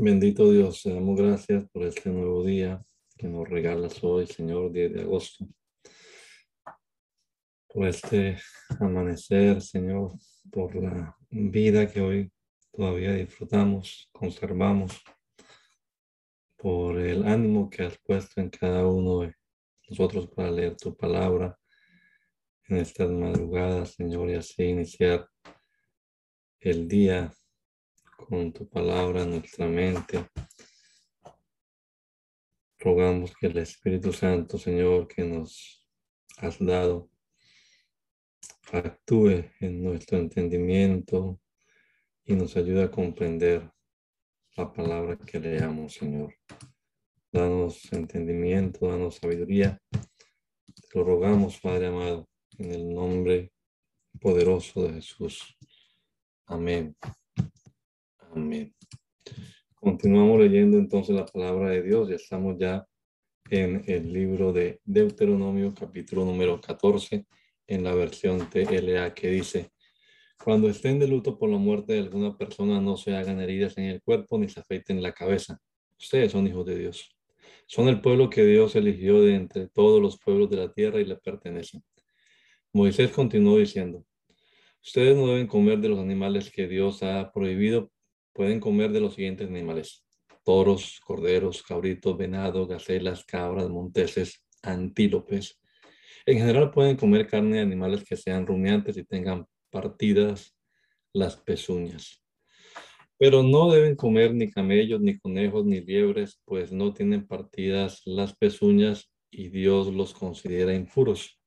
Bendito 0.00 0.52
Dios, 0.52 0.84
te 0.84 0.94
damos 0.94 1.18
gracias 1.18 1.68
por 1.70 1.82
este 1.82 2.08
nuevo 2.10 2.44
día 2.44 2.80
que 3.16 3.26
nos 3.26 3.48
regalas 3.48 3.98
hoy, 4.04 4.28
Señor, 4.28 4.70
10 4.70 4.92
de 4.92 5.00
agosto. 5.00 5.44
Por 7.66 7.88
este 7.88 8.38
amanecer, 8.78 9.60
Señor, 9.60 10.12
por 10.52 10.76
la 10.76 11.16
vida 11.30 11.90
que 11.90 12.00
hoy 12.00 12.32
todavía 12.70 13.12
disfrutamos, 13.14 14.08
conservamos, 14.12 15.02
por 16.56 17.00
el 17.00 17.26
ánimo 17.26 17.68
que 17.68 17.82
has 17.82 17.98
puesto 17.98 18.40
en 18.40 18.50
cada 18.50 18.86
uno 18.86 19.22
de 19.22 19.34
nosotros 19.88 20.28
para 20.28 20.52
leer 20.52 20.76
tu 20.76 20.96
palabra 20.96 21.58
en 22.68 22.76
estas 22.76 23.10
madrugadas, 23.10 23.94
Señor, 23.94 24.30
y 24.30 24.34
así 24.34 24.62
iniciar 24.62 25.28
el 26.60 26.86
día 26.86 27.34
con 28.18 28.52
tu 28.52 28.68
palabra 28.68 29.22
en 29.22 29.30
nuestra 29.30 29.66
mente. 29.66 30.26
Rogamos 32.78 33.32
que 33.36 33.46
el 33.46 33.58
Espíritu 33.58 34.12
Santo, 34.12 34.58
Señor, 34.58 35.06
que 35.08 35.24
nos 35.24 35.86
has 36.36 36.58
dado, 36.58 37.10
actúe 38.72 39.44
en 39.60 39.82
nuestro 39.82 40.18
entendimiento 40.18 41.40
y 42.24 42.34
nos 42.34 42.56
ayude 42.56 42.84
a 42.84 42.90
comprender 42.90 43.70
la 44.56 44.70
palabra 44.72 45.16
que 45.16 45.40
leamos, 45.40 45.94
Señor. 45.94 46.34
Danos 47.32 47.90
entendimiento, 47.92 48.88
danos 48.88 49.16
sabiduría. 49.16 49.80
Te 49.90 50.98
lo 50.98 51.04
rogamos, 51.04 51.60
Padre 51.60 51.86
amado, 51.86 52.28
en 52.58 52.72
el 52.72 52.88
nombre 52.92 53.52
poderoso 54.20 54.82
de 54.82 54.94
Jesús. 54.94 55.56
Amén. 56.46 56.96
Amén. 58.34 58.74
Continuamos 59.74 60.38
leyendo 60.38 60.76
entonces 60.76 61.14
la 61.14 61.24
palabra 61.24 61.70
de 61.70 61.82
Dios. 61.82 62.08
Ya 62.08 62.16
estamos 62.16 62.56
ya 62.58 62.86
en 63.50 63.82
el 63.86 64.12
libro 64.12 64.52
de 64.52 64.80
Deuteronomio, 64.84 65.72
capítulo 65.74 66.26
número 66.26 66.60
14, 66.60 67.26
en 67.66 67.84
la 67.84 67.94
versión 67.94 68.50
TLA 68.50 69.14
que 69.14 69.28
dice, 69.28 69.70
cuando 70.44 70.68
estén 70.68 70.98
de 70.98 71.08
luto 71.08 71.38
por 71.38 71.48
la 71.48 71.56
muerte 71.56 71.94
de 71.94 72.00
alguna 72.00 72.36
persona, 72.36 72.80
no 72.80 72.96
se 72.96 73.16
hagan 73.16 73.40
heridas 73.40 73.78
en 73.78 73.84
el 73.84 74.02
cuerpo 74.02 74.38
ni 74.38 74.48
se 74.48 74.60
afeiten 74.60 75.02
la 75.02 75.12
cabeza. 75.12 75.58
Ustedes 75.98 76.32
son 76.32 76.46
hijos 76.46 76.66
de 76.66 76.78
Dios. 76.78 77.16
Son 77.66 77.88
el 77.88 78.00
pueblo 78.00 78.28
que 78.28 78.44
Dios 78.44 78.76
eligió 78.76 79.22
de 79.22 79.36
entre 79.36 79.68
todos 79.68 80.02
los 80.02 80.18
pueblos 80.18 80.50
de 80.50 80.58
la 80.58 80.72
tierra 80.72 81.00
y 81.00 81.06
le 81.06 81.16
pertenecen. 81.16 81.82
Moisés 82.74 83.10
continuó 83.10 83.56
diciendo, 83.58 84.04
ustedes 84.82 85.16
no 85.16 85.28
deben 85.28 85.46
comer 85.46 85.78
de 85.78 85.88
los 85.88 85.98
animales 85.98 86.50
que 86.50 86.68
Dios 86.68 87.02
ha 87.02 87.32
prohibido 87.32 87.90
pueden 88.38 88.60
comer 88.60 88.92
de 88.92 89.00
los 89.00 89.14
siguientes 89.14 89.48
animales. 89.48 90.04
Toros, 90.44 91.00
corderos, 91.04 91.60
cabritos, 91.60 92.16
venados, 92.16 92.68
gacelas, 92.68 93.24
cabras, 93.24 93.68
monteses, 93.68 94.46
antílopes. 94.62 95.60
En 96.24 96.38
general 96.38 96.70
pueden 96.70 96.96
comer 96.96 97.26
carne 97.26 97.56
de 97.56 97.62
animales 97.62 98.04
que 98.04 98.16
sean 98.16 98.46
rumiantes 98.46 98.96
y 98.96 99.02
tengan 99.02 99.44
partidas 99.70 100.56
las 101.12 101.36
pezuñas. 101.36 102.22
Pero 103.18 103.42
no 103.42 103.72
deben 103.72 103.96
comer 103.96 104.32
ni 104.32 104.48
camellos, 104.48 105.00
ni 105.00 105.18
conejos, 105.18 105.64
ni 105.66 105.80
liebres, 105.80 106.40
pues 106.44 106.70
no 106.70 106.94
tienen 106.94 107.26
partidas 107.26 108.02
las 108.04 108.36
pezuñas 108.36 109.10
y 109.32 109.48
Dios 109.48 109.92
los 109.92 110.14
considera 110.14 110.72
impuros. 110.72 111.37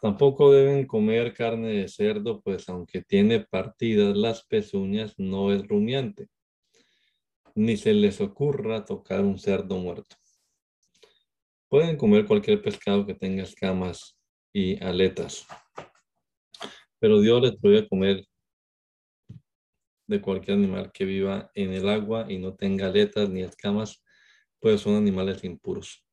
Tampoco 0.00 0.52
deben 0.52 0.86
comer 0.86 1.34
carne 1.34 1.68
de 1.68 1.88
cerdo, 1.88 2.40
pues 2.40 2.68
aunque 2.68 3.02
tiene 3.02 3.40
partidas 3.40 4.16
las 4.16 4.44
pezuñas, 4.44 5.14
no 5.18 5.52
es 5.52 5.66
rumiante. 5.66 6.28
Ni 7.56 7.76
se 7.76 7.92
les 7.94 8.20
ocurra 8.20 8.84
tocar 8.84 9.22
un 9.22 9.38
cerdo 9.38 9.76
muerto. 9.78 10.14
Pueden 11.68 11.96
comer 11.96 12.26
cualquier 12.26 12.62
pescado 12.62 13.04
que 13.04 13.14
tenga 13.14 13.42
escamas 13.42 14.16
y 14.52 14.82
aletas. 14.82 15.46
Pero 17.00 17.20
Dios 17.20 17.42
les 17.42 17.56
prohíbe 17.56 17.88
comer 17.88 18.24
de 20.06 20.20
cualquier 20.20 20.56
animal 20.56 20.92
que 20.92 21.04
viva 21.04 21.50
en 21.54 21.72
el 21.72 21.88
agua 21.88 22.26
y 22.28 22.38
no 22.38 22.54
tenga 22.54 22.86
aletas 22.86 23.28
ni 23.28 23.42
escamas, 23.42 24.02
pues 24.60 24.80
son 24.80 24.94
animales 24.94 25.44
impuros. 25.44 26.07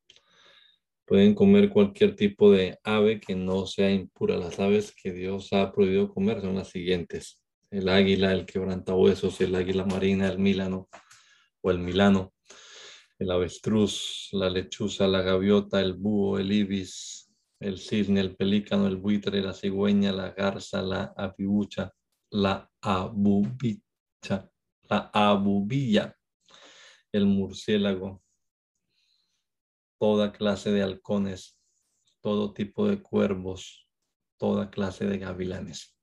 Pueden 1.06 1.36
comer 1.36 1.70
cualquier 1.70 2.16
tipo 2.16 2.52
de 2.52 2.80
ave 2.84 3.20
que 3.20 3.36
no 3.36 3.68
sea 3.68 3.92
impura. 3.92 4.38
Las 4.38 4.60
aves 4.60 4.92
que 4.92 5.14
Dios 5.14 5.54
ha 5.54 5.72
prohibido 5.72 6.12
comer 6.12 6.42
son 6.42 6.56
las 6.56 6.70
siguientes. 6.70 7.40
El 7.70 7.90
águila, 7.90 8.32
el 8.32 8.46
quebrantahuesos, 8.48 9.40
el 9.42 9.54
águila 9.54 9.86
marina, 9.86 10.28
el 10.28 10.40
milano 10.40 10.90
o 11.62 11.70
el 11.70 11.78
milano, 11.78 12.34
el 13.20 13.30
avestruz, 13.30 14.30
la 14.32 14.50
lechuza, 14.50 15.08
la 15.08 15.22
gaviota, 15.22 15.80
el 15.80 15.94
búho, 15.94 16.40
el 16.40 16.52
ibis, 16.52 17.32
el 17.60 17.78
cisne, 17.78 18.22
el 18.22 18.36
pelícano, 18.36 18.88
el 18.88 18.98
buitre, 18.98 19.42
la 19.42 19.54
cigüeña, 19.54 20.12
la 20.12 20.32
garza, 20.32 20.82
la 20.82 21.14
abibucha, 21.16 21.94
la 22.32 22.70
abubicha, 22.82 24.50
la 24.90 25.10
abubilla, 25.14 26.16
el 27.12 27.26
murciélago, 27.26 28.24
toda 30.00 30.32
clase 30.32 30.72
de 30.72 30.84
halcones, 30.84 31.60
todo 32.22 32.54
tipo 32.54 32.88
de 32.88 33.02
cuervos, 33.02 33.88
toda 34.38 34.70
clase 34.70 35.06
de 35.06 35.18
gavilanes. 35.18 35.96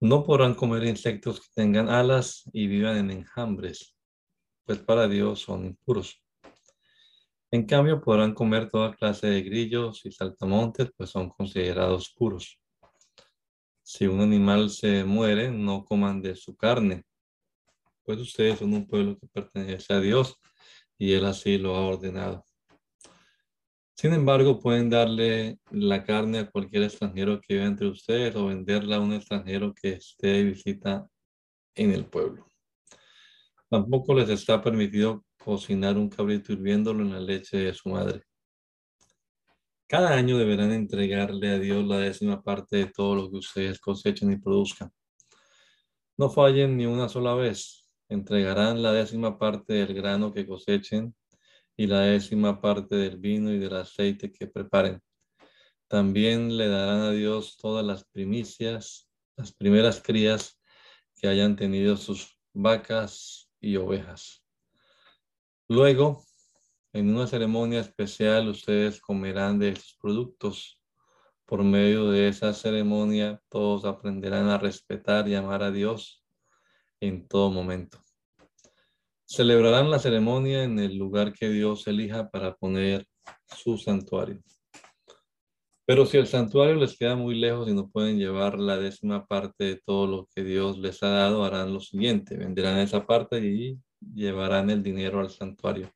No 0.00 0.24
podrán 0.24 0.54
comer 0.54 0.84
insectos 0.84 1.40
que 1.40 1.48
tengan 1.54 1.88
alas 1.88 2.48
y 2.52 2.68
vivan 2.68 2.96
en 2.96 3.10
enjambres, 3.10 3.96
pues 4.64 4.78
para 4.78 5.08
Dios 5.08 5.40
son 5.40 5.66
impuros. 5.66 6.22
En 7.50 7.66
cambio, 7.66 8.00
podrán 8.00 8.34
comer 8.34 8.68
toda 8.68 8.94
clase 8.94 9.26
de 9.26 9.42
grillos 9.42 10.04
y 10.04 10.12
saltamontes, 10.12 10.90
pues 10.96 11.10
son 11.10 11.30
considerados 11.30 12.14
puros. 12.16 12.60
Si 13.82 14.06
un 14.06 14.20
animal 14.20 14.68
se 14.68 15.02
muere, 15.04 15.50
no 15.50 15.84
coman 15.84 16.20
de 16.20 16.36
su 16.36 16.54
carne, 16.56 17.04
pues 18.04 18.20
ustedes 18.20 18.58
son 18.58 18.74
un 18.74 18.86
pueblo 18.86 19.18
que 19.18 19.26
pertenece 19.26 19.94
a 19.94 20.00
Dios 20.00 20.36
y 20.98 21.14
Él 21.14 21.24
así 21.24 21.58
lo 21.58 21.74
ha 21.74 21.86
ordenado. 21.86 22.44
Sin 24.00 24.12
embargo, 24.12 24.60
pueden 24.60 24.88
darle 24.88 25.58
la 25.72 26.04
carne 26.04 26.38
a 26.38 26.48
cualquier 26.48 26.84
extranjero 26.84 27.40
que 27.40 27.54
viva 27.54 27.66
entre 27.66 27.88
ustedes 27.88 28.36
o 28.36 28.46
venderla 28.46 28.94
a 28.94 29.00
un 29.00 29.12
extranjero 29.12 29.74
que 29.74 29.94
esté 29.94 30.28
de 30.28 30.44
visita 30.44 31.10
en 31.74 31.90
el 31.90 32.06
pueblo. 32.06 32.48
Tampoco 33.68 34.14
les 34.14 34.28
está 34.28 34.62
permitido 34.62 35.24
cocinar 35.44 35.96
un 35.96 36.08
cabrito 36.08 36.52
hirviéndolo 36.52 37.02
en 37.02 37.12
la 37.12 37.18
leche 37.18 37.56
de 37.56 37.74
su 37.74 37.88
madre. 37.88 38.22
Cada 39.88 40.14
año 40.14 40.38
deberán 40.38 40.70
entregarle 40.70 41.48
a 41.48 41.58
Dios 41.58 41.84
la 41.84 41.98
décima 41.98 42.40
parte 42.40 42.76
de 42.76 42.86
todo 42.86 43.16
lo 43.16 43.28
que 43.28 43.38
ustedes 43.38 43.80
cosechen 43.80 44.30
y 44.30 44.36
produzcan. 44.36 44.92
No 46.16 46.30
fallen 46.30 46.76
ni 46.76 46.86
una 46.86 47.08
sola 47.08 47.34
vez. 47.34 47.90
Entregarán 48.08 48.80
la 48.80 48.92
décima 48.92 49.36
parte 49.36 49.72
del 49.72 49.92
grano 49.92 50.32
que 50.32 50.46
cosechen 50.46 51.16
y 51.78 51.86
la 51.86 52.00
décima 52.00 52.60
parte 52.60 52.96
del 52.96 53.18
vino 53.18 53.52
y 53.52 53.58
del 53.58 53.76
aceite 53.76 54.32
que 54.32 54.48
preparen. 54.48 55.00
También 55.86 56.56
le 56.56 56.66
darán 56.66 57.02
a 57.02 57.12
Dios 57.12 57.56
todas 57.56 57.86
las 57.86 58.04
primicias, 58.04 59.08
las 59.36 59.52
primeras 59.52 60.02
crías 60.02 60.60
que 61.14 61.28
hayan 61.28 61.54
tenido 61.54 61.96
sus 61.96 62.36
vacas 62.52 63.48
y 63.60 63.76
ovejas. 63.76 64.44
Luego, 65.68 66.24
en 66.92 67.14
una 67.14 67.28
ceremonia 67.28 67.80
especial, 67.80 68.48
ustedes 68.48 69.00
comerán 69.00 69.60
de 69.60 69.70
esos 69.70 69.96
productos. 70.00 70.82
Por 71.44 71.62
medio 71.62 72.10
de 72.10 72.26
esa 72.26 72.52
ceremonia, 72.54 73.40
todos 73.48 73.84
aprenderán 73.84 74.48
a 74.48 74.58
respetar 74.58 75.28
y 75.28 75.36
amar 75.36 75.62
a 75.62 75.70
Dios 75.70 76.24
en 77.00 77.28
todo 77.28 77.52
momento. 77.52 78.02
Celebrarán 79.30 79.90
la 79.90 79.98
ceremonia 79.98 80.64
en 80.64 80.78
el 80.78 80.96
lugar 80.96 81.34
que 81.34 81.50
Dios 81.50 81.86
elija 81.86 82.30
para 82.30 82.54
poner 82.54 83.06
su 83.54 83.76
santuario. 83.76 84.42
Pero 85.84 86.06
si 86.06 86.16
el 86.16 86.26
santuario 86.26 86.76
les 86.76 86.96
queda 86.96 87.14
muy 87.14 87.34
lejos 87.34 87.68
y 87.68 87.74
no 87.74 87.90
pueden 87.90 88.18
llevar 88.18 88.58
la 88.58 88.78
décima 88.78 89.26
parte 89.26 89.64
de 89.64 89.76
todo 89.84 90.06
lo 90.06 90.28
que 90.34 90.42
Dios 90.42 90.78
les 90.78 91.02
ha 91.02 91.10
dado, 91.10 91.44
harán 91.44 91.74
lo 91.74 91.80
siguiente, 91.80 92.38
venderán 92.38 92.78
esa 92.78 93.06
parte 93.06 93.38
y 93.38 93.78
llevarán 94.14 94.70
el 94.70 94.82
dinero 94.82 95.20
al 95.20 95.28
santuario. 95.28 95.92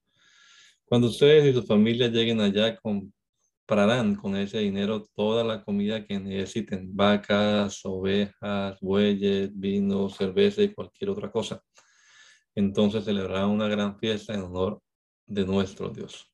Cuando 0.85 1.07
ustedes 1.07 1.47
y 1.47 1.59
su 1.59 1.63
familia 1.63 2.09
lleguen 2.09 2.43
allá, 2.43 2.79
comprarán 2.79 4.15
con 4.15 4.37
ese 4.37 4.59
dinero 4.59 5.07
toda 5.15 5.43
la 5.43 5.65
comida 5.65 6.05
que 6.05 6.21
necesiten, 6.21 6.95
vacas, 6.95 7.81
ovejas, 7.87 8.79
bueyes, 8.83 9.59
vino, 9.59 10.11
cerveza 10.11 10.61
y 10.61 10.75
cualquier 10.75 11.09
otra 11.09 11.31
cosa. 11.31 11.63
Entonces 12.55 13.05
celebrarán 13.05 13.51
una 13.51 13.69
gran 13.69 13.99
fiesta 13.99 14.35
en 14.35 14.43
honor 14.43 14.81
de 15.27 15.47
nuestro 15.47 15.89
Dios. 15.89 16.31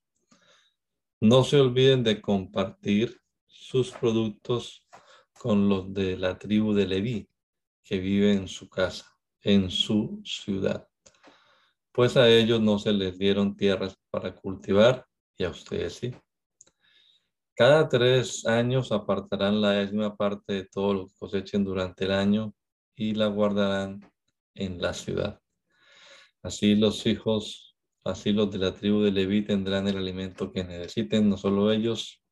No 1.20 1.44
se 1.44 1.60
olviden 1.60 2.02
de 2.04 2.20
compartir 2.20 3.20
sus 3.46 3.90
productos 3.90 4.86
con 5.32 5.68
los 5.68 5.92
de 5.92 6.16
la 6.16 6.38
tribu 6.38 6.74
de 6.74 6.86
Leví 6.86 7.28
que 7.82 7.98
vive 7.98 8.32
en 8.32 8.48
su 8.48 8.68
casa, 8.68 9.06
en 9.40 9.70
su 9.70 10.20
ciudad. 10.24 10.86
Pues 11.92 12.16
a 12.16 12.28
ellos 12.28 12.60
no 12.60 12.78
se 12.78 12.92
les 12.92 13.18
dieron 13.18 13.56
tierras 13.56 13.96
para 14.10 14.34
cultivar 14.34 15.06
y 15.36 15.44
a 15.44 15.50
ustedes 15.50 15.94
sí. 15.94 16.14
Cada 17.54 17.88
tres 17.88 18.46
años 18.46 18.92
apartarán 18.92 19.60
la 19.60 19.70
décima 19.72 20.16
parte 20.16 20.52
de 20.52 20.64
todo 20.66 20.94
lo 20.94 21.06
que 21.06 21.14
cosechen 21.18 21.64
durante 21.64 22.04
el 22.04 22.12
año 22.12 22.54
y 22.94 23.14
la 23.14 23.26
guardarán 23.26 24.00
en 24.54 24.80
la 24.80 24.94
ciudad. 24.94 25.40
Así 26.42 26.76
los 26.76 27.04
hijos, 27.06 27.76
así 28.04 28.32
los 28.32 28.50
de 28.50 28.58
la 28.58 28.74
tribu 28.74 29.00
de 29.00 29.10
Leví 29.10 29.42
tendrán 29.42 29.88
el 29.88 29.96
alimento 29.96 30.52
que 30.52 30.64
necesiten, 30.64 31.28
no 31.28 31.36
solo 31.36 31.72
ellos, 31.72 32.22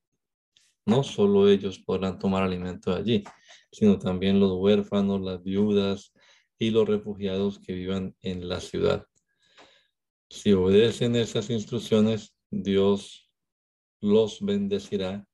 no 0.87 1.03
solo 1.03 1.49
ellos 1.49 1.81
podrán 1.81 2.19
tomar 2.19 2.45
alimento 2.45 2.95
allí, 2.95 3.25
sino 3.73 3.99
también 3.99 4.39
los 4.39 4.53
huérfanos, 4.53 5.21
las 5.21 5.43
viudas 5.43 6.13
y 6.59 6.71
los 6.71 6.89
refugiados 6.89 7.59
que 7.59 7.73
vivan 7.73 8.17
en 8.23 8.49
la 8.49 8.61
ciudad. 8.61 9.07
Si 10.31 10.53
obedecen 10.53 11.17
esas 11.17 11.51
instrucciones, 11.51 12.35
Dios 12.51 13.31
los 14.01 14.41
bendecirá 14.41 15.27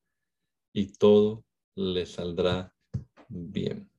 y 0.73 0.93
todo 0.95 1.45
les 1.75 2.13
saldrá 2.13 2.75
bien. 3.29 3.92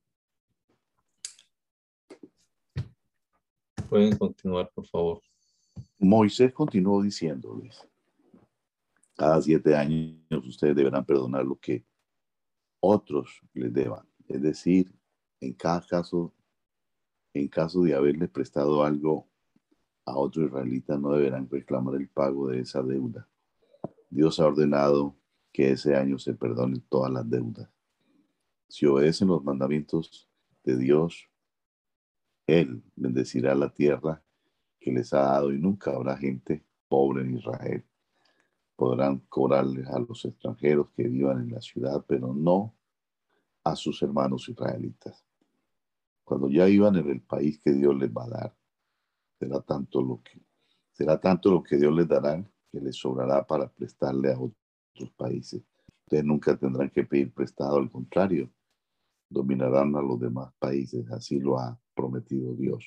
Pueden 3.94 4.16
continuar, 4.16 4.68
por 4.74 4.84
favor. 4.88 5.22
Moisés 6.00 6.52
continuó 6.52 7.00
diciéndoles, 7.00 7.86
cada 9.14 9.40
siete 9.40 9.76
años 9.76 10.44
ustedes 10.48 10.74
deberán 10.74 11.04
perdonar 11.04 11.44
lo 11.44 11.54
que 11.54 11.86
otros 12.80 13.40
les 13.52 13.72
deban. 13.72 14.04
Es 14.26 14.42
decir, 14.42 14.92
en 15.38 15.52
cada 15.52 15.80
caso, 15.86 16.34
en 17.34 17.46
caso 17.46 17.82
de 17.82 17.94
haberles 17.94 18.30
prestado 18.30 18.82
algo 18.82 19.28
a 20.04 20.16
otro 20.16 20.44
israelita, 20.44 20.98
no 20.98 21.12
deberán 21.12 21.48
reclamar 21.48 21.94
el 21.94 22.08
pago 22.08 22.48
de 22.48 22.62
esa 22.62 22.82
deuda. 22.82 23.28
Dios 24.10 24.40
ha 24.40 24.46
ordenado 24.46 25.14
que 25.52 25.70
ese 25.70 25.94
año 25.94 26.18
se 26.18 26.34
perdonen 26.34 26.80
todas 26.88 27.12
las 27.12 27.30
deudas. 27.30 27.70
Si 28.68 28.86
obedecen 28.86 29.28
los 29.28 29.44
mandamientos 29.44 30.28
de 30.64 30.78
Dios, 30.78 31.28
Él 32.46 32.82
bendecirá 32.96 33.54
la 33.54 33.70
tierra 33.70 34.22
que 34.78 34.92
les 34.92 35.12
ha 35.14 35.20
dado 35.20 35.52
y 35.52 35.58
nunca 35.58 35.92
habrá 35.92 36.16
gente 36.16 36.64
pobre 36.88 37.22
en 37.22 37.36
Israel 37.36 37.84
podrán 38.76 39.18
cobrarles 39.28 39.86
a 39.88 39.98
los 39.98 40.24
extranjeros 40.24 40.90
que 40.90 41.04
vivan 41.04 41.42
en 41.42 41.52
la 41.52 41.60
ciudad, 41.60 42.04
pero 42.06 42.34
no 42.34 42.74
a 43.62 43.76
sus 43.76 44.02
hermanos 44.02 44.48
israelitas. 44.48 45.24
Cuando 46.24 46.48
ya 46.48 46.68
iban 46.68 46.96
en 46.96 47.08
el 47.10 47.20
país 47.20 47.58
que 47.58 47.72
Dios 47.72 47.96
les 47.96 48.10
va 48.10 48.24
a 48.24 48.28
dar, 48.28 48.56
será 49.38 49.60
tanto 49.60 50.02
lo 50.02 50.22
que, 50.22 50.40
será 50.92 51.20
tanto 51.20 51.50
lo 51.50 51.62
que 51.62 51.76
Dios 51.76 51.94
les 51.94 52.08
dará 52.08 52.42
que 52.70 52.80
les 52.80 52.96
sobrará 52.96 53.46
para 53.46 53.68
prestarle 53.68 54.32
a 54.32 54.38
otros 54.38 55.10
países. 55.16 55.62
Ustedes 56.06 56.24
nunca 56.24 56.56
tendrán 56.56 56.90
que 56.90 57.04
pedir 57.04 57.32
prestado, 57.32 57.76
al 57.76 57.90
contrario, 57.90 58.50
dominarán 59.28 59.94
a 59.96 60.02
los 60.02 60.20
demás 60.20 60.52
países, 60.58 61.10
así 61.10 61.38
lo 61.38 61.58
ha 61.58 61.78
prometido 61.94 62.54
Dios. 62.54 62.84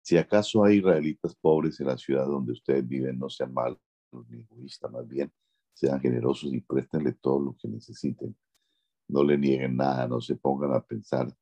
Si 0.00 0.16
acaso 0.16 0.64
hay 0.64 0.78
israelitas 0.78 1.34
pobres 1.36 1.78
en 1.80 1.86
la 1.86 1.96
ciudad 1.96 2.26
donde 2.26 2.52
ustedes 2.52 2.86
viven, 2.86 3.18
no 3.18 3.30
sean 3.30 3.54
malos 3.54 3.78
ni 4.28 4.40
egoístas, 4.40 4.90
más 4.90 5.06
bien 5.06 5.32
sean 5.74 6.00
generosos 6.00 6.52
y 6.52 6.60
préstenle 6.60 7.12
todo 7.14 7.40
lo 7.40 7.56
que 7.56 7.68
necesiten. 7.68 8.36
No 9.08 9.22
le 9.22 9.38
nieguen 9.38 9.76
nada, 9.76 10.06
no 10.06 10.20
se 10.20 10.36
pongan 10.36 10.74
a 10.74 10.80
pensar 10.80 11.34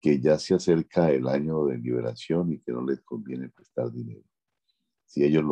que 0.00 0.20
ya 0.20 0.38
se 0.38 0.54
acerca 0.54 1.10
el 1.10 1.26
año 1.28 1.66
de 1.66 1.78
liberación 1.78 2.52
y 2.52 2.58
que 2.60 2.72
no 2.72 2.84
les 2.84 3.00
conviene 3.02 3.48
prestar 3.48 3.90
dinero. 3.92 4.24
Si 5.04 5.24
ellos 5.24 5.44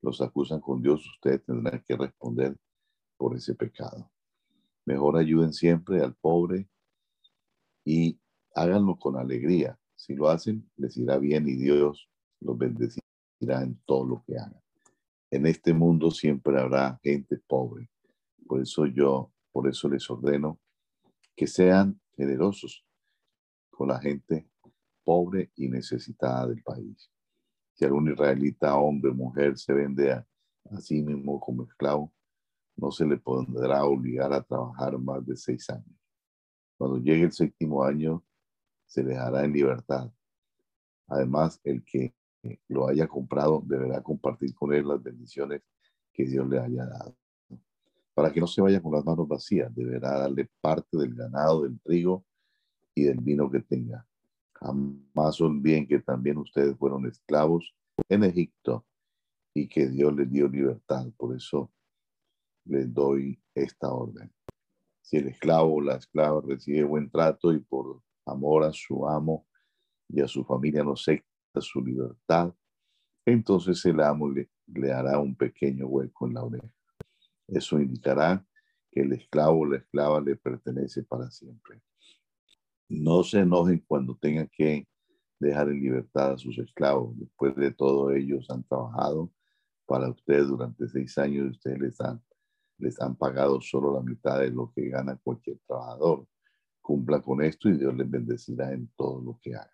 los 0.00 0.20
acusan 0.20 0.60
con 0.60 0.82
Dios, 0.82 1.04
ustedes 1.06 1.44
tendrán 1.44 1.82
que 1.82 1.96
responder 1.96 2.56
por 3.16 3.36
ese 3.36 3.54
pecado. 3.54 4.11
Mejor 4.84 5.16
ayuden 5.16 5.52
siempre 5.52 6.00
al 6.02 6.14
pobre 6.14 6.68
y 7.84 8.18
háganlo 8.54 8.96
con 8.96 9.16
alegría 9.16 9.78
si 10.02 10.16
lo 10.16 10.28
hacen, 10.28 10.68
les 10.76 10.96
irá 10.96 11.16
bien 11.16 11.48
y 11.48 11.54
Dios 11.54 12.10
los 12.40 12.58
bendecirá 12.58 13.62
en 13.62 13.80
todo 13.86 14.04
lo 14.04 14.24
que 14.26 14.36
hagan. 14.36 14.60
En 15.30 15.46
este 15.46 15.72
mundo 15.72 16.10
siempre 16.10 16.58
habrá 16.58 16.98
gente 17.04 17.38
pobre. 17.46 17.88
Por 18.48 18.60
eso 18.60 18.86
yo, 18.86 19.32
por 19.52 19.68
eso 19.68 19.88
les 19.88 20.10
ordeno 20.10 20.58
que 21.36 21.46
sean 21.46 22.00
generosos 22.16 22.84
con 23.70 23.88
la 23.88 24.00
gente 24.00 24.50
pobre 25.04 25.52
y 25.54 25.68
necesitada 25.68 26.48
del 26.48 26.64
país. 26.64 27.08
Si 27.74 27.84
algún 27.84 28.10
israelita, 28.10 28.74
hombre 28.74 29.12
mujer, 29.12 29.56
se 29.56 29.72
vende 29.72 30.12
a 30.12 30.26
sí 30.80 31.00
mismo 31.00 31.38
como 31.38 31.62
esclavo, 31.62 32.12
no 32.82 32.90
se 32.90 33.06
le 33.06 33.16
podrá 33.16 33.84
obligar 33.84 34.32
a 34.32 34.42
trabajar 34.42 34.98
más 34.98 35.24
de 35.24 35.36
seis 35.36 35.70
años. 35.70 35.96
Cuando 36.76 36.98
llegue 36.98 37.22
el 37.22 37.32
séptimo 37.32 37.84
año, 37.84 38.24
se 38.86 39.04
dejará 39.04 39.44
en 39.44 39.52
libertad. 39.52 40.10
Además, 41.06 41.60
el 41.62 41.84
que 41.84 42.12
lo 42.66 42.88
haya 42.88 43.06
comprado 43.06 43.62
deberá 43.64 44.02
compartir 44.02 44.52
con 44.52 44.74
él 44.74 44.88
las 44.88 45.00
bendiciones 45.00 45.62
que 46.12 46.24
Dios 46.24 46.48
le 46.48 46.58
haya 46.58 46.84
dado. 46.86 47.16
Para 48.14 48.32
que 48.32 48.40
no 48.40 48.48
se 48.48 48.60
vaya 48.60 48.82
con 48.82 48.92
las 48.92 49.04
manos 49.04 49.28
vacías, 49.28 49.72
deberá 49.72 50.18
darle 50.18 50.50
parte 50.60 50.98
del 50.98 51.14
ganado, 51.14 51.62
del 51.62 51.80
trigo 51.80 52.24
y 52.96 53.04
del 53.04 53.20
vino 53.20 53.48
que 53.48 53.60
tenga. 53.60 54.04
Jamás 54.54 55.40
olviden 55.40 55.86
que 55.86 56.00
también 56.00 56.36
ustedes 56.36 56.76
fueron 56.76 57.06
esclavos 57.06 57.76
en 58.08 58.24
Egipto 58.24 58.84
y 59.54 59.68
que 59.68 59.86
Dios 59.86 60.12
les 60.16 60.28
dio 60.28 60.48
libertad. 60.48 61.06
Por 61.16 61.36
eso 61.36 61.70
les 62.64 62.92
doy 62.92 63.40
esta 63.54 63.92
orden. 63.92 64.32
Si 65.00 65.16
el 65.16 65.28
esclavo 65.28 65.74
o 65.74 65.80
la 65.80 65.96
esclava 65.96 66.40
recibe 66.46 66.84
buen 66.84 67.10
trato 67.10 67.52
y 67.52 67.58
por 67.58 68.02
amor 68.26 68.64
a 68.64 68.72
su 68.72 69.06
amo 69.06 69.46
y 70.08 70.20
a 70.20 70.28
su 70.28 70.44
familia 70.44 70.84
no 70.84 70.92
acepta 70.92 71.60
su 71.60 71.84
libertad, 71.84 72.54
entonces 73.26 73.84
el 73.84 74.00
amo 74.00 74.30
le, 74.30 74.48
hará 74.92 75.18
un 75.18 75.34
pequeño 75.34 75.86
hueco 75.86 76.26
en 76.26 76.34
la 76.34 76.44
oreja. 76.44 76.74
Eso 77.48 77.78
indicará 77.80 78.44
que 78.90 79.00
el 79.00 79.12
esclavo 79.12 79.60
o 79.60 79.66
la 79.66 79.78
esclava 79.78 80.20
le 80.20 80.36
pertenece 80.36 81.02
para 81.02 81.30
siempre. 81.30 81.80
No 82.88 83.22
se 83.22 83.40
enojen 83.40 83.84
cuando 83.86 84.16
tengan 84.16 84.48
que 84.52 84.86
dejar 85.38 85.68
en 85.68 85.80
libertad 85.80 86.32
a 86.32 86.38
sus 86.38 86.58
esclavos. 86.58 87.18
Después 87.18 87.54
de 87.56 87.72
todo, 87.72 88.10
ellos 88.12 88.48
han 88.50 88.62
trabajado 88.64 89.32
para 89.86 90.10
ustedes 90.10 90.48
durante 90.48 90.88
seis 90.88 91.16
años 91.18 91.46
y 91.46 91.50
ustedes 91.50 91.78
les 91.78 92.00
han, 92.00 92.22
les 92.82 93.00
han 93.00 93.14
pagado 93.16 93.60
solo 93.60 93.94
la 93.94 94.02
mitad 94.02 94.40
de 94.40 94.50
lo 94.50 94.72
que 94.74 94.88
gana 94.88 95.16
cualquier 95.22 95.58
trabajador 95.66 96.26
cumpla 96.80 97.22
con 97.22 97.40
esto 97.42 97.68
y 97.68 97.78
Dios 97.78 97.94
les 97.94 98.10
bendecirá 98.10 98.72
en 98.72 98.88
todo 98.96 99.22
lo 99.22 99.38
que 99.40 99.54
hagan. 99.54 99.70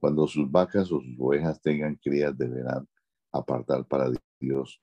Cuando 0.00 0.26
sus 0.26 0.50
vacas 0.50 0.90
o 0.90 1.00
sus 1.00 1.16
ovejas 1.18 1.62
tengan 1.62 1.94
crías, 1.96 2.36
deberán 2.36 2.86
apartar 3.32 3.86
para 3.86 4.10
Dios 4.40 4.82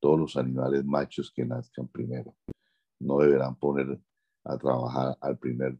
todos 0.00 0.18
los 0.18 0.36
animales 0.36 0.84
machos 0.84 1.30
que 1.30 1.44
nazcan 1.44 1.88
primero. 1.88 2.34
No 2.98 3.18
deberán 3.18 3.56
poner 3.56 4.00
a 4.44 4.56
trabajar 4.56 5.16
al 5.20 5.36
primer 5.36 5.78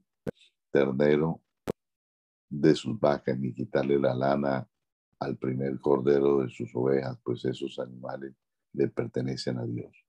ternero 0.71 1.41
de 2.51 2.75
sus 2.75 2.99
vacas, 3.01 3.39
ni 3.39 3.55
quitarle 3.55 3.99
la 3.99 4.15
lana 4.15 4.69
al 5.21 5.39
primer 5.39 5.81
cordero 5.81 6.43
de 6.43 6.51
sus 6.51 6.75
ovejas, 6.75 7.19
pues 7.25 7.45
esos 7.47 7.79
animales 7.79 8.35
le 8.73 8.89
pertenecen 8.89 9.59
a 9.59 9.65
Dios. 9.65 10.06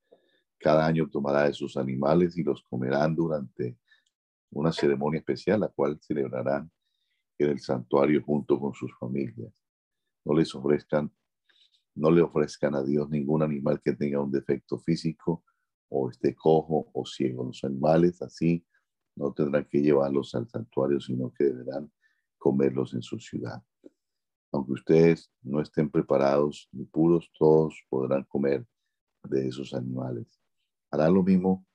Cada 0.59 0.85
año 0.85 1.07
tomará 1.09 1.47
esos 1.47 1.77
animales 1.77 2.37
y 2.37 2.43
los 2.43 2.63
comerán 2.63 3.15
durante 3.15 3.77
una 4.51 4.71
ceremonia 4.71 5.19
especial, 5.19 5.59
la 5.61 5.67
cual 5.69 5.99
celebrarán 6.01 6.71
en 7.37 7.49
el 7.49 7.59
santuario 7.59 8.23
junto 8.23 8.59
con 8.59 8.73
sus 8.73 8.91
familias. 8.97 9.53
No 10.25 10.33
les 10.33 10.53
ofrezcan 10.55 11.11
No 11.95 12.11
le 12.11 12.21
ofrezcan 12.21 12.75
a 12.75 12.83
Dios 12.83 13.09
ningún 13.09 13.41
animal 13.41 13.81
que 13.81 13.93
tenga 13.93 14.21
un 14.21 14.31
defecto 14.31 14.77
físico 14.77 15.43
o 15.89 16.09
esté 16.09 16.35
cojo 16.35 16.89
o 16.93 17.05
ciego. 17.05 17.45
Los 17.45 17.63
animales 17.63 18.21
así 18.21 18.63
no 19.15 19.33
tendrán 19.33 19.65
que 19.65 19.81
llevarlos 19.81 20.35
al 20.35 20.47
santuario, 20.47 20.99
sino 20.99 21.33
que 21.33 21.45
deberán 21.45 21.91
comerlos 22.37 22.93
en 22.93 23.01
su 23.01 23.19
ciudad. 23.19 23.63
Aunque 24.51 24.73
ustedes 24.73 25.31
no 25.41 25.59
estén 25.59 25.89
preparados 25.89 26.69
ni 26.71 26.85
puros, 26.85 27.31
todos 27.37 27.83
podrán 27.89 28.23
comer 28.25 28.65
de 29.23 29.47
esos 29.47 29.73
animales. 29.73 30.39
Hará 30.91 31.09
lo 31.09 31.23
mismo 31.23 31.65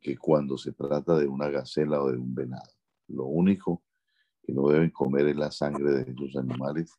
que 0.00 0.16
cuando 0.16 0.56
se 0.56 0.72
trata 0.72 1.18
de 1.18 1.26
una 1.26 1.48
gacela 1.48 2.02
o 2.02 2.10
de 2.10 2.18
un 2.18 2.34
venado. 2.34 2.70
Lo 3.08 3.26
único 3.26 3.82
que 4.42 4.52
no 4.52 4.68
deben 4.68 4.90
comer 4.90 5.26
es 5.26 5.36
la 5.36 5.50
sangre 5.50 5.90
de 5.92 6.10
esos 6.10 6.36
animales. 6.36 6.94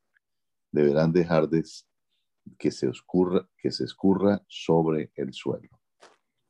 Deberán 0.71 1.12
dejar 1.12 1.50
de 1.50 1.63
que 2.57 2.71
se, 2.71 2.91
que 3.57 3.71
se 3.71 3.83
escurra 3.83 4.43
sobre 4.48 5.12
el 5.15 5.33
suelo. 5.33 5.69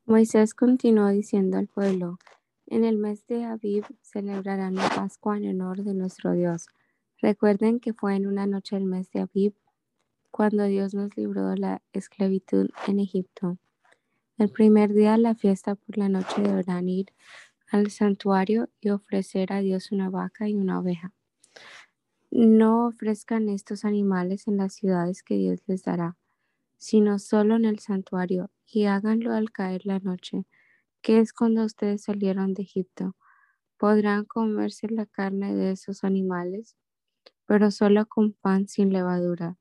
Moisés 0.06 0.54
continuó 0.54 1.10
diciendo 1.10 1.58
al 1.58 1.68
pueblo, 1.68 2.18
en 2.68 2.86
el 2.86 2.98
mes 2.98 3.26
de 3.28 3.46
Aviv 3.46 3.86
celebrarán 4.02 4.76
la 4.76 4.90
Pascua 4.90 5.38
en 5.38 5.50
honor 5.50 5.84
de 5.84 5.94
nuestro 5.94 6.34
Dios. 6.34 6.68
Recuerden 7.22 7.80
que 7.80 7.94
fue 7.94 8.16
en 8.16 8.28
una 8.28 8.48
noche 8.48 8.76
del 8.76 8.86
mes 8.86 9.12
de 9.12 9.22
Aviv 9.22 9.54
cuando 10.32 10.64
Dios 10.64 10.94
nos 10.94 11.16
libró 11.16 11.50
de 11.50 11.58
la 11.58 11.82
esclavitud 11.94 12.70
en 12.88 13.00
Egipto. 13.00 13.58
El 14.42 14.50
primer 14.50 14.92
día 14.92 15.12
de 15.12 15.20
la 15.20 15.36
fiesta 15.36 15.76
por 15.76 16.00
la 16.00 16.10
noche 16.10 16.42
deberán 16.42 16.90
ir 16.90 17.14
al 17.70 17.92
santuario 17.92 18.70
y 18.80 18.90
ofrecer 18.90 19.54
a 19.54 19.60
Dios 19.60 19.92
una 19.92 20.10
vaca 20.10 20.50
y 20.50 20.56
una 20.56 20.80
oveja. 20.80 21.14
No 22.32 22.88
ofrezcan 22.88 23.50
estos 23.50 23.86
animales 23.86 24.48
en 24.48 24.58
las 24.58 24.74
ciudades 24.74 25.22
que 25.22 25.36
Dios 25.36 25.60
les 25.68 25.84
dará, 25.84 26.18
sino 26.80 27.20
solo 27.20 27.56
en 27.56 27.66
el 27.66 27.78
santuario, 27.78 28.50
y 28.66 28.86
háganlo 28.86 29.32
al 29.32 29.52
caer 29.52 29.86
la 29.86 30.00
noche, 30.00 30.48
que 31.04 31.20
es 31.20 31.34
cuando 31.34 31.64
ustedes 31.64 32.02
salieron 32.02 32.56
de 32.56 32.64
Egipto. 32.64 33.16
Podrán 33.78 34.26
comerse 34.26 34.90
la 34.90 35.06
carne 35.06 35.54
de 35.54 35.74
esos 35.74 36.04
animales, 36.04 36.76
pero 37.46 37.70
solo 37.70 38.08
con 38.08 38.34
pan 38.34 38.68
sin 38.68 38.92
levadura, 38.92 39.60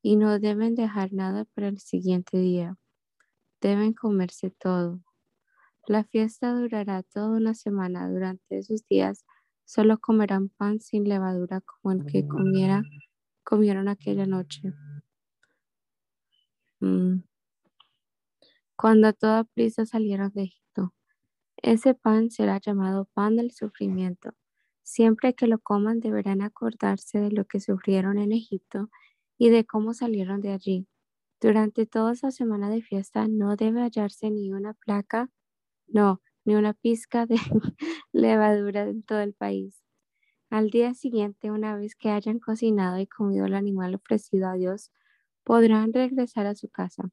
y 0.00 0.16
no 0.16 0.38
deben 0.38 0.74
dejar 0.74 1.12
nada 1.12 1.44
para 1.44 1.68
el 1.68 1.78
siguiente 1.78 2.38
día 2.38 2.78
deben 3.68 3.94
comerse 3.94 4.50
todo. 4.50 5.00
La 5.86 6.04
fiesta 6.04 6.52
durará 6.52 7.02
toda 7.02 7.30
una 7.30 7.54
semana. 7.54 8.10
Durante 8.10 8.58
esos 8.58 8.86
días 8.88 9.24
solo 9.64 9.98
comerán 9.98 10.50
pan 10.50 10.80
sin 10.80 11.08
levadura 11.08 11.62
como 11.62 11.92
el 11.92 12.04
que 12.04 12.28
comiera, 12.28 12.82
comieron 13.42 13.88
aquella 13.88 14.26
noche. 14.26 14.72
Mm. 16.80 17.22
Cuando 18.76 19.08
a 19.08 19.12
toda 19.14 19.44
prisa 19.44 19.86
salieron 19.86 20.30
de 20.34 20.42
Egipto, 20.42 20.92
ese 21.56 21.94
pan 21.94 22.30
será 22.30 22.60
llamado 22.60 23.06
pan 23.14 23.36
del 23.36 23.52
sufrimiento. 23.52 24.34
Siempre 24.82 25.32
que 25.32 25.46
lo 25.46 25.58
coman 25.58 26.00
deberán 26.00 26.42
acordarse 26.42 27.18
de 27.18 27.30
lo 27.30 27.46
que 27.46 27.60
sufrieron 27.60 28.18
en 28.18 28.32
Egipto 28.32 28.90
y 29.38 29.48
de 29.48 29.64
cómo 29.64 29.94
salieron 29.94 30.42
de 30.42 30.52
allí. 30.52 30.86
Durante 31.40 31.86
toda 31.86 32.12
esa 32.12 32.30
semana 32.30 32.70
de 32.70 32.82
fiesta 32.82 33.28
no 33.28 33.56
debe 33.56 33.82
hallarse 33.82 34.30
ni 34.30 34.52
una 34.52 34.74
placa, 34.74 35.30
no, 35.86 36.22
ni 36.44 36.54
una 36.54 36.74
pizca 36.74 37.26
de 37.26 37.36
levadura 38.12 38.82
en 38.82 39.02
todo 39.02 39.20
el 39.20 39.34
país. 39.34 39.82
Al 40.50 40.70
día 40.70 40.94
siguiente, 40.94 41.50
una 41.50 41.76
vez 41.76 41.96
que 41.96 42.10
hayan 42.10 42.38
cocinado 42.38 42.98
y 42.98 43.06
comido 43.06 43.46
el 43.46 43.54
animal 43.54 43.94
ofrecido 43.94 44.48
a 44.48 44.54
Dios, 44.54 44.92
podrán 45.44 45.92
regresar 45.92 46.46
a 46.46 46.54
su 46.54 46.68
casa. 46.68 47.10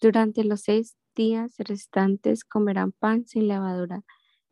Durante 0.00 0.44
los 0.44 0.62
seis 0.62 0.96
días 1.14 1.54
restantes 1.58 2.44
comerán 2.44 2.92
pan 2.92 3.26
sin 3.26 3.48
levadura. 3.48 4.02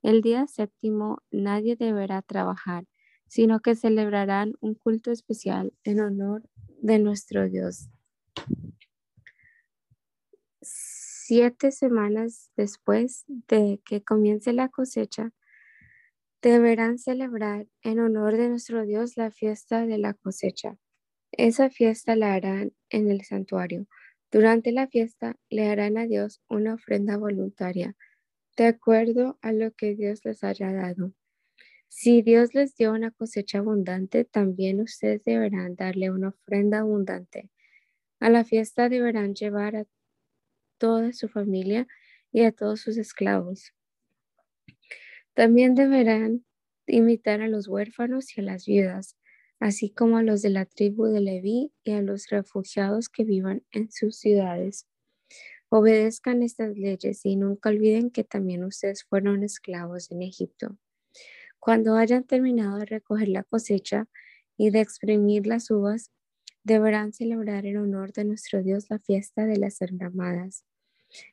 El 0.02 0.22
día 0.22 0.46
séptimo 0.46 1.22
nadie 1.30 1.76
deberá 1.76 2.22
trabajar, 2.22 2.84
sino 3.26 3.60
que 3.60 3.74
celebrarán 3.74 4.54
un 4.60 4.74
culto 4.74 5.10
especial 5.10 5.72
en 5.84 6.00
honor 6.00 6.42
de 6.80 6.98
nuestro 6.98 7.48
Dios. 7.48 7.88
Siete 11.28 11.72
semanas 11.72 12.50
después 12.56 13.26
de 13.26 13.82
que 13.84 14.02
comience 14.02 14.54
la 14.54 14.70
cosecha, 14.70 15.30
deberán 16.40 16.96
celebrar 16.96 17.66
en 17.82 18.00
honor 18.00 18.38
de 18.38 18.48
nuestro 18.48 18.86
Dios 18.86 19.18
la 19.18 19.30
fiesta 19.30 19.84
de 19.84 19.98
la 19.98 20.14
cosecha. 20.14 20.78
Esa 21.32 21.68
fiesta 21.68 22.16
la 22.16 22.32
harán 22.32 22.72
en 22.88 23.10
el 23.10 23.24
santuario. 23.24 23.86
Durante 24.32 24.72
la 24.72 24.86
fiesta 24.86 25.36
le 25.50 25.68
harán 25.68 25.98
a 25.98 26.06
Dios 26.06 26.40
una 26.48 26.72
ofrenda 26.72 27.18
voluntaria, 27.18 27.94
de 28.56 28.64
acuerdo 28.64 29.38
a 29.42 29.52
lo 29.52 29.70
que 29.72 29.94
Dios 29.94 30.24
les 30.24 30.42
haya 30.42 30.72
dado. 30.72 31.12
Si 31.88 32.22
Dios 32.22 32.54
les 32.54 32.74
dio 32.74 32.90
una 32.94 33.10
cosecha 33.10 33.58
abundante, 33.58 34.24
también 34.24 34.80
ustedes 34.80 35.22
deberán 35.24 35.76
darle 35.76 36.10
una 36.10 36.28
ofrenda 36.28 36.78
abundante. 36.78 37.50
A 38.18 38.30
la 38.30 38.44
fiesta 38.44 38.88
deberán 38.88 39.34
llevar 39.34 39.76
a 39.76 39.84
toda 40.78 41.12
su 41.12 41.28
familia 41.28 41.86
y 42.32 42.42
a 42.44 42.52
todos 42.52 42.80
sus 42.80 42.96
esclavos. 42.96 43.72
También 45.34 45.74
deberán 45.74 46.44
imitar 46.86 47.42
a 47.42 47.48
los 47.48 47.68
huérfanos 47.68 48.36
y 48.36 48.40
a 48.40 48.44
las 48.44 48.66
viudas, 48.66 49.16
así 49.60 49.90
como 49.90 50.18
a 50.18 50.22
los 50.22 50.42
de 50.42 50.50
la 50.50 50.64
tribu 50.64 51.06
de 51.06 51.20
Leví 51.20 51.72
y 51.84 51.92
a 51.92 52.02
los 52.02 52.28
refugiados 52.28 53.08
que 53.08 53.24
vivan 53.24 53.64
en 53.70 53.90
sus 53.90 54.16
ciudades. 54.16 54.86
Obedezcan 55.70 56.42
estas 56.42 56.76
leyes 56.76 57.24
y 57.24 57.36
nunca 57.36 57.68
olviden 57.68 58.10
que 58.10 58.24
también 58.24 58.64
ustedes 58.64 59.04
fueron 59.04 59.44
esclavos 59.44 60.10
en 60.10 60.22
Egipto. 60.22 60.78
Cuando 61.60 61.96
hayan 61.96 62.24
terminado 62.24 62.78
de 62.78 62.86
recoger 62.86 63.28
la 63.28 63.44
cosecha 63.44 64.06
y 64.56 64.70
de 64.70 64.80
exprimir 64.80 65.46
las 65.46 65.70
uvas, 65.70 66.10
deberán 66.68 67.14
celebrar 67.14 67.64
en 67.64 67.78
honor 67.78 68.12
de 68.12 68.24
nuestro 68.24 68.62
Dios 68.62 68.90
la 68.90 68.98
fiesta 68.98 69.46
de 69.46 69.56
las 69.56 69.80
enramadas. 69.80 70.64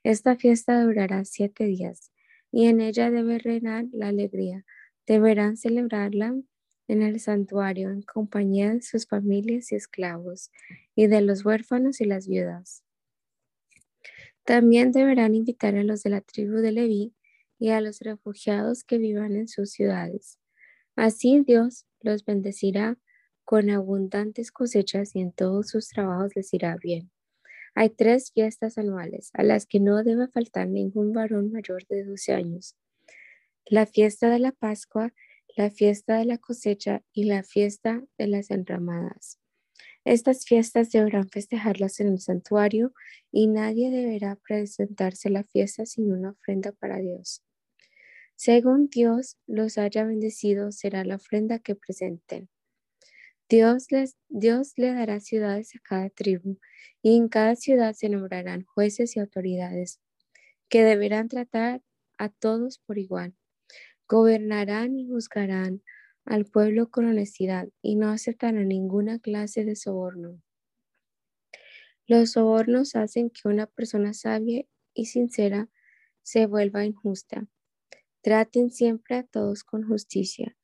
Esta 0.04 0.38
fiesta 0.38 0.82
durará 0.82 1.26
siete 1.26 1.66
días 1.66 2.12
y 2.52 2.68
en 2.68 2.80
ella 2.80 3.12
debe 3.12 3.38
reinar 3.38 3.86
la 3.92 4.08
alegría. 4.08 4.66
Deberán 5.06 5.58
celebrarla 5.58 6.34
en 6.88 7.02
el 7.02 7.20
santuario 7.20 7.90
en 7.90 8.02
compañía 8.02 8.74
de 8.74 8.82
sus 8.82 9.08
familias 9.08 9.74
y 9.74 9.76
esclavos 9.76 10.52
y 10.96 11.08
de 11.08 11.20
los 11.20 11.44
huérfanos 11.46 12.00
y 12.00 12.06
las 12.06 12.28
viudas. 12.28 12.84
También 14.46 14.94
deberán 14.94 15.36
invitar 15.36 15.76
a 15.76 15.84
los 15.84 16.02
de 16.04 16.12
la 16.12 16.22
tribu 16.22 16.58
de 16.60 16.72
Leví 16.72 17.14
y 17.60 17.70
a 17.70 17.82
los 17.82 18.00
refugiados 18.00 18.86
que 18.86 18.98
vivan 19.00 19.36
en 19.36 19.50
sus 19.50 19.72
ciudades. 19.72 20.40
Así 20.96 21.44
Dios 21.46 21.86
los 22.00 22.24
bendecirá 22.24 22.98
con 23.46 23.70
abundantes 23.70 24.52
cosechas 24.52 25.16
y 25.16 25.22
en 25.22 25.32
todos 25.32 25.70
sus 25.70 25.88
trabajos 25.88 26.36
les 26.36 26.54
irá 26.54 26.76
bien. 26.78 27.12
Hay 27.76 27.90
tres 27.90 28.32
fiestas 28.32 28.78
anuales 28.78 29.30
a 29.34 29.44
las 29.44 29.66
que 29.66 29.80
no 29.80 30.04
debe 30.04 30.28
faltar 30.28 30.68
ningún 30.68 31.14
varón 31.14 31.52
mayor 31.52 31.86
de 31.88 32.04
12 32.04 32.34
años. 32.34 32.76
La 33.66 33.86
fiesta 33.86 34.30
de 34.30 34.40
la 34.40 34.52
Pascua, 34.52 35.14
la 35.56 35.70
fiesta 35.70 36.18
de 36.18 36.26
la 36.26 36.38
cosecha 36.38 37.04
y 37.14 37.26
la 37.26 37.44
fiesta 37.44 38.04
de 38.18 38.28
las 38.28 38.50
enramadas. 38.50 39.40
Estas 40.06 40.46
fiestas 40.46 40.92
deberán 40.92 41.30
festejarlas 41.30 42.00
en 42.00 42.08
el 42.08 42.20
santuario 42.20 42.94
y 43.32 43.48
nadie 43.48 43.90
deberá 43.90 44.36
presentarse 44.36 45.30
a 45.30 45.32
la 45.32 45.44
fiesta 45.44 45.86
sin 45.86 46.12
una 46.12 46.32
ofrenda 46.32 46.72
para 46.72 46.98
Dios. 46.98 47.44
Según 48.36 48.88
Dios 48.88 49.38
los 49.48 49.78
haya 49.78 50.04
bendecido, 50.04 50.72
será 50.72 51.04
la 51.06 51.16
ofrenda 51.16 51.60
que 51.60 51.76
presenten. 51.76 52.50
Dios, 53.48 53.92
les, 53.92 54.18
Dios 54.28 54.74
le 54.76 54.92
dará 54.92 55.20
ciudades 55.20 55.76
a 55.76 55.80
cada 55.80 56.10
tribu, 56.10 56.58
y 57.04 57.16
en 57.16 57.30
cada 57.30 57.56
ciudad 57.56 57.94
se 57.94 58.10
nombrarán 58.10 58.64
jueces 58.64 59.16
y 59.16 59.20
autoridades, 59.20 60.00
que 60.68 60.84
deberán 60.84 61.28
tratar 61.28 61.84
a 62.18 62.30
todos 62.30 62.80
por 62.80 62.98
igual. 62.98 63.36
Gobernarán 64.08 64.98
y 64.98 65.08
juzgarán 65.08 65.84
al 66.26 66.46
pueblo 66.46 66.90
con 66.90 67.06
honestidad 67.06 67.70
y 67.84 67.98
no 67.98 68.10
aceptarán 68.10 68.68
ninguna 68.68 69.20
clase 69.20 69.64
de 69.64 69.76
soborno. 69.76 70.42
Los 72.08 72.32
sobornos 72.32 72.96
hacen 72.96 73.30
que 73.30 73.48
una 73.48 73.68
persona 73.68 74.16
sabia 74.16 74.66
y 74.96 75.06
sincera 75.06 75.70
se 76.24 76.48
vuelva 76.48 76.84
injusta. 76.84 77.48
Traten 78.22 78.72
siempre 78.72 79.18
a 79.18 79.24
todos 79.24 79.64
con 79.64 79.88
justicia 79.88 80.56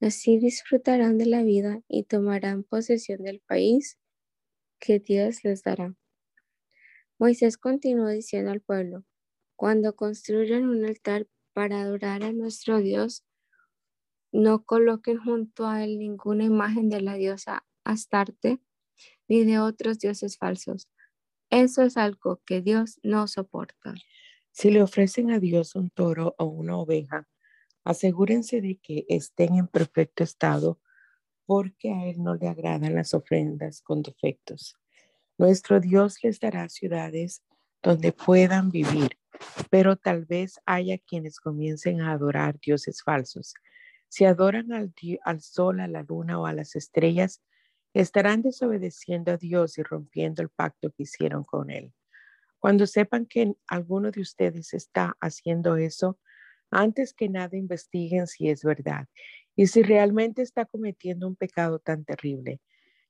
Así 0.00 0.38
disfrutarán 0.38 1.16
de 1.18 1.26
la 1.26 1.42
vida 1.42 1.80
y 1.88 2.04
tomarán 2.04 2.64
posesión 2.64 3.22
del 3.22 3.40
país 3.40 3.98
que 4.78 4.98
Dios 4.98 5.42
les 5.42 5.62
dará. 5.62 5.94
Moisés 7.18 7.56
continuó 7.56 8.08
diciendo 8.08 8.50
al 8.50 8.60
pueblo, 8.60 9.04
cuando 9.56 9.96
construyan 9.96 10.68
un 10.68 10.84
altar 10.84 11.26
para 11.54 11.80
adorar 11.80 12.22
a 12.24 12.32
nuestro 12.32 12.78
Dios, 12.80 13.24
no 14.32 14.64
coloquen 14.64 15.18
junto 15.18 15.66
a 15.66 15.82
él 15.82 15.98
ninguna 15.98 16.44
imagen 16.44 16.90
de 16.90 17.00
la 17.00 17.14
diosa 17.14 17.64
Astarte, 17.84 18.60
ni 19.28 19.44
de 19.44 19.58
otros 19.60 19.98
dioses 19.98 20.36
falsos. 20.36 20.90
Eso 21.48 21.82
es 21.82 21.96
algo 21.96 22.42
que 22.44 22.60
Dios 22.60 22.98
no 23.02 23.28
soporta. 23.28 23.94
Si 24.50 24.70
le 24.70 24.82
ofrecen 24.82 25.30
a 25.30 25.38
Dios 25.38 25.74
un 25.74 25.88
toro 25.90 26.34
o 26.38 26.44
una 26.44 26.76
oveja, 26.76 27.26
asegúrense 27.86 28.60
de 28.60 28.78
que 28.82 29.06
estén 29.08 29.54
en 29.54 29.68
perfecto 29.68 30.24
estado 30.24 30.80
porque 31.46 31.92
a 31.92 32.06
Él 32.06 32.20
no 32.20 32.34
le 32.34 32.48
agradan 32.48 32.96
las 32.96 33.14
ofrendas 33.14 33.80
con 33.80 34.02
defectos. 34.02 34.76
Nuestro 35.38 35.78
Dios 35.78 36.18
les 36.24 36.40
dará 36.40 36.68
ciudades 36.68 37.44
donde 37.84 38.10
puedan 38.10 38.70
vivir, 38.70 39.16
pero 39.70 39.94
tal 39.94 40.24
vez 40.24 40.60
haya 40.66 40.98
quienes 40.98 41.38
comiencen 41.38 42.00
a 42.00 42.10
adorar 42.10 42.58
dioses 42.58 43.02
falsos. 43.04 43.54
Si 44.08 44.24
adoran 44.24 44.72
al, 44.72 44.92
al 45.24 45.40
sol, 45.40 45.78
a 45.78 45.86
la 45.86 46.02
luna 46.02 46.40
o 46.40 46.46
a 46.46 46.52
las 46.52 46.74
estrellas, 46.74 47.40
estarán 47.94 48.42
desobedeciendo 48.42 49.30
a 49.30 49.36
Dios 49.36 49.78
y 49.78 49.84
rompiendo 49.84 50.42
el 50.42 50.48
pacto 50.48 50.90
que 50.90 51.04
hicieron 51.04 51.44
con 51.44 51.70
Él. 51.70 51.94
Cuando 52.58 52.84
sepan 52.88 53.26
que 53.26 53.54
alguno 53.68 54.10
de 54.10 54.22
ustedes 54.22 54.74
está 54.74 55.16
haciendo 55.20 55.76
eso, 55.76 56.18
antes 56.76 57.14
que 57.14 57.30
nada 57.30 57.56
investiguen 57.56 58.26
si 58.26 58.50
es 58.50 58.62
verdad 58.62 59.06
y 59.54 59.68
si 59.68 59.82
realmente 59.82 60.42
está 60.42 60.66
cometiendo 60.66 61.26
un 61.26 61.34
pecado 61.34 61.78
tan 61.78 62.04
terrible. 62.04 62.60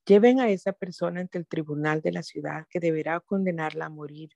Lleven 0.07 0.39
a 0.39 0.49
esa 0.51 0.73
persona 0.73 1.21
ante 1.21 1.37
el 1.39 1.49
tribunal 1.49 2.01
de 2.01 2.13
la 2.13 2.23
ciudad 2.23 2.67
que 2.71 2.79
deberá 2.79 3.19
condenarla 3.19 3.87
a 3.87 3.91
morir 3.91 4.31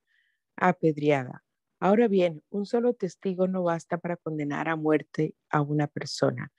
apedreada. 0.56 1.44
Ahora 1.78 2.08
bien, 2.08 2.42
un 2.50 2.66
solo 2.66 2.92
testigo 2.94 3.46
no 3.46 3.62
basta 3.62 3.98
para 3.98 4.16
condenar 4.16 4.68
a 4.68 4.74
muerte 4.74 5.36
a 5.48 5.60
una 5.60 5.86
persona. 5.86 6.52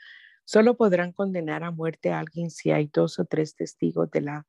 Solo 0.46 0.78
podrán 0.78 1.12
condenar 1.12 1.66
a 1.66 1.72
muerte 1.72 2.12
a 2.12 2.20
alguien 2.20 2.50
si 2.50 2.72
hay 2.72 2.90
dos 2.92 3.20
o 3.20 3.26
tres 3.26 3.54
testigos 3.54 4.10
de 4.12 4.22
la 4.22 4.48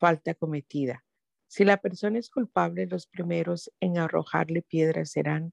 falta 0.00 0.34
cometida. 0.34 1.04
Si 1.46 1.64
la 1.64 1.76
persona 1.76 2.18
es 2.18 2.30
culpable, 2.30 2.88
los 2.88 3.06
primeros 3.06 3.70
en 3.78 3.96
arrojarle 3.96 4.62
piedras 4.62 5.12
serán 5.12 5.52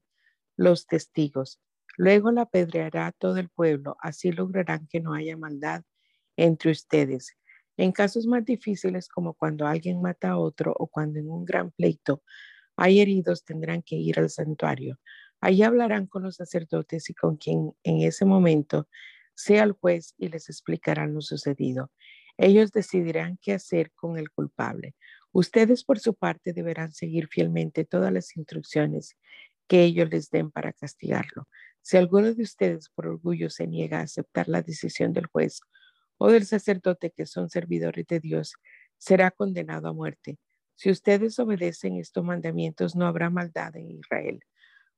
los 0.56 0.88
testigos. 0.88 1.62
Luego 1.98 2.32
la 2.32 2.44
apedreará 2.44 3.12
todo 3.12 3.38
el 3.38 3.50
pueblo. 3.50 3.98
Así 4.02 4.32
lograrán 4.32 4.88
que 4.88 5.02
no 5.02 5.14
haya 5.14 5.36
maldad 5.36 5.84
entre 6.38 6.72
ustedes. 6.72 7.36
En 7.78 7.92
casos 7.92 8.28
más 8.28 8.46
difíciles, 8.46 9.10
como 9.10 9.34
cuando 9.34 9.68
alguien 9.68 10.02
mata 10.02 10.32
a 10.32 10.38
otro 10.38 10.74
o 10.78 10.88
cuando 10.88 11.20
en 11.20 11.30
un 11.30 11.46
gran 11.46 11.72
pleito 11.72 12.24
hay 12.76 13.02
heridos, 13.02 13.44
tendrán 13.44 13.82
que 13.84 13.96
ir 13.96 14.20
al 14.20 14.30
santuario. 14.30 15.00
Allí 15.42 15.64
hablarán 15.64 16.08
con 16.08 16.24
los 16.24 16.36
sacerdotes 16.36 17.10
y 17.10 17.14
con 17.14 17.38
quien 17.38 17.74
en 17.84 18.02
ese 18.02 18.26
momento 18.26 18.88
sea 19.36 19.64
el 19.64 19.74
juez 19.74 20.14
y 20.18 20.30
les 20.30 20.50
explicarán 20.50 21.14
lo 21.14 21.22
sucedido. 21.22 21.92
Ellos 22.38 22.72
decidirán 22.72 23.38
qué 23.42 23.54
hacer 23.54 23.92
con 23.96 24.18
el 24.18 24.30
culpable. 24.32 24.96
Ustedes 25.32 25.84
por 25.84 26.00
su 26.00 26.16
parte 26.16 26.54
deberán 26.54 26.92
seguir 26.94 27.28
fielmente 27.28 27.86
todas 27.86 28.12
las 28.14 28.36
instrucciones 28.38 29.16
que 29.68 29.84
ellos 29.84 30.10
les 30.10 30.30
den 30.30 30.52
para 30.52 30.74
castigarlo. 30.74 31.48
Si 31.88 31.96
alguno 31.96 32.34
de 32.34 32.44
ustedes 32.44 32.90
por 32.90 33.08
orgullo 33.08 33.50
se 33.50 33.66
niega 33.66 34.00
a 34.00 34.02
aceptar 34.02 34.50
la 34.50 34.62
decisión 34.62 35.14
del 35.14 35.28
juez 35.28 35.62
o 36.18 36.30
del 36.30 36.46
sacerdote 36.46 37.12
que 37.12 37.26
son 37.26 37.50
servidores 37.50 38.06
de 38.08 38.20
Dios, 38.20 38.56
será 38.98 39.32
condenado 39.32 39.88
a 39.88 39.94
muerte. 39.94 40.38
Si 40.76 40.92
ustedes 40.92 41.40
obedecen 41.40 41.96
estos 41.96 42.26
mandamientos, 42.26 42.98
no 42.98 43.08
habrá 43.08 43.30
maldad 43.30 43.74
en 43.78 43.90
Israel, 43.90 44.42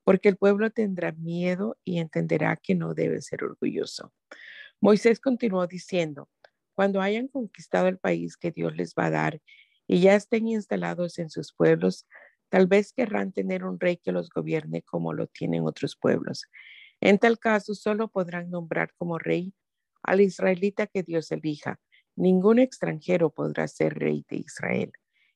porque 0.04 0.30
el 0.30 0.38
pueblo 0.38 0.72
tendrá 0.72 1.12
miedo 1.12 1.78
y 1.84 2.00
entenderá 2.00 2.58
que 2.58 2.74
no 2.74 2.96
debe 2.96 3.22
ser 3.22 3.44
orgulloso. 3.44 4.12
Moisés 4.82 5.20
continuó 5.20 5.68
diciendo, 5.68 6.28
cuando 6.74 7.02
hayan 7.02 7.28
conquistado 7.28 7.88
el 7.88 8.00
país 8.00 8.36
que 8.36 8.50
Dios 8.50 8.76
les 8.76 8.96
va 8.96 9.06
a 9.06 9.12
dar 9.12 9.42
y 9.86 10.02
ya 10.02 10.16
estén 10.16 10.48
instalados 10.48 11.20
en 11.20 11.30
sus 11.30 11.54
pueblos, 11.54 12.08
tal 12.50 12.66
vez 12.66 12.94
querrán 12.94 13.32
tener 13.32 13.64
un 13.64 13.80
rey 13.80 13.98
que 13.98 14.12
los 14.12 14.32
gobierne 14.32 14.82
como 14.82 15.14
lo 15.14 15.28
tienen 15.28 15.68
otros 15.68 15.96
pueblos. 15.96 16.48
En 17.02 17.18
tal 17.18 17.40
caso, 17.40 17.74
solo 17.76 18.10
podrán 18.10 18.50
nombrar 18.50 18.94
como 18.98 19.18
rey 19.18 19.54
al 20.04 20.22
israelita 20.22 20.88
que 20.88 21.04
Dios 21.04 21.32
elija. 21.32 21.80
Ningún 22.16 22.60
extranjero 22.60 23.30
podrá 23.30 23.68
ser 23.68 23.98
rey 23.98 24.26
de 24.30 24.38
Israel. 24.38 24.92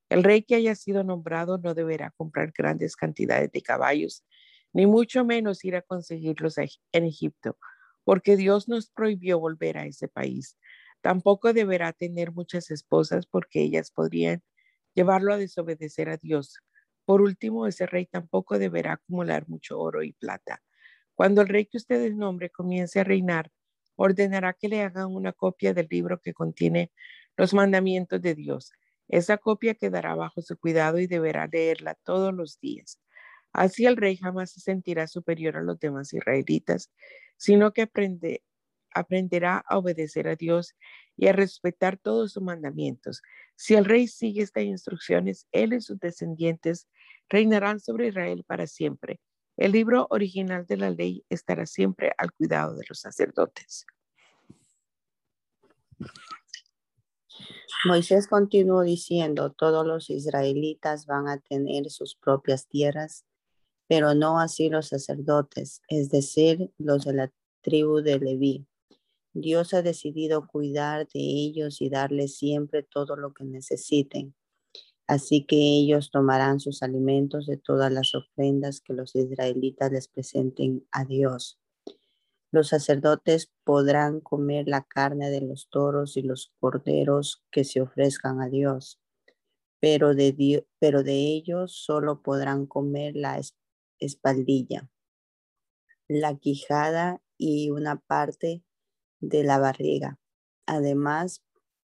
El 0.09 0.23
rey 0.23 0.43
que 0.43 0.55
haya 0.55 0.75
sido 0.75 1.03
nombrado 1.03 1.57
no 1.57 1.73
deberá 1.73 2.11
comprar 2.11 2.51
grandes 2.55 2.95
cantidades 2.95 3.51
de 3.51 3.61
caballos, 3.61 4.25
ni 4.73 4.85
mucho 4.85 5.23
menos 5.25 5.63
ir 5.63 5.75
a 5.75 5.81
conseguirlos 5.81 6.57
en 6.57 7.05
Egipto, 7.05 7.57
porque 8.03 8.35
Dios 8.35 8.67
nos 8.67 8.89
prohibió 8.89 9.39
volver 9.39 9.77
a 9.77 9.85
ese 9.85 10.07
país. 10.07 10.57
Tampoco 11.01 11.53
deberá 11.53 11.93
tener 11.93 12.31
muchas 12.31 12.71
esposas, 12.71 13.25
porque 13.25 13.61
ellas 13.61 13.91
podrían 13.91 14.43
llevarlo 14.93 15.33
a 15.33 15.37
desobedecer 15.37 16.09
a 16.09 16.17
Dios. 16.17 16.59
Por 17.05 17.21
último, 17.21 17.67
ese 17.67 17.85
rey 17.85 18.05
tampoco 18.05 18.59
deberá 18.59 18.93
acumular 18.93 19.47
mucho 19.47 19.79
oro 19.79 20.03
y 20.03 20.13
plata. 20.13 20.61
Cuando 21.23 21.41
el 21.41 21.47
rey 21.47 21.67
que 21.67 21.77
ustedes 21.77 22.13
nombre 22.13 22.49
comience 22.49 22.99
a 22.99 23.05
reinar, 23.05 23.49
ordenará 23.95 24.51
que 24.51 24.67
le 24.67 24.81
hagan 24.81 25.07
una 25.07 25.31
copia 25.31 25.73
del 25.73 25.87
libro 25.89 26.19
que 26.19 26.33
contiene 26.33 26.91
los 27.37 27.53
mandamientos 27.53 28.21
de 28.21 28.35
Dios. 28.35 28.73
Esa 29.07 29.37
copia 29.37 29.73
quedará 29.73 30.15
bajo 30.15 30.41
su 30.41 30.57
cuidado 30.57 30.99
y 30.99 31.07
deberá 31.07 31.47
leerla 31.47 31.95
todos 32.03 32.33
los 32.33 32.59
días. 32.59 32.99
Así 33.53 33.85
el 33.85 33.95
rey 33.95 34.17
jamás 34.17 34.51
se 34.51 34.59
sentirá 34.59 35.07
superior 35.07 35.55
a 35.55 35.61
los 35.61 35.79
demás 35.79 36.11
israelitas, 36.11 36.91
sino 37.37 37.71
que 37.71 37.89
aprenderá 38.93 39.63
a 39.65 39.77
obedecer 39.77 40.27
a 40.27 40.35
Dios 40.35 40.75
y 41.15 41.27
a 41.27 41.31
respetar 41.31 41.95
todos 41.95 42.33
sus 42.33 42.43
mandamientos. 42.43 43.21
Si 43.55 43.75
el 43.75 43.85
rey 43.85 44.09
sigue 44.09 44.41
estas 44.41 44.65
instrucciones, 44.65 45.47
él 45.53 45.71
y 45.71 45.79
sus 45.79 45.97
descendientes 45.99 46.89
reinarán 47.29 47.79
sobre 47.79 48.09
Israel 48.09 48.43
para 48.45 48.67
siempre. 48.67 49.21
El 49.55 49.71
libro 49.71 50.07
original 50.09 50.65
de 50.65 50.77
la 50.77 50.89
ley 50.89 51.23
estará 51.29 51.65
siempre 51.65 52.11
al 52.17 52.31
cuidado 52.31 52.75
de 52.75 52.85
los 52.89 52.99
sacerdotes. 52.99 53.85
Moisés 57.85 58.27
continuó 58.27 58.81
diciendo, 58.81 59.51
todos 59.51 59.85
los 59.85 60.09
israelitas 60.09 61.05
van 61.05 61.27
a 61.27 61.39
tener 61.39 61.89
sus 61.89 62.15
propias 62.15 62.67
tierras, 62.67 63.25
pero 63.87 64.13
no 64.15 64.39
así 64.39 64.69
los 64.69 64.87
sacerdotes, 64.87 65.81
es 65.89 66.09
decir, 66.09 66.71
los 66.77 67.05
de 67.05 67.13
la 67.13 67.31
tribu 67.61 68.01
de 68.01 68.19
Leví. 68.19 68.65
Dios 69.33 69.73
ha 69.73 69.81
decidido 69.81 70.47
cuidar 70.47 71.07
de 71.07 71.19
ellos 71.19 71.81
y 71.81 71.89
darles 71.89 72.37
siempre 72.37 72.83
todo 72.83 73.15
lo 73.15 73.33
que 73.33 73.43
necesiten. 73.43 74.33
Así 75.07 75.45
que 75.45 75.55
ellos 75.55 76.11
tomarán 76.11 76.59
sus 76.59 76.81
alimentos 76.81 77.45
de 77.45 77.57
todas 77.57 77.91
las 77.91 78.15
ofrendas 78.15 78.81
que 78.81 78.93
los 78.93 79.15
israelitas 79.15 79.91
les 79.91 80.07
presenten 80.07 80.87
a 80.91 81.03
Dios. 81.05 81.59
Los 82.51 82.69
sacerdotes 82.69 83.51
podrán 83.63 84.19
comer 84.19 84.67
la 84.67 84.83
carne 84.83 85.31
de 85.31 85.41
los 85.41 85.69
toros 85.69 86.17
y 86.17 86.21
los 86.21 86.53
corderos 86.59 87.43
que 87.51 87.63
se 87.63 87.81
ofrezcan 87.81 88.41
a 88.41 88.47
Dios, 88.47 89.01
pero 89.79 90.13
de, 90.13 90.35
ellos 91.03 91.75
solo 91.83 92.21
podrán 92.21 92.67
comer 92.67 93.15
la 93.15 93.41
espaldilla, 93.99 94.87
la 96.07 96.37
quijada 96.37 97.21
y 97.37 97.71
una 97.71 97.99
parte 97.99 98.63
de 99.19 99.43
la 99.43 99.57
barriga. 99.57 100.19
Además, 100.65 101.43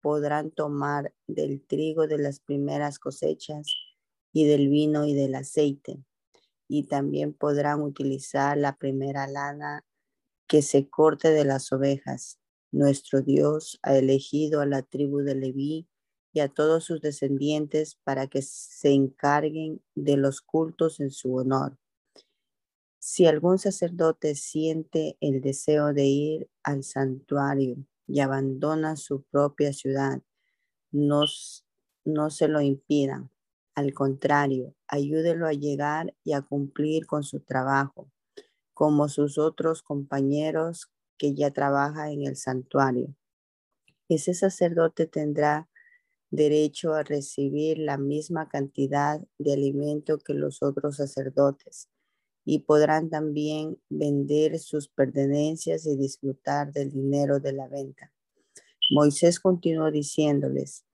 podrán 0.02 0.50
tomar 0.50 1.14
del 1.26 1.64
trigo 1.64 2.06
de 2.06 2.18
las 2.18 2.40
primeras 2.40 2.98
cosechas 2.98 3.68
y 4.32 4.46
del 4.46 4.68
vino 4.68 5.06
y 5.06 5.14
del 5.14 5.34
aceite. 5.36 6.04
Y 6.68 6.84
también 6.84 7.32
podrán 7.32 7.80
utilizar 7.80 8.58
la 8.58 8.76
primera 8.76 9.26
lana 9.26 9.84
que 10.46 10.60
se 10.62 10.88
corte 10.88 11.30
de 11.30 11.44
las 11.44 11.72
ovejas. 11.72 12.38
Nuestro 12.72 13.22
Dios 13.22 13.78
ha 13.82 13.96
elegido 13.96 14.60
a 14.60 14.66
la 14.66 14.82
tribu 14.82 15.20
de 15.20 15.34
Leví 15.34 15.86
y 16.32 16.40
a 16.40 16.48
todos 16.48 16.84
sus 16.84 17.00
descendientes 17.00 17.96
para 18.02 18.26
que 18.26 18.42
se 18.42 18.90
encarguen 18.90 19.82
de 19.94 20.16
los 20.16 20.40
cultos 20.40 20.98
en 21.00 21.10
su 21.10 21.34
honor. 21.36 21.78
Si 22.98 23.26
algún 23.26 23.58
sacerdote 23.58 24.34
siente 24.34 25.16
el 25.20 25.40
deseo 25.40 25.92
de 25.92 26.06
ir 26.06 26.50
al 26.62 26.84
santuario 26.84 27.84
y 28.12 28.20
abandona 28.20 28.96
su 28.96 29.22
propia 29.22 29.72
ciudad, 29.72 30.20
no, 30.90 31.22
no 32.04 32.28
se 32.28 32.46
lo 32.46 32.60
impidan. 32.60 33.30
Al 33.74 33.94
contrario, 33.94 34.74
ayúdelo 34.86 35.46
a 35.46 35.54
llegar 35.54 36.14
y 36.22 36.34
a 36.34 36.42
cumplir 36.42 37.06
con 37.06 37.22
su 37.22 37.40
trabajo, 37.40 38.10
como 38.74 39.08
sus 39.08 39.38
otros 39.38 39.82
compañeros 39.82 40.90
que 41.16 41.32
ya 41.32 41.52
trabajan 41.52 42.10
en 42.10 42.26
el 42.26 42.36
santuario. 42.36 43.16
Ese 44.10 44.34
sacerdote 44.34 45.06
tendrá 45.06 45.70
derecho 46.30 46.92
a 46.92 47.04
recibir 47.04 47.78
la 47.78 47.96
misma 47.96 48.46
cantidad 48.46 49.22
de 49.38 49.54
alimento 49.54 50.18
que 50.18 50.34
los 50.34 50.62
otros 50.62 50.96
sacerdotes 50.96 51.88
y 52.44 52.60
podrán 52.60 53.08
también 53.10 53.78
vender 53.88 54.58
sus 54.58 54.88
pertenencias 54.88 55.86
y 55.86 55.96
disfrutar 55.96 56.72
del 56.72 56.90
dinero 56.90 57.40
de 57.40 57.52
la 57.52 57.68
venta. 57.68 58.12
Moisés 58.90 59.40
continuó 59.40 59.90
diciéndoles, 59.90 60.84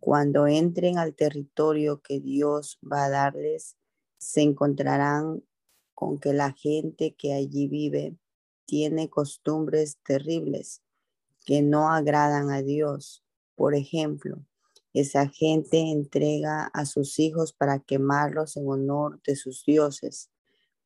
Cuando 0.00 0.46
entren 0.46 0.98
al 0.98 1.14
territorio 1.14 2.00
que 2.02 2.20
Dios 2.20 2.78
va 2.80 3.06
a 3.06 3.10
darles, 3.10 3.76
se 4.18 4.42
encontrarán 4.42 5.42
con 5.94 6.18
que 6.18 6.32
la 6.32 6.52
gente 6.52 7.14
que 7.14 7.32
allí 7.32 7.66
vive 7.66 8.16
tiene 8.66 9.08
costumbres 9.08 9.98
terribles 10.04 10.82
que 11.44 11.62
no 11.62 11.88
agradan 11.88 12.50
a 12.50 12.62
Dios. 12.62 13.24
Por 13.56 13.74
ejemplo, 13.74 14.44
esa 14.92 15.28
gente 15.28 15.78
entrega 15.78 16.66
a 16.74 16.84
sus 16.84 17.18
hijos 17.18 17.52
para 17.52 17.80
quemarlos 17.80 18.56
en 18.56 18.68
honor 18.68 19.20
de 19.26 19.34
sus 19.34 19.64
dioses, 19.64 20.30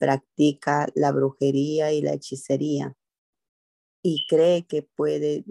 practica 0.03 0.89
la 0.97 1.13
brujería 1.13 1.93
y 1.93 2.03
la 2.03 2.15
hechicería 2.15 2.97
y 4.03 4.27
cree 4.29 4.67
que 4.67 4.83
puede 4.83 5.45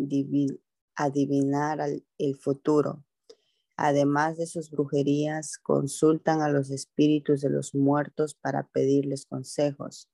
adivinar 0.93 1.79
el 2.17 2.35
futuro. 2.35 3.05
Además 3.77 4.35
de 4.35 4.47
sus 4.47 4.69
brujerías, 4.69 5.57
consultan 5.57 6.41
a 6.41 6.49
los 6.49 6.69
espíritus 6.69 7.39
de 7.39 7.49
los 7.49 7.73
muertos 7.73 8.35
para 8.35 8.67
pedirles 8.67 9.25
consejos. 9.25 10.09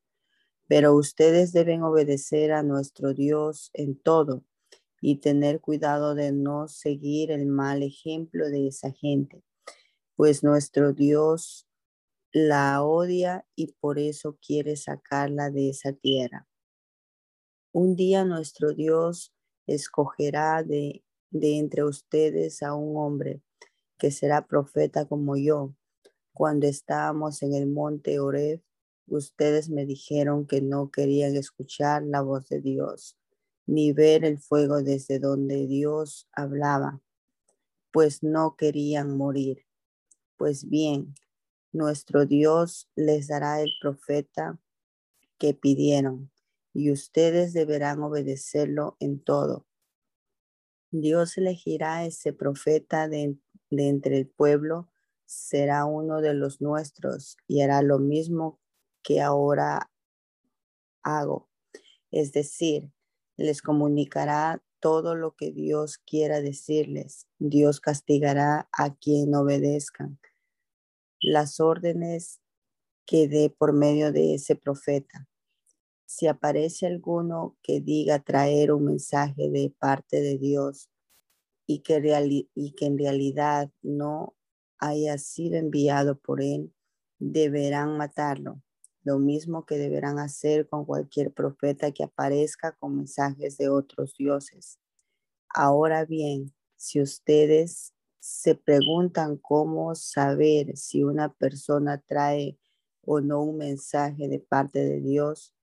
Pero 0.68 0.94
ustedes 0.94 1.52
deben 1.52 1.82
obedecer 1.82 2.52
a 2.52 2.62
nuestro 2.62 3.16
Dios 3.16 3.72
en 3.74 4.00
todo 4.00 4.44
y 5.02 5.16
tener 5.16 5.62
cuidado 5.62 6.14
de 6.14 6.32
no 6.32 6.68
seguir 6.68 7.32
el 7.32 7.48
mal 7.48 7.82
ejemplo 7.82 8.52
de 8.52 8.68
esa 8.68 8.92
gente, 8.92 9.42
pues 10.16 10.44
nuestro 10.44 10.94
Dios 10.94 11.67
la 12.38 12.84
odia 12.84 13.48
y 13.56 13.74
por 13.80 13.98
eso 13.98 14.38
quiere 14.46 14.76
sacarla 14.76 15.50
de 15.50 15.70
esa 15.70 15.92
tierra. 15.94 16.48
Un 17.72 17.96
día 17.96 18.26
nuestro 18.26 18.74
Dios 18.74 19.34
escogerá 19.66 20.62
de, 20.62 21.04
de 21.32 21.58
entre 21.58 21.84
ustedes 21.84 22.62
a 22.62 22.76
un 22.76 22.96
hombre 22.98 23.42
que 23.98 24.12
será 24.12 24.46
profeta 24.46 25.08
como 25.08 25.36
yo. 25.36 25.74
Cuando 26.32 26.68
estábamos 26.68 27.42
en 27.42 27.56
el 27.56 27.66
monte 27.66 28.20
Oreb, 28.20 28.62
ustedes 29.08 29.70
me 29.70 29.88
dijeron 29.88 30.46
que 30.46 30.62
no 30.62 30.92
querían 30.92 31.36
escuchar 31.36 32.04
la 32.04 32.22
voz 32.22 32.48
de 32.50 32.62
Dios, 32.62 33.18
ni 33.66 33.94
ver 33.94 34.24
el 34.24 34.38
fuego 34.38 34.84
desde 34.84 35.18
donde 35.18 35.66
Dios 35.66 36.30
hablaba, 36.34 37.02
pues 37.92 38.22
no 38.22 38.56
querían 38.56 39.18
morir. 39.18 39.66
Pues 40.38 40.70
bien, 40.70 41.16
nuestro 41.72 42.26
Dios 42.26 42.90
les 42.96 43.28
dará 43.28 43.62
el 43.62 43.72
profeta 43.82 44.60
que 45.38 45.54
pidieron, 45.54 46.32
y 46.74 46.92
ustedes 46.92 47.54
deberán 47.54 48.02
obedecerlo 48.02 48.98
en 49.00 49.20
todo. 49.20 49.66
Dios 50.92 51.38
elegirá 51.38 52.06
ese 52.06 52.34
profeta 52.34 53.08
de 53.08 53.38
de 53.70 53.90
entre 53.90 54.18
el 54.18 54.28
pueblo 54.28 54.90
será 55.26 55.86
uno 55.86 56.22
de 56.22 56.34
los 56.34 56.62
nuestros 56.62 57.38
y 57.48 57.62
hará 57.62 57.82
lo 57.82 58.00
mismo 58.00 58.60
que 59.04 59.22
ahora 59.22 59.92
hago. 61.04 61.50
Es 62.12 62.32
decir, 62.32 62.92
les 63.36 63.62
comunicará 63.62 64.64
todo 64.80 65.16
lo 65.16 65.36
que 65.36 65.52
Dios 65.52 65.98
quiera 65.98 66.40
decirles. 66.42 67.28
Dios 67.40 67.82
castigará 67.82 68.70
a 68.72 68.96
quien 68.96 69.36
obedezcan 69.36 70.20
las 71.22 71.60
órdenes 71.60 72.40
que 73.06 73.28
dé 73.28 73.50
por 73.50 73.74
medio 73.74 74.12
de 74.12 74.36
ese 74.36 74.56
profeta. 74.56 75.28
Si 76.06 76.28
aparece 76.28 76.88
alguno 76.88 77.58
que 77.62 77.82
diga 77.82 78.20
traer 78.20 78.72
un 78.72 78.86
mensaje 78.86 79.50
de 79.50 79.74
parte 79.78 80.22
de 80.22 80.38
Dios, 80.38 80.90
y 81.68 81.80
que, 81.80 82.46
y 82.56 82.72
que 82.72 82.86
en 82.86 82.98
realidad 82.98 83.70
no 83.82 84.36
haya 84.80 85.18
sido 85.18 85.58
enviado 85.58 86.18
por 86.18 86.42
él, 86.42 86.74
deberán 87.20 87.98
matarlo. 87.98 88.62
Lo 89.04 89.20
mismo 89.20 89.66
que 89.66 89.78
deberán 89.78 90.18
hacer 90.18 90.68
con 90.68 90.86
cualquier 90.86 91.34
profeta 91.34 91.92
que 91.92 92.04
aparezca 92.04 92.72
con 92.74 92.96
mensajes 92.96 93.58
de 93.58 93.70
otros 93.70 94.16
dioses. 94.18 94.80
Ahora 95.54 96.06
bien, 96.06 96.54
si 96.78 97.02
ustedes 97.02 97.94
se 98.28 98.56
preguntan 98.56 99.38
cómo 99.38 99.96
saber 99.96 100.76
si 100.76 101.02
una 101.02 101.34
persona 101.34 101.98
trae 101.98 102.58
o 103.02 103.22
no 103.22 103.42
un 103.42 103.58
mensaje 103.58 104.28
de 104.28 104.40
parte 104.40 104.80
de 104.80 105.00
Dios, 105.00 105.56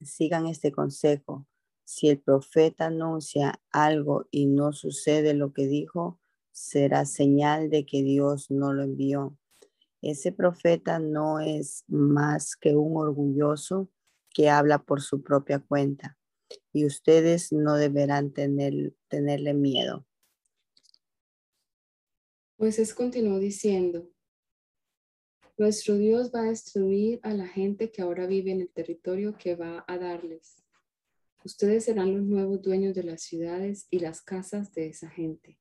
sigan 0.00 0.46
este 0.46 0.70
consejo. 0.70 1.44
Si 1.84 2.08
el 2.08 2.20
profeta 2.20 2.86
anuncia 2.86 3.60
algo 3.72 4.28
y 4.30 4.46
no 4.46 4.72
sucede 4.72 5.34
lo 5.34 5.52
que 5.52 5.66
dijo, 5.66 6.20
será 6.52 7.04
señal 7.04 7.68
de 7.68 7.84
que 7.84 8.04
Dios 8.04 8.48
no 8.48 8.72
lo 8.72 8.84
envió. 8.84 9.36
Ese 10.02 10.30
profeta 10.30 11.00
no 11.00 11.40
es 11.40 11.82
más 11.88 12.54
que 12.54 12.76
un 12.76 12.96
orgulloso 12.96 13.90
que 14.30 14.50
habla 14.50 14.84
por 14.84 15.02
su 15.02 15.20
propia 15.20 15.58
cuenta 15.58 16.16
y 16.72 16.86
ustedes 16.86 17.52
no 17.52 17.74
deberán 17.74 18.30
tener, 18.30 18.94
tenerle 19.08 19.52
miedo. 19.52 20.06
Pues 22.56 22.78
es 22.78 22.94
continuó 22.94 23.38
diciendo, 23.38 24.10
nuestro 25.56 25.96
Dios 25.96 26.30
va 26.34 26.40
a 26.40 26.50
destruir 26.50 27.20
a 27.22 27.32
la 27.34 27.46
gente 27.46 27.90
que 27.90 28.02
ahora 28.02 28.26
vive 28.26 28.50
en 28.50 28.60
el 28.62 28.70
territorio 28.70 29.36
que 29.38 29.54
va 29.56 29.84
a 29.86 29.98
darles 29.98 30.66
Ustedes 31.46 31.84
serán 31.84 32.12
los 32.12 32.24
nuevos 32.24 32.60
dueños 32.60 32.92
de 32.92 33.04
las 33.04 33.22
ciudades 33.22 33.86
y 33.88 34.00
las 34.00 34.20
casas 34.20 34.72
de 34.72 34.88
esa 34.88 35.08
gente. 35.08 35.60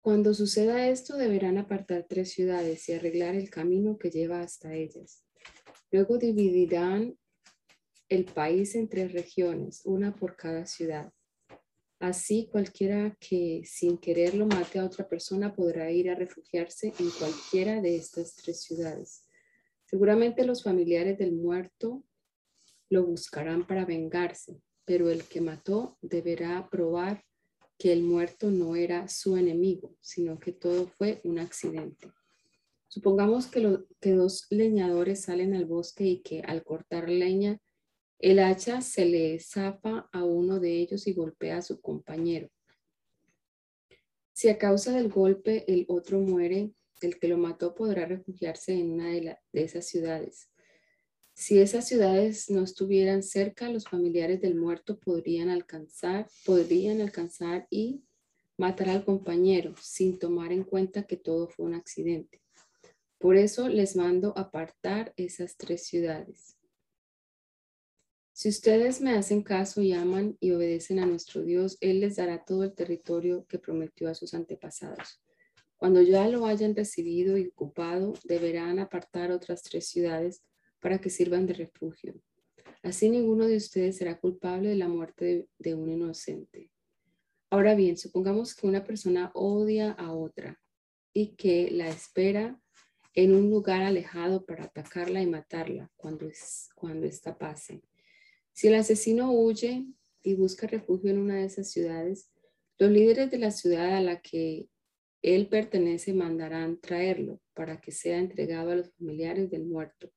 Cuando 0.00 0.32
suceda 0.32 0.88
esto, 0.88 1.18
deberán 1.18 1.58
apartar 1.58 2.06
tres 2.08 2.32
ciudades 2.32 2.88
y 2.88 2.94
arreglar 2.94 3.34
el 3.34 3.50
camino 3.50 3.98
que 3.98 4.10
lleva 4.10 4.40
hasta 4.40 4.72
ellas. 4.72 5.26
Luego 5.90 6.16
dividirán 6.16 7.18
el 8.08 8.24
país 8.24 8.74
en 8.76 8.88
tres 8.88 9.12
regiones, 9.12 9.82
una 9.84 10.16
por 10.16 10.36
cada 10.36 10.64
ciudad. 10.64 11.12
Así 12.00 12.48
cualquiera 12.50 13.14
que 13.20 13.60
sin 13.66 13.98
quererlo 13.98 14.46
mate 14.46 14.78
a 14.78 14.86
otra 14.86 15.06
persona 15.06 15.54
podrá 15.54 15.90
ir 15.90 16.08
a 16.08 16.14
refugiarse 16.14 16.94
en 16.98 17.10
cualquiera 17.10 17.82
de 17.82 17.96
estas 17.96 18.34
tres 18.36 18.62
ciudades. 18.62 19.28
Seguramente 19.84 20.46
los 20.46 20.62
familiares 20.62 21.18
del 21.18 21.32
muerto 21.32 22.02
lo 22.88 23.04
buscarán 23.04 23.66
para 23.66 23.84
vengarse, 23.84 24.62
pero 24.86 25.10
el 25.10 25.24
que 25.24 25.42
mató 25.42 25.98
deberá 26.00 26.70
probar 26.70 27.22
que 27.76 27.92
el 27.92 28.02
muerto 28.02 28.50
no 28.50 28.76
era 28.76 29.06
su 29.08 29.36
enemigo, 29.36 29.94
sino 30.00 30.38
que 30.38 30.52
todo 30.52 30.86
fue 30.86 31.20
un 31.24 31.38
accidente. 31.38 32.10
Supongamos 32.88 33.46
que, 33.46 33.78
que 34.00 34.12
dos 34.12 34.46
leñadores 34.48 35.24
salen 35.24 35.54
al 35.54 35.66
bosque 35.66 36.04
y 36.04 36.22
que 36.22 36.40
al 36.40 36.64
cortar 36.64 37.10
leña, 37.10 37.60
el 38.20 38.38
hacha 38.38 38.82
se 38.82 39.06
le 39.06 39.38
zafa 39.40 40.08
a 40.12 40.24
uno 40.24 40.60
de 40.60 40.78
ellos 40.78 41.06
y 41.06 41.12
golpea 41.12 41.58
a 41.58 41.62
su 41.62 41.80
compañero. 41.80 42.48
Si 44.32 44.48
a 44.48 44.58
causa 44.58 44.92
del 44.92 45.08
golpe 45.08 45.64
el 45.72 45.86
otro 45.88 46.20
muere, 46.20 46.72
el 47.00 47.18
que 47.18 47.28
lo 47.28 47.38
mató 47.38 47.74
podrá 47.74 48.06
refugiarse 48.06 48.72
en 48.72 48.92
una 48.92 49.08
de 49.08 49.38
esas 49.52 49.86
ciudades. 49.86 50.50
Si 51.32 51.58
esas 51.58 51.88
ciudades 51.88 52.50
no 52.50 52.62
estuvieran 52.62 53.22
cerca, 53.22 53.70
los 53.70 53.84
familiares 53.84 54.42
del 54.42 54.54
muerto 54.54 54.98
podrían 54.98 55.48
alcanzar, 55.48 56.28
podrían 56.44 57.00
alcanzar 57.00 57.66
y 57.70 58.02
matar 58.58 58.90
al 58.90 59.06
compañero 59.06 59.74
sin 59.80 60.18
tomar 60.18 60.52
en 60.52 60.64
cuenta 60.64 61.04
que 61.06 61.16
todo 61.16 61.48
fue 61.48 61.64
un 61.64 61.74
accidente. 61.74 62.42
Por 63.18 63.36
eso 63.36 63.68
les 63.68 63.96
mando 63.96 64.36
apartar 64.36 65.14
esas 65.16 65.56
tres 65.56 65.86
ciudades. 65.86 66.59
Si 68.40 68.48
ustedes 68.48 69.02
me 69.02 69.10
hacen 69.10 69.42
caso 69.42 69.82
y 69.82 69.92
aman 69.92 70.38
y 70.40 70.52
obedecen 70.52 70.98
a 70.98 71.04
nuestro 71.04 71.42
Dios, 71.42 71.76
Él 71.82 72.00
les 72.00 72.16
dará 72.16 72.42
todo 72.42 72.64
el 72.64 72.72
territorio 72.72 73.44
que 73.46 73.58
prometió 73.58 74.08
a 74.08 74.14
sus 74.14 74.32
antepasados. 74.32 75.20
Cuando 75.76 76.00
ya 76.00 76.26
lo 76.26 76.46
hayan 76.46 76.74
recibido 76.74 77.36
y 77.36 77.48
ocupado, 77.48 78.14
deberán 78.24 78.78
apartar 78.78 79.30
otras 79.30 79.62
tres 79.62 79.88
ciudades 79.88 80.42
para 80.80 81.02
que 81.02 81.10
sirvan 81.10 81.44
de 81.44 81.52
refugio. 81.52 82.14
Así 82.82 83.10
ninguno 83.10 83.46
de 83.46 83.58
ustedes 83.58 83.98
será 83.98 84.18
culpable 84.18 84.70
de 84.70 84.76
la 84.76 84.88
muerte 84.88 85.46
de, 85.58 85.74
un 85.74 85.90
inocente. 85.90 86.70
Ahora 87.50 87.74
bien, 87.74 87.98
supongamos 87.98 88.54
que 88.54 88.66
una 88.66 88.84
persona 88.84 89.32
odia 89.34 89.92
a 89.92 90.14
otra 90.14 90.58
y 91.12 91.36
que 91.36 91.70
la 91.70 91.90
espera 91.90 92.58
en 93.12 93.34
un 93.34 93.50
lugar 93.50 93.82
alejado 93.82 94.46
para 94.46 94.64
atacarla 94.64 95.20
y 95.20 95.26
matarla 95.26 95.90
cuando, 95.98 96.26
cuando 96.74 97.06
esta 97.06 97.36
pase. 97.36 97.82
Si 98.52 98.68
el 98.68 98.74
asesino 98.74 99.32
huye 99.32 99.86
y 100.22 100.34
busca 100.34 100.66
refugio 100.66 101.10
en 101.10 101.18
una 101.18 101.36
de 101.36 101.44
esas 101.44 101.70
ciudades, 101.70 102.30
los 102.78 102.90
líderes 102.90 103.30
de 103.30 103.38
la 103.38 103.50
ciudad 103.50 103.96
a 103.96 104.00
la 104.00 104.20
que 104.20 104.68
él 105.22 105.48
pertenece 105.48 106.14
mandarán 106.14 106.80
traerlo 106.80 107.40
para 107.54 107.80
que 107.80 107.92
sea 107.92 108.18
entregado 108.18 108.70
a 108.70 108.76
los 108.76 108.90
familiares 108.94 109.50
del 109.50 109.66
muerto 109.66 110.10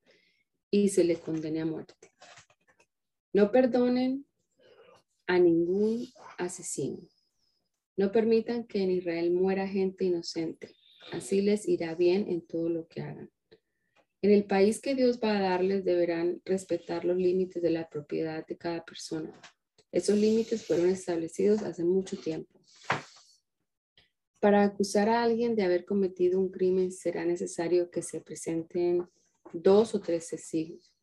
y 0.71 0.89
se 0.89 1.03
le 1.03 1.17
condene 1.17 1.61
a 1.61 1.65
muerte. 1.65 2.11
No 3.33 3.51
perdonen 3.51 4.25
a 5.27 5.39
ningún 5.39 6.07
asesino. 6.37 6.99
No 7.97 8.11
permitan 8.11 8.65
que 8.65 8.81
en 8.81 8.91
Israel 8.91 9.31
muera 9.31 9.67
gente 9.67 10.05
inocente. 10.05 10.71
Así 11.11 11.41
les 11.41 11.67
irá 11.67 11.95
bien 11.95 12.27
en 12.29 12.45
todo 12.45 12.69
lo 12.69 12.87
que 12.87 13.01
hagan. 13.01 13.32
En 14.23 14.31
el 14.31 14.45
país 14.45 14.79
que 14.79 14.95
Dios 14.95 15.19
va 15.21 15.37
a 15.37 15.41
darles 15.41 15.83
deberán 15.83 16.41
respetar 16.45 17.03
los 17.03 17.17
límites 17.17 17.61
de 17.61 17.69
la 17.69 17.89
propiedad 17.89 18.47
de 18.47 18.57
cada 18.57 18.85
persona. 18.85 19.37
Esos 19.91 20.17
límites 20.17 20.65
fueron 20.65 20.89
establecidos 20.89 21.61
hace 21.61 21.83
mucho 21.83 22.15
tiempo. 22.17 22.57
Para 24.39 24.63
acusar 24.63 25.09
a 25.09 25.23
alguien 25.23 25.57
de 25.57 25.63
haber 25.63 25.83
cometido 25.83 26.39
un 26.39 26.51
crimen 26.51 26.93
será 26.93 27.25
necesario 27.25 27.91
que 27.91 28.01
se 28.01 28.21
presenten 28.21 29.05
dos 29.51 29.93
o 29.93 29.99
tres 29.99 30.29
testigos. 30.29 30.95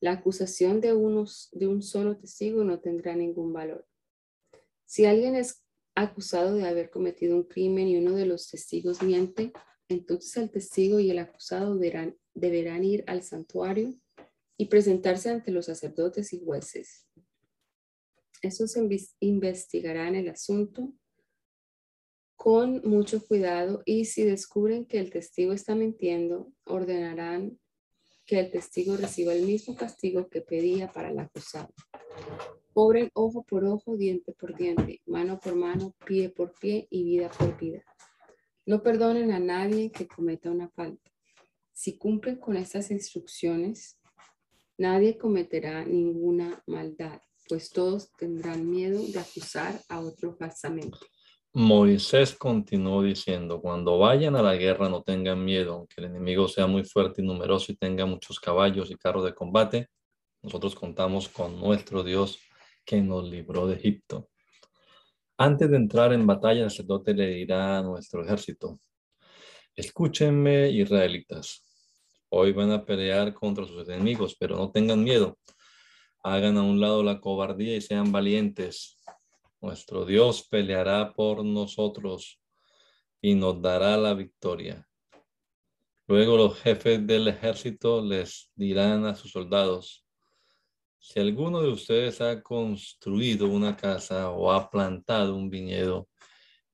La 0.00 0.10
acusación 0.10 0.80
de, 0.80 0.94
unos, 0.94 1.50
de 1.52 1.68
un 1.68 1.80
solo 1.80 2.16
testigo 2.16 2.64
no 2.64 2.80
tendrá 2.80 3.14
ningún 3.14 3.52
valor. 3.52 3.86
Si 4.84 5.04
alguien 5.04 5.36
es 5.36 5.62
acusado 5.94 6.56
de 6.56 6.66
haber 6.66 6.90
cometido 6.90 7.36
un 7.36 7.44
crimen 7.44 7.86
y 7.86 7.98
uno 7.98 8.16
de 8.16 8.26
los 8.26 8.50
testigos 8.50 9.00
miente, 9.00 9.52
entonces 9.88 10.36
el 10.38 10.50
testigo 10.50 10.98
y 10.98 11.12
el 11.12 11.20
acusado 11.20 11.76
deberán, 11.76 12.16
deberán 12.34 12.84
ir 12.84 13.04
al 13.06 13.22
santuario 13.22 13.94
y 14.56 14.66
presentarse 14.66 15.30
ante 15.30 15.50
los 15.50 15.66
sacerdotes 15.66 16.32
y 16.32 16.40
jueces. 16.40 17.06
Estos 18.42 18.76
investigarán 19.20 20.14
el 20.14 20.28
asunto 20.28 20.92
con 22.36 22.82
mucho 22.84 23.26
cuidado 23.26 23.82
y 23.86 24.04
si 24.04 24.22
descubren 24.22 24.84
que 24.84 24.98
el 24.98 25.10
testigo 25.10 25.52
está 25.52 25.74
mintiendo, 25.74 26.52
ordenarán 26.66 27.58
que 28.26 28.40
el 28.40 28.50
testigo 28.50 28.96
reciba 28.96 29.32
el 29.32 29.46
mismo 29.46 29.74
castigo 29.76 30.28
que 30.28 30.40
pedía 30.40 30.92
para 30.92 31.10
el 31.10 31.18
acusado. 31.18 31.72
Cobren 32.72 33.10
ojo 33.14 33.44
por 33.44 33.64
ojo, 33.64 33.96
diente 33.96 34.32
por 34.32 34.56
diente, 34.56 35.00
mano 35.06 35.38
por 35.38 35.54
mano, 35.54 35.94
pie 36.04 36.28
por 36.28 36.52
pie 36.58 36.86
y 36.90 37.04
vida 37.04 37.30
por 37.30 37.56
vida. 37.58 37.82
No 38.66 38.82
perdonen 38.82 39.30
a 39.30 39.38
nadie 39.38 39.90
que 39.90 40.08
cometa 40.08 40.50
una 40.50 40.68
falta. 40.68 41.13
Si 41.74 41.98
cumplen 41.98 42.36
con 42.36 42.56
estas 42.56 42.92
instrucciones, 42.92 44.00
nadie 44.78 45.18
cometerá 45.18 45.84
ninguna 45.84 46.62
maldad, 46.68 47.20
pues 47.48 47.70
todos 47.70 48.12
tendrán 48.12 48.70
miedo 48.70 49.02
de 49.06 49.18
acusar 49.18 49.80
a 49.88 50.00
otro 50.00 50.36
falsamente. 50.36 50.96
Moisés 51.52 52.34
continuó 52.34 53.02
diciendo, 53.02 53.60
cuando 53.60 53.98
vayan 53.98 54.36
a 54.36 54.42
la 54.42 54.54
guerra 54.54 54.88
no 54.88 55.02
tengan 55.02 55.44
miedo, 55.44 55.74
aunque 55.74 55.94
el 55.98 56.06
enemigo 56.06 56.46
sea 56.46 56.68
muy 56.68 56.84
fuerte 56.84 57.22
y 57.22 57.24
numeroso 57.24 57.72
y 57.72 57.76
tenga 57.76 58.06
muchos 58.06 58.38
caballos 58.38 58.90
y 58.92 58.94
carros 58.94 59.24
de 59.24 59.34
combate, 59.34 59.88
nosotros 60.42 60.76
contamos 60.76 61.28
con 61.28 61.58
nuestro 61.58 62.04
Dios 62.04 62.38
que 62.84 63.00
nos 63.00 63.28
libró 63.28 63.66
de 63.66 63.76
Egipto. 63.76 64.28
Antes 65.38 65.68
de 65.70 65.76
entrar 65.76 66.12
en 66.12 66.24
batalla, 66.24 66.62
el 66.62 66.70
sacerdote 66.70 67.14
le 67.14 67.26
dirá 67.26 67.78
a 67.78 67.82
nuestro 67.82 68.24
ejército, 68.24 68.78
escúchenme 69.76 70.70
israelitas, 70.70 71.62
hoy 72.28 72.52
van 72.52 72.70
a 72.70 72.84
pelear 72.84 73.34
contra 73.34 73.66
sus 73.66 73.88
enemigos, 73.88 74.36
pero 74.38 74.56
no 74.56 74.70
tengan 74.70 75.02
miedo, 75.02 75.38
hagan 76.22 76.56
a 76.58 76.62
un 76.62 76.80
lado 76.80 77.02
la 77.02 77.20
cobardía 77.20 77.76
y 77.76 77.80
sean 77.80 78.12
valientes. 78.12 78.98
Nuestro 79.60 80.04
Dios 80.04 80.46
peleará 80.48 81.12
por 81.12 81.44
nosotros 81.44 82.40
y 83.20 83.34
nos 83.34 83.60
dará 83.60 83.96
la 83.96 84.14
victoria. 84.14 84.86
Luego 86.06 86.36
los 86.36 86.58
jefes 86.60 87.06
del 87.06 87.28
ejército 87.28 88.02
les 88.02 88.50
dirán 88.54 89.06
a 89.06 89.14
sus 89.14 89.32
soldados, 89.32 90.04
si 90.98 91.20
alguno 91.20 91.60
de 91.60 91.68
ustedes 91.68 92.20
ha 92.20 92.42
construido 92.42 93.48
una 93.48 93.76
casa 93.76 94.30
o 94.30 94.52
ha 94.52 94.70
plantado 94.70 95.34
un 95.36 95.50
viñedo 95.50 96.08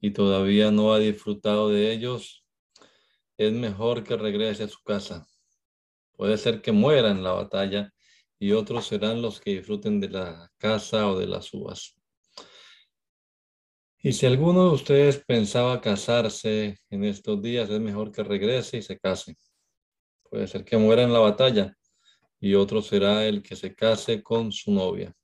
y 0.00 0.12
todavía 0.12 0.70
no 0.70 0.92
ha 0.92 0.98
disfrutado 0.98 1.68
de 1.68 1.92
ellos, 1.92 2.39
es 3.40 3.52
mejor 3.54 4.04
que 4.04 4.18
regrese 4.18 4.64
a 4.64 4.68
su 4.68 4.82
casa. 4.82 5.26
Puede 6.12 6.36
ser 6.36 6.60
que 6.60 6.72
muera 6.72 7.10
en 7.10 7.22
la 7.22 7.32
batalla 7.32 7.90
y 8.38 8.52
otros 8.52 8.86
serán 8.86 9.22
los 9.22 9.40
que 9.40 9.52
disfruten 9.52 9.98
de 9.98 10.10
la 10.10 10.52
casa 10.58 11.08
o 11.08 11.18
de 11.18 11.26
las 11.26 11.54
uvas. 11.54 11.98
Y 14.02 14.12
si 14.12 14.26
alguno 14.26 14.64
de 14.64 14.74
ustedes 14.74 15.24
pensaba 15.24 15.80
casarse 15.80 16.76
en 16.90 17.04
estos 17.04 17.40
días, 17.40 17.70
es 17.70 17.80
mejor 17.80 18.12
que 18.12 18.22
regrese 18.22 18.76
y 18.76 18.82
se 18.82 18.98
case. 18.98 19.38
Puede 20.28 20.46
ser 20.46 20.62
que 20.62 20.76
muera 20.76 21.02
en 21.02 21.12
la 21.14 21.20
batalla 21.20 21.74
y 22.40 22.54
otro 22.54 22.82
será 22.82 23.24
el 23.26 23.42
que 23.42 23.56
se 23.56 23.74
case 23.74 24.22
con 24.22 24.52
su 24.52 24.70
novia. 24.70 25.14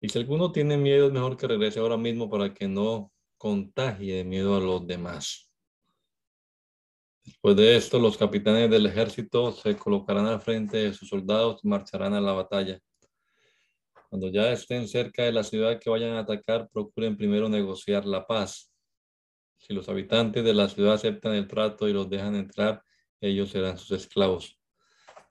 Y 0.00 0.08
si 0.08 0.18
alguno 0.18 0.50
tiene 0.50 0.76
miedo, 0.76 1.06
es 1.06 1.12
mejor 1.12 1.36
que 1.36 1.46
regrese 1.46 1.78
ahora 1.78 1.96
mismo 1.96 2.28
para 2.28 2.52
que 2.52 2.66
no 2.66 3.12
contagie 3.36 4.16
de 4.16 4.24
miedo 4.24 4.56
a 4.56 4.60
los 4.60 4.84
demás. 4.84 5.51
Después 7.24 7.54
de 7.54 7.76
esto, 7.76 8.00
los 8.00 8.16
capitanes 8.16 8.68
del 8.68 8.86
ejército 8.86 9.52
se 9.52 9.76
colocarán 9.76 10.26
al 10.26 10.40
frente 10.40 10.78
de 10.78 10.92
sus 10.92 11.08
soldados 11.08 11.60
y 11.62 11.68
marcharán 11.68 12.14
a 12.14 12.20
la 12.20 12.32
batalla. 12.32 12.80
Cuando 14.08 14.28
ya 14.28 14.50
estén 14.50 14.88
cerca 14.88 15.22
de 15.22 15.32
la 15.32 15.44
ciudad 15.44 15.78
que 15.78 15.88
vayan 15.88 16.14
a 16.14 16.20
atacar, 16.20 16.68
procuren 16.72 17.16
primero 17.16 17.48
negociar 17.48 18.04
la 18.06 18.26
paz. 18.26 18.72
Si 19.56 19.72
los 19.72 19.88
habitantes 19.88 20.42
de 20.44 20.52
la 20.52 20.68
ciudad 20.68 20.94
aceptan 20.94 21.34
el 21.34 21.46
trato 21.46 21.88
y 21.88 21.92
los 21.92 22.10
dejan 22.10 22.34
entrar, 22.34 22.82
ellos 23.20 23.50
serán 23.50 23.78
sus 23.78 23.92
esclavos. 23.92 24.58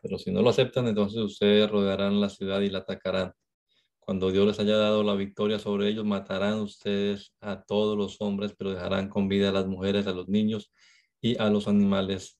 Pero 0.01 0.17
si 0.17 0.31
no 0.31 0.41
lo 0.41 0.49
aceptan, 0.49 0.87
entonces 0.87 1.19
ustedes 1.19 1.69
rodearán 1.69 2.21
la 2.21 2.29
ciudad 2.29 2.61
y 2.61 2.69
la 2.69 2.79
atacarán. 2.79 3.33
Cuando 3.99 4.31
Dios 4.31 4.47
les 4.47 4.59
haya 4.59 4.77
dado 4.77 5.03
la 5.03 5.13
victoria 5.15 5.59
sobre 5.59 5.89
ellos, 5.89 6.05
matarán 6.05 6.61
ustedes 6.61 7.33
a 7.41 7.61
todos 7.61 7.97
los 7.97 8.19
hombres, 8.21 8.55
pero 8.57 8.71
dejarán 8.71 9.09
con 9.09 9.27
vida 9.27 9.49
a 9.49 9.51
las 9.51 9.67
mujeres, 9.67 10.07
a 10.07 10.13
los 10.13 10.29
niños 10.29 10.71
y 11.21 11.39
a 11.39 11.49
los 11.49 11.67
animales. 11.67 12.39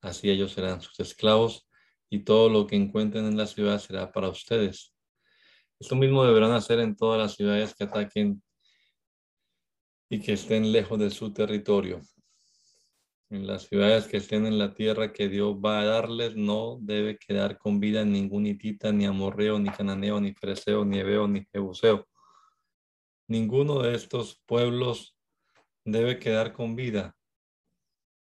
Así 0.00 0.30
ellos 0.30 0.52
serán 0.52 0.80
sus 0.80 0.98
esclavos 1.00 1.68
y 2.10 2.20
todo 2.20 2.48
lo 2.48 2.66
que 2.66 2.76
encuentren 2.76 3.26
en 3.26 3.36
la 3.36 3.46
ciudad 3.46 3.78
será 3.78 4.10
para 4.10 4.28
ustedes. 4.28 4.94
Esto 5.78 5.96
mismo 5.96 6.24
deberán 6.24 6.52
hacer 6.52 6.80
en 6.80 6.96
todas 6.96 7.18
las 7.18 7.34
ciudades 7.34 7.74
que 7.74 7.84
ataquen 7.84 8.42
y 10.08 10.20
que 10.20 10.32
estén 10.34 10.72
lejos 10.72 10.98
de 10.98 11.10
su 11.10 11.32
territorio. 11.32 12.00
En 13.30 13.46
las 13.46 13.66
ciudades 13.66 14.06
que 14.06 14.18
estén 14.18 14.46
en 14.46 14.58
la 14.58 14.74
tierra 14.74 15.12
que 15.12 15.28
Dios 15.28 15.56
va 15.56 15.80
a 15.80 15.84
darles, 15.84 16.36
no 16.36 16.78
debe 16.80 17.18
quedar 17.18 17.58
con 17.58 17.80
vida 17.80 18.04
ningún 18.04 18.46
hitita, 18.46 18.92
ni 18.92 19.06
amorreo, 19.06 19.58
ni 19.58 19.70
cananeo, 19.70 20.20
ni 20.20 20.32
fereceo, 20.34 20.84
ni 20.84 20.98
hebeo, 20.98 21.26
ni 21.26 21.44
jebuseo. 21.46 22.06
Ninguno 23.26 23.82
de 23.82 23.94
estos 23.94 24.40
pueblos 24.46 25.16
debe 25.84 26.18
quedar 26.18 26.52
con 26.52 26.76
vida, 26.76 27.16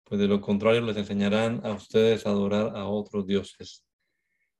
pues 0.04 0.20
de 0.20 0.28
lo 0.28 0.40
contrario 0.40 0.82
les 0.82 0.96
enseñarán 0.96 1.64
a 1.64 1.72
ustedes 1.72 2.26
a 2.26 2.30
adorar 2.30 2.76
a 2.76 2.86
otros 2.86 3.26
dioses. 3.26 3.84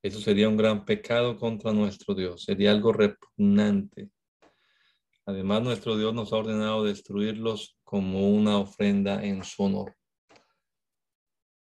Eso 0.03 0.21
sería 0.21 0.49
un 0.49 0.57
gran 0.57 0.85
pecado 0.85 1.37
contra 1.37 1.73
nuestro 1.73 2.15
Dios, 2.15 2.45
sería 2.45 2.71
algo 2.71 2.93
repugnante. 2.93 4.11
Además, 5.27 5.63
nuestro 5.63 5.97
Dios 5.97 6.13
nos 6.13 6.33
ha 6.33 6.37
ordenado 6.37 6.85
destruirlos 6.85 7.79
como 7.83 8.29
una 8.29 8.59
ofrenda 8.59 9.25
en 9.25 9.43
su 9.43 9.63
honor. 9.63 9.95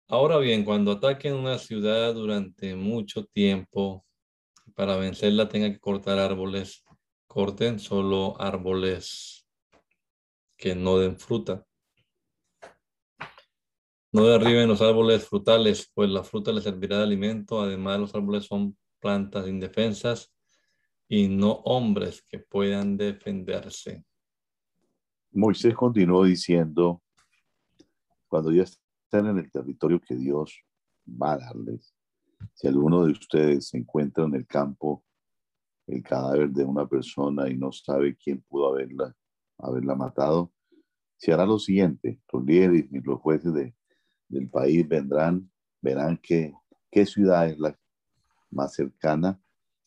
Ahora 0.09 0.37
bien, 0.37 0.65
cuando 0.65 0.93
ataquen 0.93 1.33
una 1.33 1.59
ciudad 1.59 2.13
durante 2.13 2.77
mucho 2.77 3.25
tiempo, 3.25 4.05
para 4.75 4.97
vencerla 4.97 5.49
tengan 5.49 5.73
que 5.73 5.81
cortar 5.81 6.19
árboles, 6.19 6.85
corten 7.27 7.79
solo 7.79 8.39
árboles 8.39 9.47
que 10.57 10.75
no 10.75 10.99
den 10.99 11.19
fruta. 11.19 11.65
No 14.15 14.27
derriben 14.27 14.69
los 14.69 14.81
árboles 14.81 15.27
frutales, 15.27 15.91
pues 15.93 16.09
la 16.09 16.23
fruta 16.23 16.53
les 16.53 16.63
servirá 16.63 16.99
de 16.99 17.03
alimento. 17.03 17.61
Además, 17.61 17.99
los 17.99 18.15
árboles 18.15 18.45
son 18.45 18.79
plantas 19.01 19.49
indefensas 19.49 20.33
y 21.09 21.27
no 21.27 21.51
hombres 21.65 22.23
que 22.23 22.39
puedan 22.39 22.97
defenderse. 22.97 24.05
Moisés 25.33 25.75
continuó 25.75 26.23
diciendo, 26.23 27.03
cuando 28.29 28.53
ya 28.53 28.65
en 29.11 29.37
el 29.37 29.51
territorio 29.51 30.01
que 30.01 30.15
Dios 30.15 30.61
va 31.09 31.33
a 31.33 31.39
darles. 31.39 31.93
Si 32.53 32.69
alguno 32.69 33.07
de 33.07 33.11
ustedes 33.11 33.67
se 33.67 33.79
encuentra 33.79 34.27
en 34.27 34.37
el 34.37 34.47
campo 34.47 35.05
el 35.89 36.05
cadáver 36.05 36.51
de 36.51 36.65
una 36.65 36.87
persona 36.87 37.51
y 37.51 37.57
no 37.57 37.73
sabe 37.73 38.17
quién 38.17 38.43
pudo 38.43 38.69
haberla, 38.69 39.13
haberla 39.59 39.97
matado, 39.97 40.53
se 41.17 41.33
hará 41.33 41.45
lo 41.45 41.59
siguiente. 41.59 42.21
Los 42.33 42.45
líderes 42.45 42.87
y 42.93 43.01
los 43.01 43.21
jueces 43.21 43.53
de, 43.53 43.75
del 44.29 44.49
país 44.49 44.87
vendrán, 44.89 45.51
verán 45.81 46.17
que, 46.19 46.53
qué 46.91 47.07
ciudad 47.07 47.49
es 47.49 47.59
la 47.59 47.77
más 48.51 48.75
cercana 48.75 49.41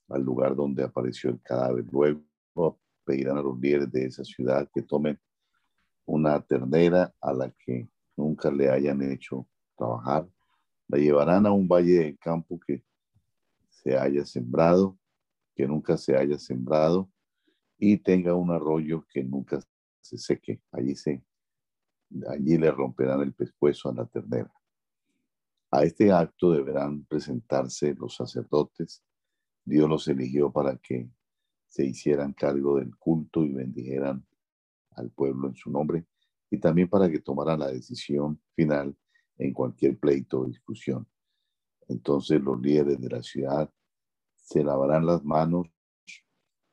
al 0.10 0.24
lugar 0.24 0.56
donde 0.56 0.84
apareció 0.84 1.30
el 1.30 1.42
cadáver. 1.42 1.86
Luego 1.92 2.22
pedirán 3.04 3.38
a 3.38 3.42
los 3.42 3.60
líderes 3.60 3.92
de 3.92 4.06
esa 4.06 4.24
ciudad 4.24 4.70
que 4.74 4.82
tomen 4.82 5.20
una 6.06 6.40
ternera 6.42 7.14
a 7.22 7.34
la 7.34 7.52
que 7.52 7.90
nunca 8.16 8.52
le 8.52 8.70
hayan 8.70 9.02
hecho 9.02 9.48
trabajar. 9.78 10.28
La 10.88 10.98
llevarán 10.98 11.46
a 11.46 11.52
un 11.52 11.68
valle 11.68 12.00
de 12.00 12.18
campo 12.18 12.60
que 12.60 12.84
se 13.70 13.98
haya 13.98 14.26
sembrado, 14.26 14.98
que 15.56 15.68
nunca 15.68 15.98
se 15.98 16.16
haya 16.16 16.38
sembrado 16.38 17.10
y 17.78 17.98
tenga 17.98 18.34
un 18.34 18.52
arroyo 18.52 19.06
que 19.10 19.24
nunca 19.24 19.60
se 20.02 20.18
seque. 20.18 20.62
Allí, 20.72 20.96
se, 20.96 21.24
allí 22.30 22.58
le 22.58 22.72
romperán 22.72 23.22
el 23.22 23.34
pescuezo 23.34 23.90
a 23.90 23.94
la 23.94 24.06
ternera. 24.06 24.52
A 25.72 25.84
este 25.84 26.12
acto 26.12 26.52
deberán 26.52 27.06
presentarse 27.06 27.94
los 27.94 28.16
sacerdotes. 28.16 29.04
Dios 29.66 29.90
los 29.90 30.08
eligió 30.08 30.52
para 30.52 30.78
que 30.78 31.10
se 31.68 31.86
hicieran 31.86 32.34
cargo 32.34 32.78
del 32.78 32.96
culto 32.98 33.44
y 33.44 33.54
bendijeran 33.54 34.26
al 34.92 35.12
pueblo 35.12 35.50
en 35.50 35.56
su 35.56 35.70
nombre 35.70 36.06
y 36.50 36.58
también 36.60 36.88
para 36.88 37.10
que 37.10 37.20
tomaran 37.20 37.60
la 37.60 37.68
decisión 37.68 38.42
final 38.56 38.96
en 39.38 39.54
cualquier 39.54 39.98
pleito 40.00 40.40
o 40.40 40.46
discusión. 40.46 41.08
Entonces 41.88 42.42
los 42.42 42.60
líderes 42.60 43.00
de 43.00 43.10
la 43.10 43.22
ciudad 43.22 43.72
se 44.36 44.64
lavarán 44.64 45.06
las 45.06 45.24
manos 45.24 45.68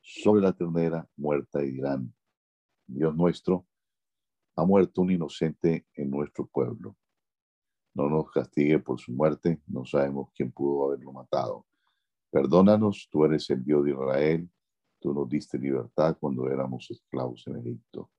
sobre 0.01 0.42
la 0.42 0.53
ternera 0.53 1.09
muerta 1.16 1.62
y 1.64 1.73
dirán, 1.73 2.14
Dios 2.87 3.14
nuestro, 3.16 3.66
ha 4.57 4.64
muerto 4.64 5.03
un 5.03 5.11
inocente 5.11 5.87
en 5.95 6.11
nuestro 6.11 6.47
pueblo. 6.47 6.97
No 7.95 8.09
nos 8.09 8.31
castigue 8.31 8.79
por 8.79 8.99
su 8.99 9.12
muerte, 9.12 9.61
no 9.67 9.85
sabemos 9.85 10.31
quién 10.35 10.51
pudo 10.53 10.87
haberlo 10.87 11.12
matado. 11.12 11.67
Perdónanos, 12.31 13.09
tú 13.11 13.25
eres 13.25 13.49
el 13.51 13.64
Dios 13.64 13.85
de 13.85 13.93
Israel, 13.93 14.51
tú 15.01 15.14
nos 15.14 15.29
diste 15.29 15.59
libertad 15.59 16.17
cuando 16.19 16.51
éramos 16.51 16.90
esclavos 16.90 17.47
en 17.47 17.59
Egipto. 17.59 18.11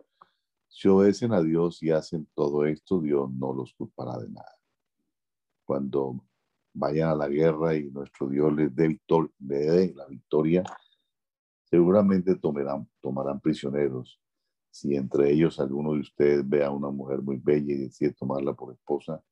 Si 0.68 0.88
obedecen 0.88 1.34
a 1.34 1.42
Dios 1.42 1.82
y 1.84 1.92
hacen 1.92 2.28
todo 2.34 2.66
esto, 2.66 3.02
Dios 3.02 3.32
no 3.32 3.54
los 3.54 3.74
culpará 3.74 4.18
de 4.18 4.30
nada. 4.30 4.58
Cuando 5.66 6.22
vayan 6.74 7.10
a 7.10 7.16
la 7.16 7.28
guerra 7.28 7.76
y 7.76 7.90
nuestro 7.90 8.28
Dios 8.28 8.54
les 8.54 8.76
dé, 8.76 9.94
la 9.96 10.06
victoria, 10.08 10.64
seguramente 11.64 12.36
tomarán, 12.36 12.90
tomarán 13.02 13.40
prisioneros. 13.40 14.20
Si 14.76 14.94
entre 14.94 15.32
ellos 15.32 15.58
alguno 15.62 15.94
de 15.94 16.02
ustedes 16.02 16.50
ve 16.50 16.62
a 16.62 16.70
una 16.70 16.90
mujer 16.90 17.22
muy 17.22 17.38
bella 17.38 17.74
y 17.74 17.78
decide 17.78 18.12
tomarla 18.12 18.54
por 18.54 18.74
esposa, 18.74 19.24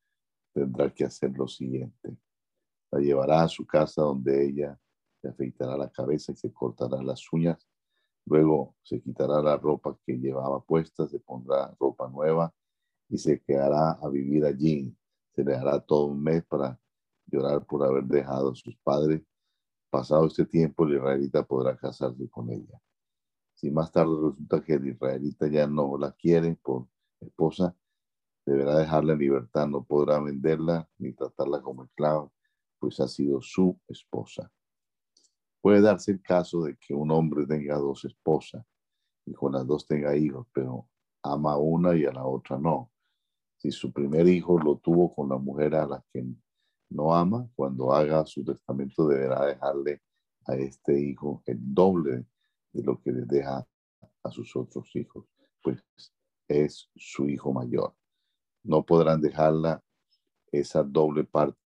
tendrá 0.54 0.90
que 0.94 1.04
hacer 1.04 1.38
lo 1.38 1.50
siguiente. 1.50 2.16
La 2.90 3.02
llevará 3.02 3.44
a 3.44 3.50
su 3.50 3.66
casa 3.66 4.04
donde 4.04 4.48
ella 4.48 4.80
se 5.22 5.28
afeitará 5.28 5.76
la 5.76 5.92
cabeza 5.92 6.32
y 6.32 6.38
se 6.38 6.54
cortará 6.54 7.04
las 7.04 7.22
uñas. 7.34 7.68
Luego 8.26 8.78
se 8.84 9.02
quitará 9.02 9.42
la 9.42 9.58
ropa 9.58 10.00
que 10.06 10.14
llevaba 10.14 10.64
puesta, 10.64 11.10
se 11.10 11.20
pondrá 11.20 11.76
ropa 11.78 12.08
nueva 12.08 12.54
y 13.10 13.18
se 13.18 13.42
quedará 13.42 14.00
a 14.02 14.08
vivir 14.08 14.46
allí. 14.46 14.96
Se 15.36 15.44
le 15.44 15.58
hará 15.58 15.82
todo 15.82 16.06
un 16.06 16.24
mes 16.24 16.46
para 16.46 16.80
llorar 17.26 17.66
por 17.66 17.84
haber 17.84 18.06
dejado 18.06 18.54
a 18.54 18.56
sus 18.56 18.78
padres. 18.78 19.22
Pasado 19.90 20.26
este 20.26 20.46
tiempo, 20.46 20.86
el 20.86 20.94
israelita 20.94 21.46
podrá 21.46 21.76
casarse 21.76 22.30
con 22.30 22.50
ella. 22.50 22.82
Si 23.64 23.72
más 23.72 23.94
tarde 23.94 24.14
resulta 24.14 24.62
que 24.62 24.74
el 24.74 24.90
israelita 24.90 25.48
ya 25.48 25.66
no 25.66 25.98
la 25.98 26.12
quiere 26.12 26.58
por 26.62 26.90
esposa, 27.22 27.74
deberá 28.46 28.78
dejarla 28.78 29.14
en 29.14 29.20
libertad, 29.20 29.68
no 29.68 29.86
podrá 29.86 30.20
venderla 30.20 30.86
ni 30.98 31.14
tratarla 31.14 31.62
como 31.62 31.86
esclava, 31.86 32.30
pues 32.78 33.00
ha 33.00 33.08
sido 33.08 33.42
su 33.42 33.80
esposa. 33.88 34.52
Puede 35.62 35.80
darse 35.80 36.12
el 36.12 36.22
caso 36.22 36.64
de 36.64 36.76
que 36.76 36.94
un 36.94 37.10
hombre 37.12 37.48
tenga 37.48 37.78
dos 37.78 38.04
esposas 38.04 38.66
y 39.26 39.32
con 39.32 39.54
las 39.54 39.66
dos 39.66 39.88
tenga 39.88 40.14
hijos, 40.14 40.46
pero 40.52 40.90
ama 41.22 41.54
a 41.54 41.58
una 41.58 41.96
y 41.96 42.04
a 42.04 42.12
la 42.12 42.26
otra 42.26 42.60
no. 42.60 42.92
Si 43.56 43.72
su 43.72 43.94
primer 43.94 44.28
hijo 44.28 44.60
lo 44.60 44.76
tuvo 44.80 45.16
con 45.16 45.30
la 45.30 45.38
mujer 45.38 45.76
a 45.76 45.88
la 45.88 46.04
que 46.12 46.22
no 46.90 47.16
ama, 47.16 47.50
cuando 47.56 47.94
haga 47.94 48.26
su 48.26 48.44
testamento 48.44 49.08
deberá 49.08 49.46
dejarle 49.46 50.02
a 50.48 50.56
este 50.56 51.00
hijo 51.00 51.42
el 51.46 51.60
doble 51.74 52.26
de 52.74 52.84
lo 52.84 53.00
que 53.00 53.12
le 53.12 53.22
deja 53.26 53.66
a 54.24 54.32
sus 54.32 54.56
otros 54.56 54.94
hijos, 54.96 55.26
pues 55.62 55.84
es 56.48 56.90
su 56.96 57.30
hijo 57.30 57.54
mayor. 57.54 57.96
No 58.64 58.84
podrán 58.84 59.22
dejarla 59.22 59.82
esa 60.52 60.84
doble 60.84 61.24
parte 61.24 61.58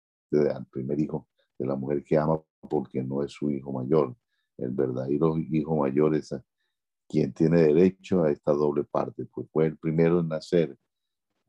al 0.55 0.67
primer 0.67 1.01
hijo 1.01 1.29
de 1.59 1.67
la 1.67 1.77
mujer 1.77 2.05
que 2.05 2.17
ama 2.19 2.43
porque 2.69 3.03
no 3.03 3.23
es 3.23 3.33
su 3.33 3.51
hijo 3.51 3.73
mayor. 3.73 4.15
El 4.59 4.71
verdadero 4.71 5.37
hijo 5.39 5.77
mayor 5.77 6.15
es 6.15 6.35
quien 7.09 7.33
tiene 7.33 7.63
derecho 7.63 8.25
a 8.25 8.31
esta 8.31 8.53
doble 8.53 8.85
parte, 8.85 9.27
pues 9.27 9.49
fue 9.51 9.67
el 9.67 9.79
primero 9.79 10.21
en 10.21 10.29
nacer. 10.29 10.77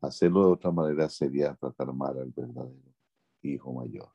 Hacerlo 0.01 0.45
de 0.45 0.53
otra 0.53 0.71
manera 0.71 1.09
sería 1.09 1.55
tratar 1.55 1.91
mal 1.93 2.19
al 2.19 2.31
verdadero 2.31 2.93
hijo 3.41 3.73
mayor. 3.73 4.09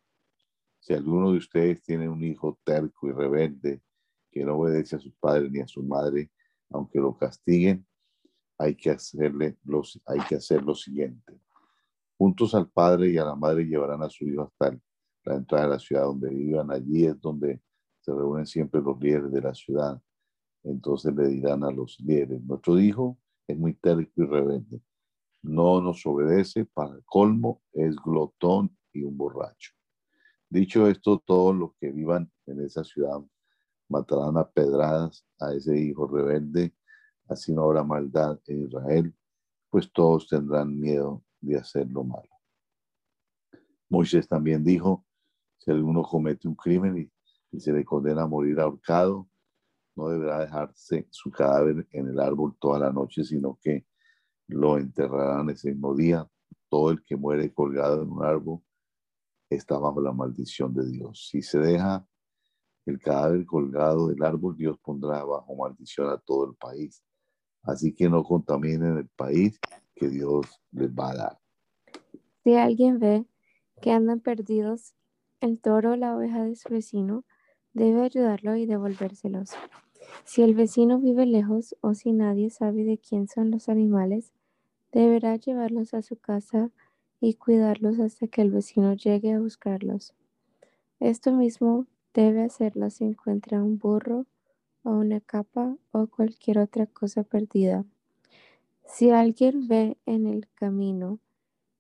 Si 0.79 0.93
alguno 0.93 1.33
de 1.33 1.39
ustedes 1.39 1.83
tiene 1.83 2.09
un 2.09 2.23
hijo 2.23 2.59
terco 2.65 3.09
y 3.09 3.13
rebelde 3.13 3.83
que 4.33 4.45
no 4.45 4.57
obedece 4.57 4.97
a 4.97 4.99
sus 4.99 5.15
padres 5.15 5.53
ni 5.53 5.61
a 5.61 5.69
su 5.69 5.83
madre, 5.83 6.31
aunque 6.71 6.99
lo 6.99 7.17
castiguen, 7.17 7.87
hay 8.59 8.75
que, 8.75 8.91
hacerle 8.91 9.59
los, 9.65 10.01
hay 10.07 10.21
que 10.29 10.37
hacer 10.37 10.63
lo 10.63 10.75
siguiente. 10.75 11.39
Juntos 12.17 12.55
al 12.55 12.69
padre 12.69 13.11
y 13.11 13.19
a 13.19 13.25
la 13.25 13.35
madre 13.35 13.65
llevarán 13.65 14.03
a 14.03 14.09
su 14.09 14.25
hijo 14.25 14.43
hasta 14.43 14.79
la 15.25 15.35
entrada 15.35 15.65
de 15.65 15.71
la 15.71 15.79
ciudad 15.79 16.05
donde 16.05 16.31
vivan. 16.31 16.71
Allí 16.71 17.05
es 17.05 17.21
donde 17.21 17.61
se 18.01 18.13
reúnen 18.13 18.47
siempre 18.47 18.81
los 18.81 18.99
líderes 19.01 19.31
de 19.31 19.41
la 19.41 19.55
ciudad. 19.55 20.01
Entonces 20.63 21.15
le 21.15 21.29
dirán 21.29 21.65
a 21.65 21.71
los 21.71 21.99
líderes, 22.01 22.43
nuestro 22.45 22.79
hijo 22.79 23.19
es 23.47 23.59
muy 23.59 23.75
terco 23.75 24.11
y 24.17 24.25
rebelde. 24.25 24.81
No 25.43 25.81
nos 25.81 26.07
obedece, 26.07 26.65
para 26.67 26.95
el 26.95 27.05
colmo 27.05 27.63
es 27.73 27.97
glotón 27.97 28.77
y 28.93 29.03
un 29.03 29.17
borracho. 29.17 29.73
Dicho 30.49 30.87
esto, 30.87 31.19
todos 31.19 31.57
los 31.57 31.75
que 31.81 31.91
vivan 31.91 32.31
en 32.47 32.61
esa 32.61 32.85
ciudad 32.85 33.21
matarán 33.93 34.37
a 34.39 34.49
pedradas 34.49 35.25
a 35.39 35.53
ese 35.53 35.79
hijo 35.79 36.09
rebelde, 36.09 36.75
así 37.29 37.53
no 37.53 37.65
habrá 37.65 37.85
maldad 37.85 38.41
en 38.47 38.67
Israel, 38.67 39.15
pues 39.71 39.93
todos 39.93 40.29
tendrán 40.29 40.79
miedo 40.79 41.23
de 41.41 41.57
hacer 41.57 41.89
lo 41.91 42.03
malo. 42.03 42.29
Moisés 43.89 44.27
también 44.27 44.65
dijo, 44.65 45.05
si 45.59 45.71
alguno 45.71 46.03
comete 46.03 46.49
un 46.49 46.55
crimen 46.55 47.11
y, 47.53 47.61
se 47.61 47.71
le 47.71 47.85
condena 47.85 48.23
a 48.23 48.27
morir 48.27 48.59
ahorcado, 48.59 49.29
no 49.95 50.09
deberá 50.09 50.41
dejarse 50.41 51.07
su 51.11 51.31
cadáver 51.31 51.87
en 51.91 52.09
el 52.09 52.19
árbol 52.19 52.57
toda 52.59 52.79
la 52.79 52.91
noche, 52.91 53.23
sino 53.25 53.59
que 53.61 53.87
lo 54.49 54.79
enterrarán 54.79 55.51
ese 55.51 55.71
mismo 55.71 55.95
día. 55.95 56.27
Todo 56.71 56.91
el 56.91 57.05
que 57.05 57.15
muere 57.15 57.53
colgado 57.53 58.03
en 58.03 58.11
un 58.11 58.25
árbol 58.25 58.63
está 59.51 59.79
bajo 59.79 60.01
la 60.01 60.13
maldición 60.13 60.73
de 60.73 60.87
Dios. 60.87 61.29
Si 61.31 61.43
se 61.43 61.59
deja 61.59 62.07
el 62.87 62.99
cadáver 62.99 63.47
colgado 63.47 64.09
del 64.09 64.23
árbol, 64.23 64.57
Dios 64.57 64.79
pondrá 64.79 65.25
bajo 65.25 65.55
maldición 65.55 66.09
a 66.09 66.19
todo 66.19 66.51
el 66.51 66.55
país. 66.57 67.03
Así 67.63 67.95
que 67.95 68.09
no 68.09 68.25
contaminen 68.25 68.99
el 68.99 69.09
país 69.09 69.59
que 69.95 70.09
Dios 70.09 70.47
les 70.73 70.91
va 70.91 71.11
a 71.11 71.17
dar. 71.17 71.39
Si 72.43 72.55
alguien 72.55 72.99
ve 72.99 73.25
que 73.81 73.93
andan 73.93 74.21
perdidos 74.21 74.95
el 75.41 75.61
toro 75.61 75.93
o 75.93 75.97
la 75.97 76.17
oveja 76.17 76.45
de 76.45 76.57
su 76.57 76.69
vecino, 76.69 77.25
debe 77.73 78.03
ayudarlo 78.03 78.57
y 78.57 78.67
devolvérselos. 78.67 79.51
Si 80.25 80.43
el 80.43 80.55
vecino 80.55 80.99
vive 80.99 81.27
lejos 81.27 81.77
o 81.81 81.95
si 81.95 82.13
nadie 82.13 82.51
sabe 82.51 82.85
de 82.85 82.99
quién 82.99 83.29
son 83.29 83.51
los 83.51 83.69
animales, 83.69 84.33
deberá 84.93 85.37
llevarlos 85.37 85.95
a 85.95 86.03
su 86.03 86.17
casa 86.17 86.71
y 87.21 87.35
cuidarlos 87.35 87.99
hasta 87.99 88.27
que 88.27 88.43
el 88.43 88.51
vecino 88.51 88.95
llegue 88.95 89.33
a 89.33 89.41
buscarlos. 89.41 90.15
Esto 91.01 91.33
mismo 91.33 91.87
debe 92.15 92.43
hacerlo 92.45 92.91
si 92.91 93.05
encuentra 93.05 93.63
un 93.63 93.79
burro 93.79 94.27
o 94.85 94.91
una 94.91 95.21
capa 95.21 95.77
o 95.93 96.07
cualquier 96.07 96.59
otra 96.59 96.87
cosa 96.87 97.23
perdida. 97.25 97.85
Si 98.85 99.11
alguien 99.11 99.69
ve 99.69 99.97
en 100.07 100.27
el 100.27 100.49
camino 100.55 101.19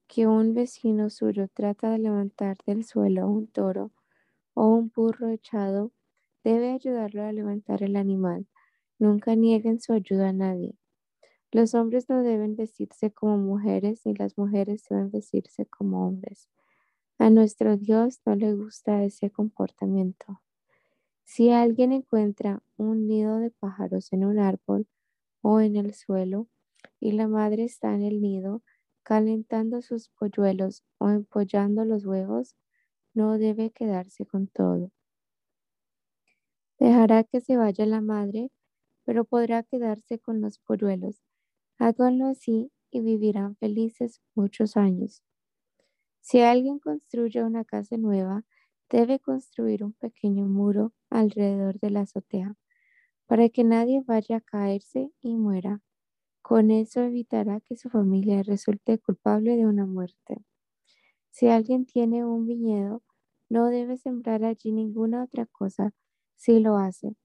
que 0.09 0.27
un 0.27 0.55
vecino 0.55 1.11
suyo 1.11 1.49
trata 1.49 1.91
de 1.91 1.99
levantar 1.99 2.59
del 2.67 2.85
suelo 2.85 3.29
un 3.29 3.47
toro 3.47 3.91
o 4.55 4.69
un 4.69 4.91
burro 4.95 5.29
echado, 5.29 5.93
debe 6.45 6.73
ayudarlo 6.73 7.23
a 7.25 7.33
levantar 7.33 7.83
el 7.83 7.97
animal. 7.97 8.47
Nunca 8.99 9.35
nieguen 9.37 9.81
su 9.81 9.93
ayuda 9.93 10.31
a 10.31 10.33
nadie. 10.33 10.77
Los 11.53 11.75
hombres 11.75 12.09
no 12.09 12.23
deben 12.23 12.57
vestirse 12.57 13.11
como 13.13 13.39
mujeres 13.39 14.01
ni 14.07 14.15
las 14.15 14.39
mujeres 14.39 14.85
deben 14.89 15.11
vestirse 15.11 15.67
como 15.67 16.07
hombres. 16.07 16.49
A 17.23 17.31
nuestro 17.31 17.77
Dios 17.77 18.21
no 18.27 18.35
le 18.35 18.53
gusta 18.53 19.05
ese 19.05 19.31
comportamiento. 19.31 20.43
Si 21.23 21.51
alguien 21.51 21.93
encuentra 21.93 22.65
un 22.77 23.07
nido 23.07 23.39
de 23.39 23.53
pájaros 23.53 24.13
en 24.13 24.25
un 24.25 24.41
árbol 24.41 24.89
o 25.41 25.61
en 25.61 25.77
el 25.77 25.95
suelo 25.95 26.49
y 26.99 27.13
la 27.13 27.29
madre 27.29 27.63
está 27.63 27.95
en 27.95 28.03
el 28.03 28.21
nido 28.21 28.65
calentando 29.05 29.83
sus 29.83 30.09
polluelos 30.09 30.83
o 30.99 31.11
empollando 31.11 31.85
los 31.85 32.05
huevos, 32.07 32.57
no 33.15 33.39
debe 33.39 33.71
quedarse 33.71 34.27
con 34.27 34.49
todo. 34.49 34.91
Dejará 36.81 37.23
que 37.23 37.41
se 37.41 37.57
vaya 37.57 37.87
la 37.87 38.01
madre, 38.01 38.51
pero 39.05 39.25
podrá 39.25 39.63
quedarse 39.63 40.19
con 40.19 40.41
los 40.41 40.59
polluelos 40.59 41.23
Háganlo 41.79 42.27
así 42.27 42.73
y 42.91 43.03
vivirán 43.03 43.57
felices 43.57 44.23
muchos 44.35 44.77
años. 44.77 45.23
Si 46.23 46.41
alguien 46.41 46.79
construye 46.79 47.45
una 47.45 47.65
casa 47.67 47.99
nueva, 47.99 48.45
debe 48.89 49.19
construir 49.21 49.85
un 49.85 49.93
pequeño 49.93 50.47
muro 50.47 50.95
alrededor 51.11 51.79
de 51.81 51.91
la 51.91 52.01
azotea 52.03 52.55
para 53.27 53.49
que 53.51 53.65
nadie 53.65 54.03
vaya 54.07 54.39
a 54.39 54.41
caerse 54.43 55.13
y 55.21 55.37
muera. 55.37 55.81
Con 56.43 56.71
eso 56.71 57.03
evitará 57.03 57.61
que 57.61 57.77
su 57.77 57.91
familia 57.91 58.43
resulte 58.43 58.99
culpable 58.99 59.57
de 59.57 59.67
una 59.67 59.87
muerte. 59.87 60.45
Si 61.31 61.49
alguien 61.49 61.87
tiene 61.87 62.25
un 62.25 62.47
viñedo, 62.47 63.03
no 63.51 63.67
debe 63.69 63.97
sembrar 63.97 64.45
allí 64.45 64.73
ninguna 64.73 65.25
otra 65.25 65.47
cosa 65.47 65.93
si 66.37 66.61
lo 66.61 66.77
hace. 66.79 67.17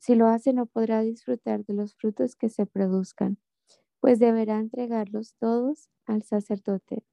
si 0.00 0.14
lo 0.16 0.26
hace, 0.28 0.52
no 0.52 0.66
podrá 0.66 1.02
disfrutar 1.02 1.64
de 1.64 1.74
los 1.74 1.94
frutos 1.94 2.36
que 2.36 2.48
se 2.48 2.66
produzcan, 2.66 3.38
pues 4.00 4.18
deberá 4.20 4.58
entregarlos 4.60 5.34
todos 5.40 5.90
al 6.06 6.22
sacerdote. 6.24 7.04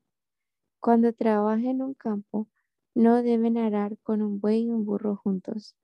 Cuando 0.79 1.13
trabaje 1.13 1.69
en 1.69 1.83
un 1.83 1.93
campo, 1.93 2.47
no 2.95 3.21
deben 3.21 3.57
arar 3.57 3.99
con 3.99 4.23
un 4.23 4.39
buey 4.39 4.63
y 4.63 4.69
un 4.71 4.85
burro 4.85 5.15
juntos. 5.15 5.75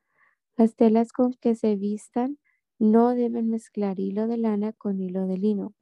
Las 0.57 0.75
telas 0.75 1.13
con 1.13 1.33
que 1.35 1.55
se 1.55 1.75
vistan 1.75 2.39
no 2.79 3.15
deben 3.15 3.49
mezclar 3.49 3.99
hilo 3.99 4.27
de 4.27 4.37
lana 4.37 4.73
con 4.73 4.99
hilo 4.99 5.27
de 5.27 5.37
lino. 5.37 5.73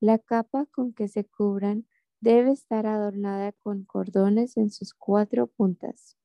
La 0.00 0.18
capa 0.18 0.66
con 0.66 0.92
que 0.94 1.08
se 1.08 1.24
cubran 1.26 1.86
debe 2.20 2.52
estar 2.52 2.86
adornada 2.86 3.52
con 3.52 3.84
cordones 3.84 4.56
en 4.56 4.70
sus 4.70 4.94
cuatro 4.94 5.46
puntas. 5.48 6.16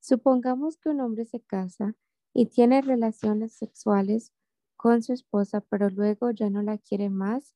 Supongamos 0.00 0.76
que 0.76 0.90
un 0.90 1.00
hombre 1.00 1.24
se 1.24 1.40
casa 1.40 1.94
y 2.34 2.46
tiene 2.46 2.82
relaciones 2.82 3.54
sexuales 3.54 4.32
con 4.76 5.02
su 5.02 5.14
esposa, 5.14 5.62
pero 5.62 5.88
luego 5.88 6.30
ya 6.30 6.50
no 6.50 6.60
la 6.62 6.76
quiere 6.76 7.08
más. 7.08 7.54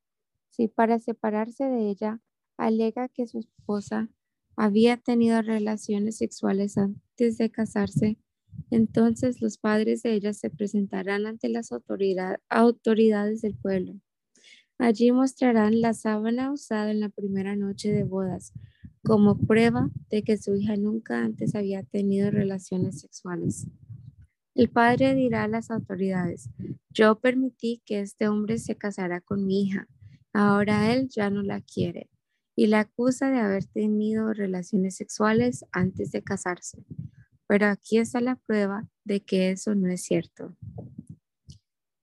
Si 0.48 0.68
para 0.68 0.98
separarse 0.98 1.64
de 1.64 1.90
ella 1.90 2.20
alega 2.57 3.09
que 3.09 3.26
su 3.26 3.38
esposa 3.38 4.09
había 4.57 4.96
tenido 4.96 5.42
relaciones 5.42 6.16
sexuales 6.16 6.78
antes 6.78 7.36
de 7.36 7.50
casarse, 7.50 8.18
entonces 8.70 9.40
los 9.42 9.59
padres 9.59 10.02
de 10.02 10.14
ella 10.14 10.32
se 10.32 10.50
presentarán 10.50 11.26
ante 11.26 11.48
las 11.48 11.70
autoridades 11.72 13.42
del 13.42 13.54
pueblo. 13.54 14.00
Allí 14.78 15.12
mostrarán 15.12 15.80
la 15.80 15.94
sábana 15.94 16.52
usada 16.52 16.90
en 16.90 17.00
la 17.00 17.09
primera 17.09 17.57
noche 17.57 17.92
de 17.92 18.04
bodas 18.04 18.52
como 19.02 19.38
prueba 19.38 19.90
de 20.11 20.22
que 20.22 20.36
su 20.36 20.57
hija 20.57 20.76
nunca 20.76 21.22
antes 21.22 21.54
había 21.54 21.82
tenido 21.84 22.30
relaciones 22.30 23.00
sexuales. 23.00 23.66
El 24.54 24.68
padre 24.70 25.14
dirá 25.14 25.44
a 25.44 25.48
las 25.48 25.70
autoridades, 25.70 26.48
yo 26.90 27.20
permití 27.20 27.82
que 27.84 28.00
este 28.00 28.26
hombre 28.26 28.59
se 28.59 28.74
casara 28.74 29.20
con 29.20 29.46
mi 29.46 29.62
hija, 29.62 29.86
ahora 30.32 30.92
él 30.92 31.09
ya 31.09 31.30
no 31.30 31.42
la 31.42 31.61
quiere 31.61 32.09
y 32.57 32.66
la 32.66 32.80
acusa 32.80 33.30
de 33.30 33.38
haber 33.38 33.66
tenido 33.66 34.32
relaciones 34.32 34.96
sexuales 34.96 35.66
antes 35.72 36.11
de 36.11 36.22
casarse. 36.22 36.82
Pero 37.46 37.66
aquí 37.66 37.98
está 37.98 38.20
la 38.20 38.36
prueba 38.36 38.88
de 39.04 39.20
que 39.20 39.50
eso 39.50 39.74
no 39.74 39.88
es 39.88 40.02
cierto. 40.02 40.57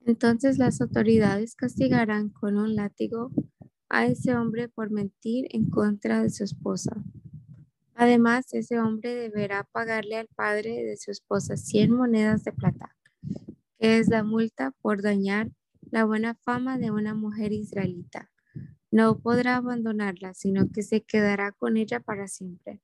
Entonces 0.05 0.59
las 0.59 0.79
autoridades 0.79 1.55
castigarán 1.55 2.29
con 2.29 2.57
un 2.57 2.75
látigo 2.75 3.31
a 3.89 4.05
ese 4.05 4.35
hombre 4.35 4.69
por 4.69 4.91
mentir 4.91 5.47
en 5.49 5.69
contra 5.69 6.21
de 6.21 6.29
su 6.29 6.43
esposa. 6.43 7.03
Además, 7.95 8.53
ese 8.53 8.79
hombre 8.79 9.13
deberá 9.13 9.63
pagarle 9.71 10.17
al 10.17 10.27
padre 10.35 10.83
de 10.83 10.97
su 10.97 11.11
esposa 11.11 11.57
100 11.57 11.91
monedas 11.91 12.43
de 12.43 12.51
plata, 12.51 12.95
que 13.79 13.99
es 13.99 14.07
la 14.07 14.23
multa 14.23 14.71
por 14.81 15.01
dañar 15.01 15.51
la 15.91 16.05
buena 16.05 16.33
fama 16.33 16.79
de 16.79 16.89
una 16.89 17.13
mujer 17.13 17.51
israelita. 17.51 18.32
No 18.93 19.17
podrá 19.17 19.55
abandonarla, 19.55 20.35
sino 20.35 20.69
que 20.69 20.83
se 20.83 21.01
quedará 21.01 21.51
con 21.51 21.77
ella 21.77 21.99
para 21.99 22.27
siempre. 22.27 22.79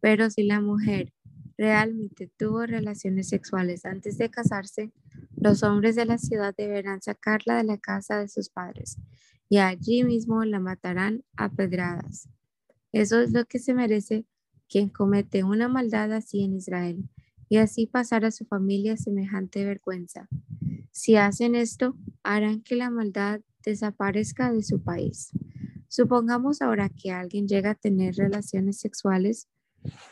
Pero 0.00 0.30
si 0.30 0.44
la 0.44 0.60
mujer 0.60 1.12
realmente 1.58 2.30
tuvo 2.36 2.66
relaciones 2.66 3.30
sexuales 3.30 3.84
antes 3.84 4.16
de 4.16 4.30
casarse, 4.30 4.92
los 5.36 5.64
hombres 5.64 5.96
de 5.96 6.04
la 6.04 6.18
ciudad 6.18 6.54
deberán 6.56 7.02
sacarla 7.02 7.56
de 7.56 7.64
la 7.64 7.78
casa 7.78 8.20
de 8.20 8.28
sus 8.28 8.48
padres 8.48 8.96
y 9.48 9.56
allí 9.58 10.04
mismo 10.04 10.44
la 10.44 10.60
matarán 10.60 11.24
a 11.34 11.48
pedradas. 11.48 12.28
Eso 12.92 13.20
es 13.20 13.32
lo 13.32 13.44
que 13.44 13.58
se 13.58 13.74
merece 13.74 14.26
quien 14.68 14.88
comete 14.88 15.42
una 15.42 15.66
maldad 15.66 16.12
así 16.12 16.44
en 16.44 16.54
Israel 16.54 17.08
y 17.48 17.56
así 17.56 17.88
pasar 17.88 18.24
a 18.24 18.30
su 18.30 18.44
familia 18.44 18.96
semejante 18.96 19.64
vergüenza. 19.64 20.28
Si 20.92 21.16
hacen 21.16 21.56
esto, 21.56 21.96
harán 22.22 22.62
que 22.62 22.76
la 22.76 22.88
maldad 22.88 23.40
desaparezca 23.64 24.52
de 24.52 24.62
su 24.62 24.82
país. 24.82 25.30
Supongamos 25.88 26.60
ahora 26.60 26.88
que 26.88 27.10
alguien 27.10 27.46
llega 27.46 27.70
a 27.70 27.74
tener 27.74 28.14
relaciones 28.16 28.80
sexuales 28.80 29.48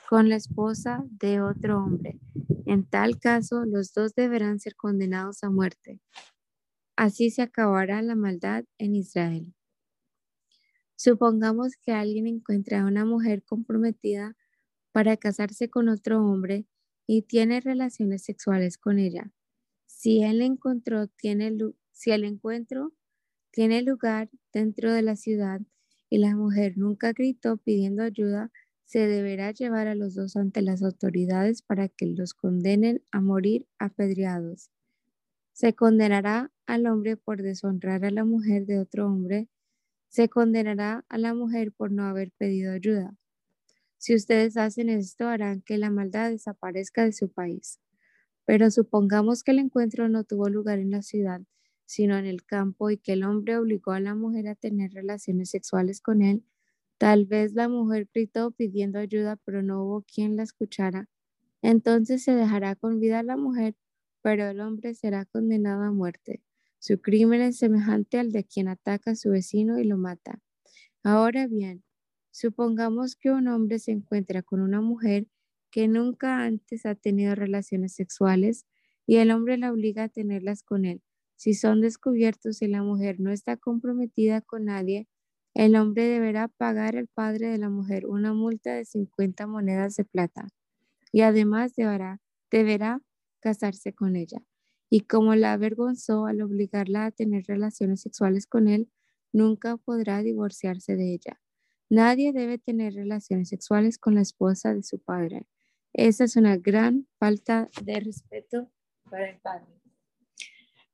con 0.08 0.28
la 0.28 0.36
esposa 0.36 1.04
de 1.10 1.40
otro 1.40 1.78
hombre. 1.78 2.20
En 2.66 2.84
tal 2.84 3.18
caso, 3.18 3.64
los 3.64 3.92
dos 3.92 4.14
deberán 4.14 4.60
ser 4.60 4.76
condenados 4.76 5.42
a 5.42 5.50
muerte. 5.50 6.00
Así 6.96 7.30
se 7.30 7.42
acabará 7.42 8.02
la 8.02 8.14
maldad 8.14 8.64
en 8.78 8.94
Israel. 8.94 9.54
Supongamos 10.94 11.72
que 11.82 11.92
alguien 11.92 12.26
encuentra 12.26 12.82
a 12.82 12.86
una 12.86 13.04
mujer 13.04 13.42
comprometida 13.42 14.36
para 14.92 15.16
casarse 15.16 15.68
con 15.68 15.88
otro 15.88 16.24
hombre 16.24 16.66
y 17.06 17.22
tiene 17.22 17.60
relaciones 17.60 18.22
sexuales 18.22 18.78
con 18.78 18.98
ella. 18.98 19.32
Si 19.86 20.22
el, 20.22 20.42
encontró, 20.42 21.08
tiene, 21.08 21.56
si 21.90 22.12
el 22.12 22.24
encuentro 22.24 22.92
tiene 23.52 23.82
lugar 23.82 24.30
dentro 24.52 24.92
de 24.92 25.02
la 25.02 25.14
ciudad 25.14 25.60
y 26.10 26.18
la 26.18 26.34
mujer 26.34 26.76
nunca 26.76 27.12
gritó 27.12 27.58
pidiendo 27.58 28.02
ayuda, 28.02 28.50
se 28.84 29.06
deberá 29.06 29.52
llevar 29.52 29.86
a 29.86 29.94
los 29.94 30.14
dos 30.14 30.36
ante 30.36 30.60
las 30.62 30.82
autoridades 30.82 31.62
para 31.62 31.88
que 31.88 32.06
los 32.06 32.34
condenen 32.34 33.02
a 33.10 33.20
morir 33.20 33.66
apedreados. 33.78 34.70
Se 35.52 35.74
condenará 35.74 36.50
al 36.66 36.86
hombre 36.86 37.16
por 37.16 37.42
deshonrar 37.42 38.04
a 38.04 38.10
la 38.10 38.24
mujer 38.24 38.66
de 38.66 38.78
otro 38.78 39.06
hombre. 39.06 39.48
Se 40.08 40.28
condenará 40.28 41.04
a 41.08 41.18
la 41.18 41.34
mujer 41.34 41.72
por 41.72 41.92
no 41.92 42.04
haber 42.04 42.32
pedido 42.32 42.72
ayuda. 42.72 43.14
Si 43.98 44.14
ustedes 44.14 44.56
hacen 44.56 44.88
esto, 44.88 45.28
harán 45.28 45.62
que 45.62 45.78
la 45.78 45.90
maldad 45.90 46.30
desaparezca 46.30 47.04
de 47.04 47.12
su 47.12 47.30
país. 47.30 47.80
Pero 48.44 48.70
supongamos 48.70 49.42
que 49.42 49.52
el 49.52 49.58
encuentro 49.58 50.08
no 50.08 50.24
tuvo 50.24 50.48
lugar 50.48 50.78
en 50.78 50.90
la 50.90 51.02
ciudad, 51.02 51.42
sino 51.92 52.16
en 52.18 52.26
el 52.26 52.44
campo 52.44 52.90
y 52.90 52.98
que 52.98 53.12
el 53.14 53.24
hombre 53.24 53.56
obligó 53.58 53.92
a 53.92 54.00
la 54.00 54.14
mujer 54.14 54.48
a 54.48 54.54
tener 54.54 54.92
relaciones 54.92 55.50
sexuales 55.50 56.00
con 56.00 56.22
él 56.22 56.44
Tal 56.98 57.26
vez 57.26 57.54
la 57.54 57.68
mujer 57.68 58.08
gritó 58.14 58.52
pidiendo 58.52 58.98
ayuda, 58.98 59.36
pero 59.44 59.62
no 59.62 59.84
hubo 59.84 60.02
quien 60.02 60.36
la 60.36 60.44
escuchara. 60.44 61.08
Entonces 61.62 62.22
se 62.24 62.34
dejará 62.34 62.76
con 62.76 63.00
vida 63.00 63.20
a 63.20 63.22
la 63.24 63.36
mujer, 63.36 63.76
pero 64.22 64.46
el 64.48 64.60
hombre 64.60 64.94
será 64.94 65.24
condenado 65.26 65.82
a 65.82 65.92
muerte. 65.92 66.42
Su 66.78 67.00
crimen 67.00 67.40
es 67.42 67.58
semejante 67.58 68.18
al 68.18 68.32
de 68.32 68.44
quien 68.44 68.68
ataca 68.68 69.12
a 69.12 69.16
su 69.16 69.30
vecino 69.30 69.78
y 69.80 69.84
lo 69.84 69.98
mata. 69.98 70.40
Ahora 71.04 71.46
bien, 71.46 71.84
supongamos 72.30 73.16
que 73.16 73.30
un 73.30 73.48
hombre 73.48 73.78
se 73.78 73.92
encuentra 73.92 74.42
con 74.42 74.60
una 74.60 74.80
mujer 74.80 75.28
que 75.70 75.88
nunca 75.88 76.44
antes 76.44 76.86
ha 76.86 76.94
tenido 76.94 77.34
relaciones 77.34 77.94
sexuales 77.94 78.66
y 79.06 79.16
el 79.16 79.30
hombre 79.30 79.58
la 79.58 79.72
obliga 79.72 80.04
a 80.04 80.08
tenerlas 80.08 80.62
con 80.62 80.84
él. 80.84 81.02
Si 81.42 81.54
son 81.54 81.80
descubiertos 81.80 82.62
y 82.62 82.68
la 82.68 82.84
mujer 82.84 83.18
no 83.18 83.32
está 83.32 83.56
comprometida 83.56 84.42
con 84.42 84.66
nadie, 84.66 85.08
el 85.54 85.74
hombre 85.74 86.04
deberá 86.04 86.46
pagar 86.46 86.96
al 86.96 87.08
padre 87.08 87.48
de 87.48 87.58
la 87.58 87.68
mujer 87.68 88.06
una 88.06 88.32
multa 88.32 88.74
de 88.74 88.84
50 88.84 89.48
monedas 89.48 89.96
de 89.96 90.04
plata 90.04 90.46
y 91.10 91.22
además 91.22 91.74
deberá, 91.74 92.20
deberá 92.48 93.00
casarse 93.40 93.92
con 93.92 94.14
ella. 94.14 94.40
Y 94.88 95.00
como 95.00 95.34
la 95.34 95.52
avergonzó 95.52 96.26
al 96.26 96.42
obligarla 96.42 97.06
a 97.06 97.10
tener 97.10 97.42
relaciones 97.48 98.02
sexuales 98.02 98.46
con 98.46 98.68
él, 98.68 98.88
nunca 99.32 99.78
podrá 99.78 100.22
divorciarse 100.22 100.94
de 100.94 101.12
ella. 101.12 101.40
Nadie 101.90 102.32
debe 102.32 102.58
tener 102.58 102.94
relaciones 102.94 103.48
sexuales 103.48 103.98
con 103.98 104.14
la 104.14 104.20
esposa 104.20 104.74
de 104.74 104.84
su 104.84 105.00
padre. 105.00 105.48
Esa 105.92 106.22
es 106.22 106.36
una 106.36 106.56
gran 106.56 107.08
falta 107.18 107.68
de 107.82 107.98
respeto 107.98 108.70
para 109.10 109.28
el 109.28 109.40
padre. 109.40 109.81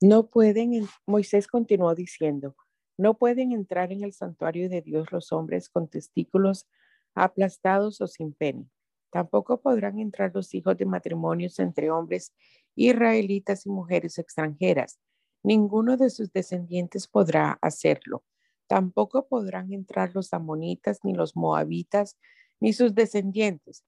No 0.00 0.28
pueden, 0.28 0.86
Moisés 1.06 1.48
continuó 1.48 1.94
diciendo, 1.94 2.54
no 2.96 3.14
pueden 3.18 3.52
entrar 3.52 3.92
en 3.92 4.04
el 4.04 4.12
santuario 4.12 4.68
de 4.68 4.80
Dios 4.80 5.10
los 5.10 5.32
hombres 5.32 5.68
con 5.68 5.88
testículos 5.88 6.68
aplastados 7.14 8.00
o 8.00 8.06
sin 8.06 8.32
pene. 8.32 8.68
Tampoco 9.10 9.60
podrán 9.60 9.98
entrar 9.98 10.32
los 10.34 10.54
hijos 10.54 10.76
de 10.76 10.84
matrimonios 10.84 11.58
entre 11.58 11.90
hombres 11.90 12.32
israelitas 12.76 13.66
y 13.66 13.70
mujeres 13.70 14.18
extranjeras. 14.18 15.00
Ninguno 15.42 15.96
de 15.96 16.10
sus 16.10 16.32
descendientes 16.32 17.08
podrá 17.08 17.58
hacerlo. 17.62 18.24
Tampoco 18.68 19.26
podrán 19.26 19.72
entrar 19.72 20.14
los 20.14 20.32
amonitas, 20.32 21.00
ni 21.02 21.14
los 21.14 21.34
moabitas, 21.34 22.18
ni 22.60 22.72
sus 22.72 22.94
descendientes. 22.94 23.84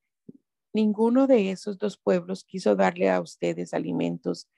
Ninguno 0.73 1.27
de 1.27 1.51
esos 1.51 1.79
dos 1.79 1.99
pueblos 1.99 2.45
quiso 2.45 2.75
darle 2.77 3.11
a 3.11 3.21
ustedes 3.21 3.75
alimentos 3.75 4.49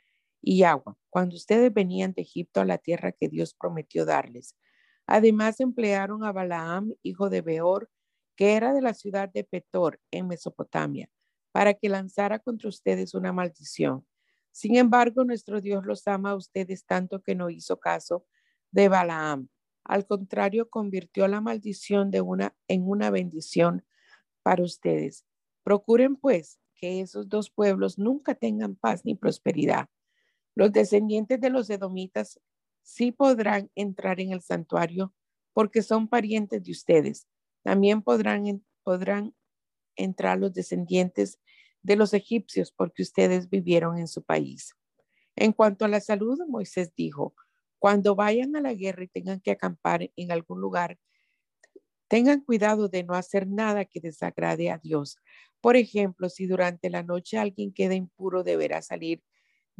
y 0.42 0.64
agua, 0.64 0.98
cuando 1.08 1.36
ustedes 1.36 1.72
venían 1.72 2.12
de 2.12 2.22
Egipto 2.22 2.60
a 2.60 2.64
la 2.64 2.78
tierra 2.78 3.12
que 3.12 3.28
Dios 3.28 3.54
prometió 3.54 4.04
darles. 4.04 4.56
Además 5.06 5.60
emplearon 5.60 6.24
a 6.24 6.32
Balaam, 6.32 6.92
hijo 7.02 7.30
de 7.30 7.40
Beor, 7.40 7.88
que 8.36 8.54
era 8.54 8.72
de 8.72 8.82
la 8.82 8.94
ciudad 8.94 9.30
de 9.32 9.44
Petor, 9.44 10.00
en 10.10 10.26
Mesopotamia, 10.26 11.08
para 11.52 11.74
que 11.74 11.88
lanzara 11.88 12.38
contra 12.40 12.68
ustedes 12.68 13.14
una 13.14 13.32
maldición. 13.32 14.06
Sin 14.50 14.76
embargo, 14.76 15.24
nuestro 15.24 15.60
Dios 15.60 15.86
los 15.86 16.06
ama 16.08 16.30
a 16.30 16.36
ustedes 16.36 16.84
tanto 16.84 17.22
que 17.22 17.34
no 17.34 17.48
hizo 17.48 17.78
caso 17.78 18.26
de 18.70 18.88
Balaam. 18.88 19.48
Al 19.84 20.06
contrario, 20.06 20.68
convirtió 20.68 21.28
la 21.28 21.40
maldición 21.40 22.10
de 22.10 22.20
una 22.20 22.54
en 22.68 22.88
una 22.88 23.10
bendición 23.10 23.84
para 24.42 24.62
ustedes. 24.62 25.24
Procuren 25.64 26.16
pues 26.16 26.58
que 26.74 27.00
esos 27.00 27.28
dos 27.28 27.50
pueblos 27.50 27.98
nunca 27.98 28.34
tengan 28.34 28.74
paz 28.74 29.04
ni 29.04 29.14
prosperidad. 29.14 29.88
Los 30.54 30.72
descendientes 30.72 31.40
de 31.40 31.50
los 31.50 31.70
edomitas 31.70 32.40
sí 32.82 33.12
podrán 33.12 33.70
entrar 33.74 34.20
en 34.20 34.32
el 34.32 34.42
santuario 34.42 35.14
porque 35.52 35.82
son 35.82 36.08
parientes 36.08 36.62
de 36.62 36.72
ustedes. 36.72 37.26
También 37.62 38.02
podrán, 38.02 38.64
entrar 39.94 40.38
los 40.38 40.54
descendientes 40.54 41.38
de 41.82 41.96
los 41.96 42.14
egipcios 42.14 42.72
porque 42.72 43.02
ustedes 43.02 43.50
vivieron 43.50 43.98
en 43.98 44.08
su 44.08 44.22
país. 44.22 44.74
En 45.36 45.52
cuanto 45.52 45.84
a 45.84 45.88
la 45.88 46.00
salud, 46.00 46.38
Moisés 46.48 46.94
dijo, 46.96 47.34
cuando 47.78 48.14
vayan 48.14 48.56
a 48.56 48.60
la 48.60 48.74
guerra 48.74 49.04
y 49.04 49.08
tengan 49.08 49.40
que 49.40 49.50
acampar 49.50 50.10
en 50.16 50.32
algún 50.32 50.60
lugar, 50.60 50.98
tengan 52.08 52.40
cuidado 52.40 52.88
de 52.88 53.04
no 53.04 53.14
hacer 53.14 53.48
nada 53.48 53.84
que 53.84 54.00
desagrade 54.00 54.70
a 54.70 54.78
Dios. 54.78 55.18
Por 55.60 55.76
ejemplo, 55.76 56.28
si 56.28 56.46
durante 56.46 56.90
la 56.90 57.02
noche 57.02 57.38
alguien 57.38 57.72
queda 57.72 57.94
impuro, 57.94 58.42
deberá 58.44 58.82
salir 58.82 59.22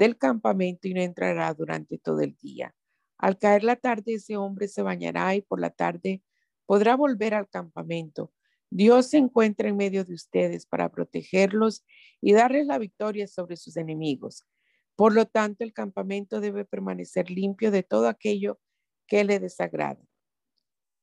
del 0.02 0.18
campamento 0.18 0.88
y 0.88 0.94
no 0.94 1.00
entrará 1.00 1.54
durante 1.54 1.96
todo 1.96 2.22
el 2.22 2.34
día. 2.34 2.74
Al 3.18 3.38
caer 3.38 3.62
la 3.62 3.76
tarde, 3.76 4.14
ese 4.14 4.36
hombre 4.36 4.66
se 4.66 4.82
bañará 4.82 5.36
y 5.36 5.42
por 5.42 5.60
la 5.60 5.70
tarde 5.70 6.24
podrá 6.66 6.96
volver 6.96 7.34
al 7.34 7.48
campamento. 7.48 8.32
Dios 8.68 9.10
se 9.10 9.18
encuentra 9.18 9.68
en 9.68 9.76
medio 9.76 10.04
de 10.04 10.14
ustedes 10.14 10.66
para 10.66 10.90
protegerlos 10.90 11.84
y 12.20 12.32
darles 12.32 12.66
la 12.66 12.78
victoria 12.78 13.28
sobre 13.28 13.56
sus 13.56 13.76
enemigos. 13.76 14.44
Por 14.96 15.14
lo 15.14 15.26
tanto, 15.26 15.62
el 15.62 15.72
campamento 15.72 16.40
debe 16.40 16.64
permanecer 16.64 17.30
limpio 17.30 17.70
de 17.70 17.84
todo 17.84 18.08
aquello 18.08 18.58
que 19.06 19.22
le 19.22 19.38
desagrada. 19.38 20.04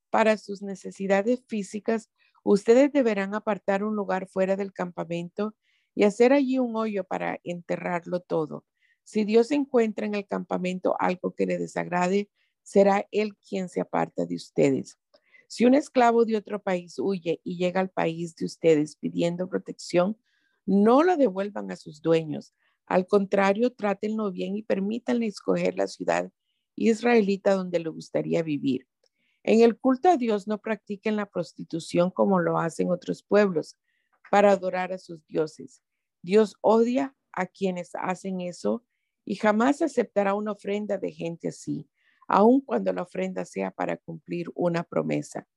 Para 0.10 0.36
sus 0.36 0.62
necesidades 0.62 1.42
físicas, 1.48 2.10
ustedes 2.44 2.92
deberán 2.92 3.34
apartar 3.34 3.86
un 3.86 3.96
lugar 3.96 4.28
fuera 4.28 4.58
del 4.58 4.74
campamento 4.74 5.56
y 5.96 6.04
hacer 6.04 6.34
allí 6.34 6.60
un 6.60 6.76
hoyo 6.76 7.06
para 7.06 7.40
enterrarlo 7.46 8.20
todo. 8.20 8.66
Si 9.10 9.26
Dios 9.26 9.50
encuentra 9.50 10.06
en 10.06 10.14
el 10.14 10.28
campamento 10.28 10.96
algo 11.00 11.34
que 11.34 11.48
le 11.48 11.58
desagrade, 11.58 12.30
será 12.62 13.08
Él 13.10 13.36
quien 13.38 13.68
se 13.68 13.82
aparta 13.82 14.28
de 14.28 14.36
ustedes. 14.36 15.00
Si 15.48 15.66
un 15.66 15.74
esclavo 15.74 16.26
de 16.26 16.38
otro 16.38 16.62
país 16.62 17.00
huye 17.00 17.42
y 17.44 17.58
llega 17.58 17.82
al 17.82 17.90
país 17.90 18.36
de 18.36 18.46
ustedes 18.46 18.98
pidiendo 18.98 19.50
protección, 19.50 20.16
no 20.68 21.02
lo 21.02 21.18
devuelvan 21.18 21.72
a 21.72 21.76
sus 21.76 22.04
dueños. 22.04 22.54
Al 22.86 23.08
contrario, 23.08 23.74
trátenlo 23.74 24.32
bien 24.32 24.56
y 24.56 24.62
permítanle 24.62 25.26
escoger 25.26 25.76
la 25.76 25.88
ciudad 25.88 26.32
israelita 26.76 27.56
donde 27.56 27.80
le 27.80 27.90
gustaría 27.90 28.44
vivir. 28.44 28.86
En 29.42 29.62
el 29.62 29.76
culto 29.76 30.10
a 30.10 30.18
Dios 30.18 30.48
no 30.48 30.60
practiquen 30.60 31.16
la 31.16 31.26
prostitución 31.26 32.12
como 32.12 32.42
lo 32.42 32.60
hacen 32.60 32.92
otros 32.92 33.24
pueblos 33.24 33.76
para 34.30 34.52
adorar 34.52 34.94
a 34.94 35.00
sus 35.00 35.26
dioses. 35.26 35.82
Dios 36.22 36.58
odia 36.62 37.16
a 37.32 37.48
quienes 37.48 37.96
hacen 37.96 38.42
eso 38.42 38.84
y 39.26 39.36
jamás 39.36 39.82
aceptará 39.82 40.34
una 40.34 40.54
ofrenda 40.54 40.98
de 40.98 41.12
gente 41.12 41.50
así, 41.50 41.88
aun 42.28 42.62
cuando 42.62 42.94
la 42.94 43.04
ofrenda 43.04 43.46
sea 43.46 43.72
para 43.72 43.98
cumplir 43.98 44.48
una 44.56 44.84
promesa. 44.84 45.48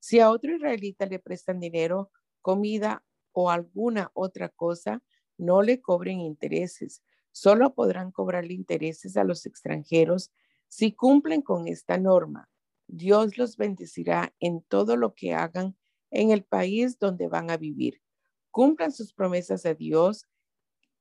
Si 0.00 0.20
a 0.20 0.30
otro 0.30 0.54
israelita 0.54 1.06
le 1.06 1.18
prestan 1.18 1.60
dinero, 1.60 2.10
comida 2.42 3.02
o 3.32 3.50
alguna 3.50 4.10
otra 4.14 4.48
cosa, 4.48 5.02
no 5.38 5.62
le 5.62 5.80
cobren 5.80 6.20
intereses. 6.20 7.02
Solo 7.32 7.74
podrán 7.74 8.12
cobrarle 8.12 8.54
intereses 8.54 9.16
a 9.16 9.24
los 9.24 9.46
extranjeros 9.46 10.30
si 10.68 10.92
cumplen 10.92 11.42
con 11.42 11.66
esta 11.68 11.98
norma. 11.98 12.48
Dios 12.86 13.38
los 13.38 13.56
bendecirá 13.56 14.34
en 14.40 14.62
todo 14.62 14.96
lo 14.96 15.14
que 15.14 15.34
hagan 15.34 15.76
en 16.10 16.30
el 16.30 16.44
país 16.44 16.98
donde 16.98 17.28
van 17.28 17.50
a 17.50 17.56
vivir. 17.56 18.02
Cumplan 18.50 18.92
sus 18.92 19.12
promesas 19.12 19.66
a 19.66 19.74
Dios 19.74 20.26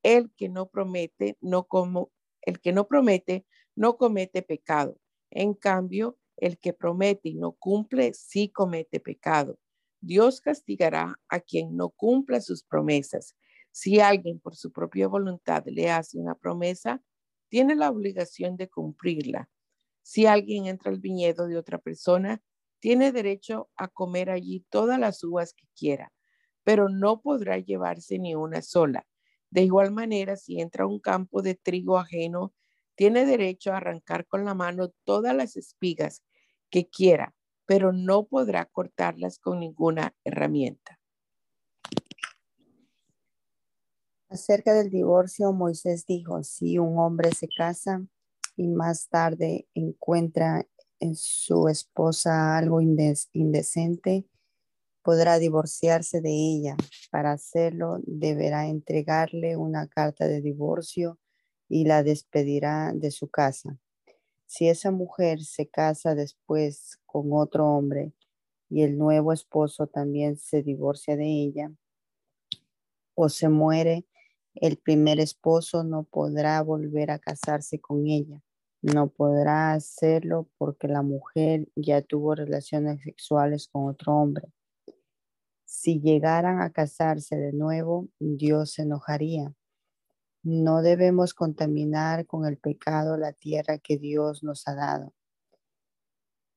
el 0.03 0.31
que 0.35 0.49
no 0.49 0.69
promete, 0.69 1.37
no 1.41 1.63
como, 1.65 2.11
el 2.41 2.59
que 2.59 2.73
no 2.73 2.87
promete, 2.87 3.45
no 3.75 3.97
comete 3.97 4.41
pecado. 4.41 4.99
En 5.31 5.53
cambio, 5.53 6.17
el 6.37 6.59
que 6.59 6.73
promete 6.73 7.29
y 7.29 7.35
no 7.35 7.53
cumple, 7.53 8.13
sí 8.13 8.49
comete 8.49 8.99
pecado. 8.99 9.57
Dios 10.01 10.41
castigará 10.41 11.19
a 11.29 11.39
quien 11.39 11.77
no 11.77 11.89
cumpla 11.89 12.41
sus 12.41 12.63
promesas. 12.63 13.35
Si 13.71 13.99
alguien 13.99 14.39
por 14.39 14.55
su 14.55 14.71
propia 14.71 15.07
voluntad 15.07 15.63
le 15.65 15.89
hace 15.89 16.19
una 16.19 16.35
promesa, 16.35 17.01
tiene 17.49 17.75
la 17.75 17.89
obligación 17.89 18.57
de 18.57 18.69
cumplirla. 18.69 19.49
Si 20.01 20.25
alguien 20.25 20.65
entra 20.65 20.91
al 20.91 20.99
viñedo 20.99 21.47
de 21.47 21.57
otra 21.57 21.77
persona, 21.77 22.43
tiene 22.79 23.13
derecho 23.13 23.69
a 23.77 23.87
comer 23.87 24.29
allí 24.29 24.65
todas 24.69 24.99
las 24.99 25.23
uvas 25.23 25.53
que 25.53 25.65
quiera, 25.75 26.11
pero 26.63 26.89
no 26.89 27.21
podrá 27.21 27.57
llevarse 27.57 28.19
ni 28.19 28.35
una 28.35 28.61
sola. 28.61 29.07
De 29.53 29.61
igual 29.61 29.91
manera, 29.91 30.35
si 30.35 30.59
entra 30.59 30.85
a 30.85 30.87
un 30.87 30.99
campo 30.99 31.43
de 31.43 31.53
trigo 31.53 31.99
ajeno, 31.99 32.55
tiene 32.95 33.23
derecho 33.23 33.71
a 33.71 33.77
arrancar 33.77 34.25
con 34.25 34.45
la 34.45 34.55
mano 34.55 34.89
todas 35.03 35.35
las 35.35 35.57
espigas 35.57 36.23
que 36.71 36.89
quiera, 36.89 37.35
pero 37.67 37.93
no 37.93 38.25
podrá 38.25 38.65
cortarlas 38.65 39.37
con 39.37 39.59
ninguna 39.59 40.15
herramienta. 40.23 40.99
Acerca 44.27 44.73
del 44.73 44.89
divorcio, 44.89 45.53
Moisés 45.53 46.07
dijo, 46.07 46.41
si 46.41 46.79
un 46.79 46.97
hombre 46.97 47.29
se 47.29 47.47
casa 47.47 48.03
y 48.55 48.67
más 48.69 49.07
tarde 49.07 49.67
encuentra 49.75 50.67
en 50.99 51.15
su 51.15 51.67
esposa 51.67 52.57
algo 52.57 52.81
indecente, 52.81 54.25
podrá 55.03 55.37
divorciarse 55.37 56.21
de 56.21 56.31
ella. 56.31 56.75
Para 57.11 57.33
hacerlo, 57.33 57.99
deberá 58.05 58.67
entregarle 58.67 59.57
una 59.57 59.87
carta 59.87 60.27
de 60.27 60.41
divorcio 60.41 61.19
y 61.69 61.85
la 61.85 62.03
despedirá 62.03 62.91
de 62.93 63.11
su 63.11 63.27
casa. 63.29 63.77
Si 64.45 64.69
esa 64.69 64.91
mujer 64.91 65.43
se 65.43 65.67
casa 65.67 66.15
después 66.15 66.99
con 67.05 67.29
otro 67.33 67.67
hombre 67.67 68.13
y 68.69 68.83
el 68.83 68.97
nuevo 68.97 69.33
esposo 69.33 69.87
también 69.87 70.37
se 70.37 70.63
divorcia 70.63 71.15
de 71.17 71.25
ella 71.25 71.71
o 73.15 73.29
se 73.29 73.49
muere, 73.49 74.05
el 74.55 74.77
primer 74.77 75.19
esposo 75.19 75.83
no 75.83 76.03
podrá 76.03 76.61
volver 76.61 77.11
a 77.11 77.19
casarse 77.19 77.79
con 77.79 78.07
ella. 78.07 78.41
No 78.81 79.07
podrá 79.07 79.73
hacerlo 79.73 80.47
porque 80.57 80.87
la 80.87 81.01
mujer 81.01 81.67
ya 81.75 82.01
tuvo 82.01 82.35
relaciones 82.35 83.01
sexuales 83.01 83.67
con 83.67 83.87
otro 83.87 84.13
hombre. 84.13 84.49
Si 85.75 85.99
llegaran 85.99 86.61
a 86.61 86.71
casarse 86.71 87.35
de 87.35 87.51
nuevo, 87.51 88.07
Dios 88.19 88.73
se 88.73 88.83
enojaría. 88.83 89.55
No 90.43 90.83
debemos 90.83 91.33
contaminar 91.33 92.27
con 92.27 92.45
el 92.45 92.59
pecado 92.59 93.17
la 93.17 93.33
tierra 93.33 93.79
que 93.79 93.97
Dios 93.97 94.43
nos 94.43 94.67
ha 94.67 94.75
dado. 94.75 95.15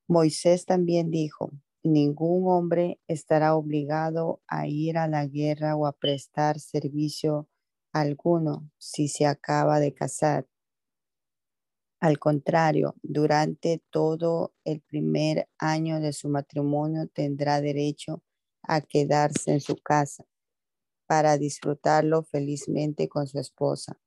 Moisés 0.07 0.67
también 0.67 1.11
dijo, 1.11 1.51
ningún 1.83 2.47
hombre 2.47 3.01
estará 3.09 3.57
obligado 3.57 4.43
a 4.47 4.67
ir 4.69 4.99
a 4.99 5.09
la 5.09 5.27
guerra 5.27 5.77
o 5.77 5.87
a 5.87 5.93
prestar 5.93 6.61
servicio 6.61 7.49
alguno 7.93 8.71
si 8.77 9.09
se 9.09 9.25
acaba 9.25 9.81
de 9.81 9.95
casar. 9.95 10.47
Al 12.01 12.19
contrario, 12.19 12.95
durante 13.03 13.83
todo 13.89 14.53
el 14.65 14.83
primer 14.83 15.49
año 15.57 16.01
de 16.01 16.13
su 16.13 16.29
matrimonio 16.29 17.09
tendrá 17.09 17.63
derecho 17.63 18.23
a 18.67 18.81
quedarse 18.81 19.53
en 19.53 19.61
su 19.61 19.77
casa 19.77 20.25
para 21.07 21.39
disfrutarlo 21.39 22.23
felizmente 22.23 23.09
con 23.09 23.27
su 23.27 23.39
esposa. 23.39 23.99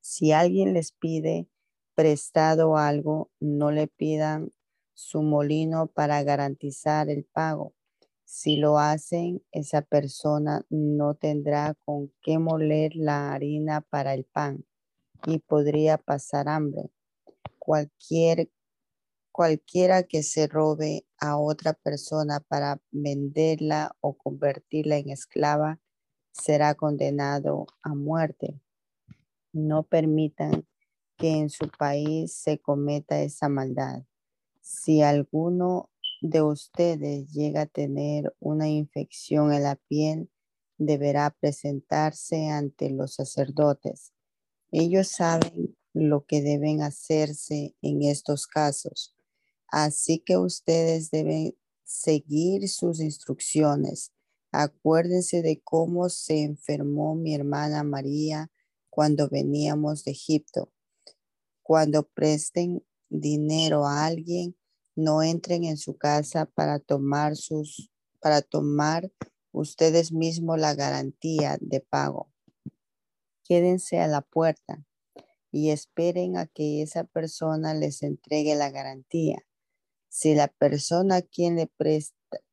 Si 0.00 0.32
alguien 0.32 0.72
les 0.72 0.92
pide 0.92 1.48
prestado 1.94 2.76
algo, 2.76 3.30
no 3.40 3.70
le 3.70 3.88
pidan 3.88 4.52
su 4.94 5.22
molino 5.22 5.88
para 5.88 6.22
garantizar 6.22 7.08
el 7.10 7.24
pago. 7.24 7.74
Si 8.24 8.56
lo 8.56 8.78
hacen, 8.78 9.42
esa 9.50 9.82
persona 9.82 10.64
no 10.70 11.14
tendrá 11.14 11.74
con 11.84 12.12
qué 12.22 12.38
moler 12.38 12.94
la 12.94 13.32
harina 13.32 13.80
para 13.80 14.14
el 14.14 14.24
pan 14.24 14.64
y 15.26 15.40
podría 15.40 15.98
pasar 15.98 16.48
hambre. 16.48 16.90
Cualquier 17.58 18.48
Cualquiera 19.32 20.02
que 20.02 20.22
se 20.22 20.48
robe 20.48 21.06
a 21.20 21.36
otra 21.36 21.74
persona 21.74 22.40
para 22.40 22.80
venderla 22.90 23.94
o 24.00 24.14
convertirla 24.16 24.96
en 24.96 25.10
esclava 25.10 25.78
será 26.32 26.74
condenado 26.74 27.66
a 27.82 27.94
muerte. 27.94 28.60
No 29.52 29.82
permitan 29.82 30.66
que 31.16 31.32
en 31.32 31.50
su 31.50 31.68
país 31.68 32.32
se 32.32 32.58
cometa 32.58 33.20
esa 33.20 33.48
maldad. 33.48 34.04
Si 34.60 35.02
alguno 35.02 35.90
de 36.22 36.42
ustedes 36.42 37.30
llega 37.32 37.62
a 37.62 37.66
tener 37.66 38.34
una 38.40 38.68
infección 38.68 39.52
en 39.52 39.64
la 39.64 39.76
piel, 39.76 40.30
deberá 40.78 41.30
presentarse 41.30 42.48
ante 42.48 42.90
los 42.90 43.14
sacerdotes. 43.14 44.14
Ellos 44.72 45.08
saben 45.08 45.76
lo 45.92 46.24
que 46.24 46.40
deben 46.40 46.82
hacerse 46.82 47.74
en 47.82 48.02
estos 48.02 48.46
casos. 48.46 49.14
Así 49.70 50.18
que 50.18 50.36
ustedes 50.36 51.10
deben 51.10 51.56
seguir 51.84 52.68
sus 52.68 53.00
instrucciones. 53.00 54.12
Acuérdense 54.52 55.42
de 55.42 55.60
cómo 55.62 56.08
se 56.08 56.42
enfermó 56.42 57.14
mi 57.14 57.34
hermana 57.34 57.84
María 57.84 58.50
cuando 58.88 59.28
veníamos 59.28 60.04
de 60.04 60.12
Egipto. 60.12 60.72
Cuando 61.62 62.02
presten 62.02 62.84
dinero 63.08 63.86
a 63.86 64.06
alguien, 64.06 64.56
no 64.96 65.22
entren 65.22 65.64
en 65.64 65.76
su 65.76 65.96
casa 65.96 66.46
para 66.46 66.80
tomar 66.80 67.36
sus 67.36 67.90
para 68.20 68.42
tomar 68.42 69.10
ustedes 69.52 70.12
mismos 70.12 70.58
la 70.58 70.74
garantía 70.74 71.56
de 71.60 71.80
pago. 71.80 72.30
Quédense 73.44 73.98
a 73.98 74.06
la 74.06 74.20
puerta 74.20 74.84
y 75.50 75.70
esperen 75.70 76.36
a 76.36 76.46
que 76.46 76.82
esa 76.82 77.04
persona 77.04 77.74
les 77.74 78.02
entregue 78.02 78.54
la 78.54 78.70
garantía. 78.70 79.38
Si 80.10 80.34
la 80.34 80.48
persona 80.48 81.16
a 81.16 81.22
quien 81.22 81.54
le 81.54 81.70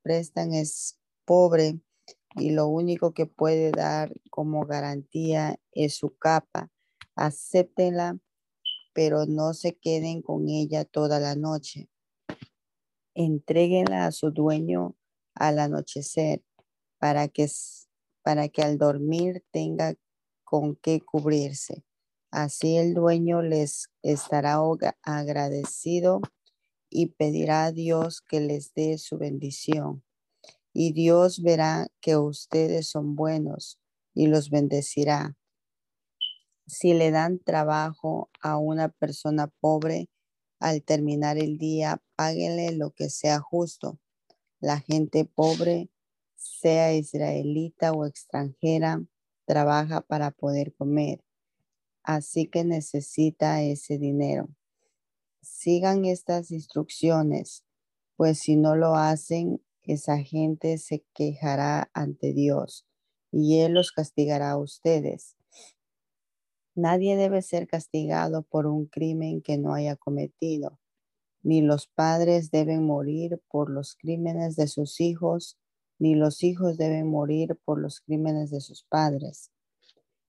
prestan 0.04 0.54
es 0.54 1.00
pobre 1.26 1.82
y 2.36 2.52
lo 2.52 2.68
único 2.68 3.16
que 3.16 3.26
puede 3.26 3.72
dar 3.72 4.14
como 4.30 4.68
garantía 4.68 5.60
es 5.72 5.96
su 5.96 6.16
capa, 6.18 6.72
acéptenla, 7.16 8.20
pero 8.94 9.26
no 9.26 9.56
se 9.56 9.76
queden 9.76 10.22
con 10.22 10.48
ella 10.50 10.86
toda 10.86 11.20
la 11.20 11.36
noche. 11.36 11.90
Entréguenla 13.16 14.06
a 14.06 14.12
su 14.12 14.30
dueño 14.30 14.96
al 15.34 15.58
anochecer 15.58 16.44
para 17.00 17.28
que, 17.28 17.48
para 18.22 18.50
que 18.50 18.62
al 18.62 18.78
dormir 18.78 19.44
tenga 19.50 19.96
con 20.44 20.76
qué 20.76 21.02
cubrirse. 21.02 21.84
Así 22.30 22.78
el 22.78 22.94
dueño 22.94 23.42
les 23.42 23.90
estará 24.04 24.60
agradecido 25.02 26.22
y 26.90 27.08
pedirá 27.08 27.66
a 27.66 27.72
Dios 27.72 28.22
que 28.22 28.40
les 28.40 28.74
dé 28.74 28.98
su 28.98 29.18
bendición. 29.18 30.04
Y 30.74 30.94
Dios 30.94 31.42
verá 31.42 31.88
que 32.02 32.18
ustedes 32.18 32.88
son 32.88 33.16
buenos 33.16 33.80
y 34.14 34.28
los 34.28 34.50
bendecirá. 34.50 35.36
Si 36.68 36.94
le 36.94 37.12
dan 37.12 37.40
trabajo 37.40 38.30
a 38.42 38.58
una 38.58 38.90
persona 38.90 39.48
pobre, 39.60 40.10
al 40.60 40.84
terminar 40.84 41.38
el 41.38 41.58
día, 41.58 42.02
páguenle 42.16 42.72
lo 42.74 42.92
que 42.92 43.10
sea 43.10 43.40
justo. 43.40 44.00
La 44.60 44.80
gente 44.80 45.26
pobre, 45.26 45.90
sea 46.36 46.94
israelita 46.94 47.92
o 47.92 48.06
extranjera, 48.06 49.04
trabaja 49.46 50.02
para 50.02 50.32
poder 50.32 50.74
comer. 50.74 51.24
Así 52.04 52.48
que 52.48 52.64
necesita 52.64 53.62
ese 53.62 53.98
dinero. 53.98 54.50
Sigan 55.50 56.06
estas 56.06 56.52
instrucciones, 56.52 57.64
pues 58.16 58.40
si 58.40 58.56
no 58.56 58.76
lo 58.76 58.96
hacen, 58.96 59.64
esa 59.82 60.20
gente 60.20 60.78
se 60.78 61.04
quejará 61.14 61.90
ante 61.94 62.34
Dios 62.34 62.86
y 63.32 63.60
Él 63.62 63.74
los 63.74 63.92
castigará 63.92 64.52
a 64.52 64.58
ustedes. 64.58 65.36
Nadie 66.76 67.16
debe 67.16 67.42
ser 67.42 67.68
castigado 67.68 68.44
por 68.44 68.68
un 68.68 68.86
crimen 68.86 69.42
que 69.42 69.58
no 69.58 69.74
haya 69.74 69.96
cometido, 69.96 70.80
ni 71.42 71.62
los 71.62 71.88
padres 71.88 72.52
deben 72.52 72.86
morir 72.86 73.42
por 73.50 73.70
los 73.70 73.96
crímenes 73.96 74.56
de 74.58 74.68
sus 74.68 75.00
hijos, 75.00 75.58
ni 75.98 76.14
los 76.14 76.44
hijos 76.44 76.78
deben 76.78 77.10
morir 77.10 77.58
por 77.66 77.80
los 77.80 78.02
crímenes 78.02 78.52
de 78.52 78.60
sus 78.62 78.84
padres. 78.84 79.52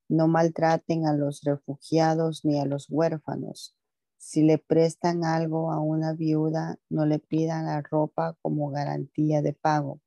No 0.09 0.27
maltraten 0.27 1.07
a 1.07 1.12
los 1.12 1.43
refugiados 1.43 2.45
ni 2.45 2.59
a 2.59 2.64
los 2.64 2.89
huérfanos. 2.89 3.78
Si 4.19 4.43
le 4.43 4.59
prestan 4.59 5.25
algo 5.25 5.71
a 5.71 5.81
una 5.81 6.12
viuda, 6.12 6.79
no 6.91 7.07
le 7.07 7.21
pidan 7.21 7.66
la 7.66 7.81
ropa 7.81 8.37
como 8.43 8.69
garantía 8.71 9.43
de 9.43 9.53
pago. 9.53 10.01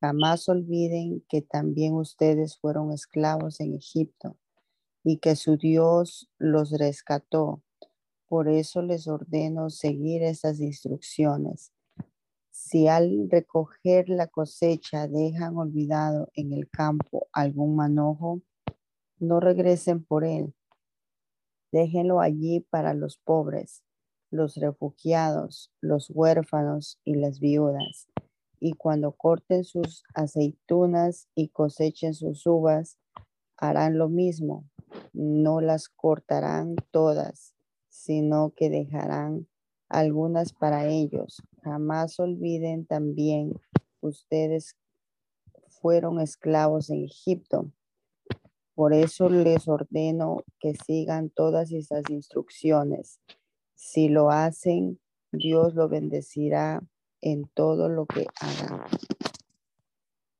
Jamás 0.00 0.48
olviden 0.48 1.22
que 1.28 1.42
también 1.42 1.94
ustedes 1.94 2.58
fueron 2.58 2.92
esclavos 2.92 3.60
en 3.60 3.74
Egipto 3.74 4.36
y 5.04 5.18
que 5.18 5.36
su 5.36 5.56
Dios 5.56 6.30
los 6.38 6.70
rescató. 6.72 7.62
Por 8.26 8.48
eso 8.48 8.82
les 8.82 9.06
ordeno 9.06 9.70
seguir 9.70 10.22
esas 10.22 10.60
instrucciones. 10.60 11.72
Si 12.50 12.88
al 12.88 13.28
recoger 13.30 14.08
la 14.08 14.26
cosecha 14.26 15.06
dejan 15.06 15.56
olvidado 15.56 16.30
en 16.34 16.52
el 16.52 16.68
campo 16.70 17.28
algún 17.32 17.76
manojo, 17.76 18.40
no 19.18 19.40
regresen 19.40 20.02
por 20.02 20.24
él. 20.24 20.55
Déjenlo 21.72 22.20
allí 22.20 22.60
para 22.60 22.94
los 22.94 23.18
pobres, 23.18 23.82
los 24.30 24.56
refugiados, 24.56 25.72
los 25.80 26.10
huérfanos 26.10 26.98
y 27.04 27.14
las 27.14 27.40
viudas. 27.40 28.08
Y 28.60 28.72
cuando 28.72 29.12
corten 29.12 29.64
sus 29.64 30.04
aceitunas 30.14 31.28
y 31.34 31.48
cosechen 31.48 32.14
sus 32.14 32.46
uvas, 32.46 32.98
harán 33.56 33.98
lo 33.98 34.08
mismo 34.08 34.64
no 35.12 35.60
las 35.60 35.88
cortarán 35.88 36.76
todas, 36.90 37.54
sino 37.88 38.52
que 38.54 38.70
dejarán 38.70 39.48
algunas 39.88 40.52
para 40.52 40.86
ellos. 40.88 41.42
Jamás 41.62 42.18
olviden 42.20 42.86
también, 42.86 43.54
ustedes 44.00 44.76
fueron 45.68 46.20
esclavos 46.20 46.90
en 46.90 47.04
Egipto. 47.04 47.70
Por 48.76 48.92
eso 48.92 49.30
les 49.30 49.68
ordeno 49.68 50.44
que 50.60 50.74
sigan 50.74 51.30
todas 51.30 51.72
esas 51.72 52.04
instrucciones. 52.10 53.20
Si 53.74 54.10
lo 54.10 54.30
hacen, 54.30 55.00
Dios 55.32 55.74
lo 55.74 55.88
bendecirá 55.88 56.86
en 57.22 57.48
todo 57.54 57.88
lo 57.88 58.04
que 58.04 58.26
hagan. 58.38 58.82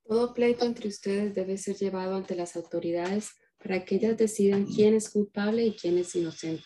Todo 0.05 0.35
pleito 0.35 0.67
entre 0.67 0.89
ustedes 0.89 1.35
debe 1.35 1.57
ser 1.57 1.77
llevado 1.77 2.15
ante 2.15 2.37
las 2.37 2.57
autoridades 2.57 3.31
para 3.57 3.87
que 3.87 3.95
ellas 3.95 4.19
decidan 4.19 4.67
quién 4.67 4.93
es 4.93 5.09
culpable 5.09 5.65
y 5.65 5.75
quién 5.75 5.97
es 5.97 6.15
inocente. 6.15 6.63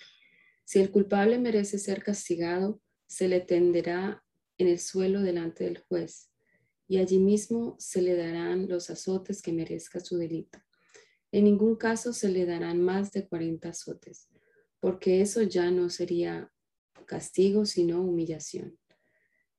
Si 0.65 0.81
el 0.81 0.91
culpable 0.91 1.39
merece 1.39 1.79
ser 1.79 2.03
castigado, 2.03 2.81
se 3.07 3.29
le 3.29 3.41
tenderá 3.41 4.25
en 4.59 4.67
el 4.67 4.81
suelo 4.81 5.21
delante 5.21 5.63
del 5.63 5.79
juez 5.89 6.33
y 6.89 6.99
allí 6.99 7.21
mismo 7.21 7.77
se 7.79 8.03
le 8.03 8.17
darán 8.17 8.69
los 8.69 8.91
azotes 8.91 9.41
que 9.41 9.53
merezca 9.53 10.01
su 10.01 10.19
delito. 10.19 10.59
En 11.33 11.45
ningún 11.45 11.77
caso 11.77 12.13
se 12.13 12.29
le 12.29 12.47
darán 12.47 12.83
más 12.83 13.13
de 13.13 13.27
40 13.27 13.69
azotes, 13.69 14.29
porque 14.81 15.21
eso 15.21 15.43
ya 15.43 15.71
no 15.71 15.89
sería 15.91 16.53
castigo, 17.07 17.67
sino 17.67 18.03
humillación. 18.03 18.79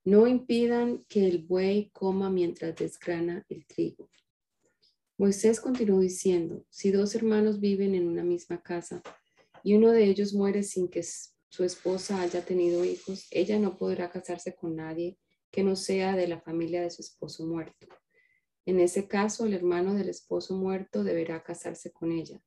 No 0.04 0.28
impidan 0.28 1.06
que 1.08 1.28
el 1.28 1.44
buey 1.44 1.90
coma 1.92 2.30
mientras 2.30 2.76
desgrana 2.76 3.46
el 3.50 3.66
trigo. 3.68 4.10
Moisés 5.18 5.62
continuó 5.62 6.00
diciendo, 6.00 6.66
si 6.70 6.92
dos 6.92 7.14
hermanos 7.14 7.60
viven 7.60 7.94
en 7.94 8.08
una 8.08 8.24
misma 8.24 8.62
casa 8.64 9.04
y 9.64 9.76
uno 9.76 9.92
de 9.92 10.06
ellos 10.06 10.34
muere 10.34 10.64
sin 10.64 10.88
que 10.88 11.04
su 11.04 11.64
esposa 11.64 12.22
haya 12.22 12.44
tenido 12.44 12.84
hijos, 12.84 13.28
ella 13.30 13.60
no 13.60 13.78
podrá 13.78 14.10
casarse 14.10 14.56
con 14.56 14.76
nadie 14.76 15.20
que 15.52 15.64
no 15.64 15.76
sea 15.76 16.16
de 16.16 16.28
la 16.28 16.42
familia 16.42 16.82
de 16.82 16.90
su 16.90 17.02
esposo 17.02 17.46
muerto. 17.46 17.88
En 18.66 18.80
ese 18.80 19.08
caso, 19.08 19.46
el 19.46 19.54
hermano 19.54 19.96
del 19.96 20.10
esposo 20.10 20.56
muerto 20.56 21.04
deberá 21.04 21.44
casarse 21.44 21.92
con 21.92 22.12
ella. 22.12 22.42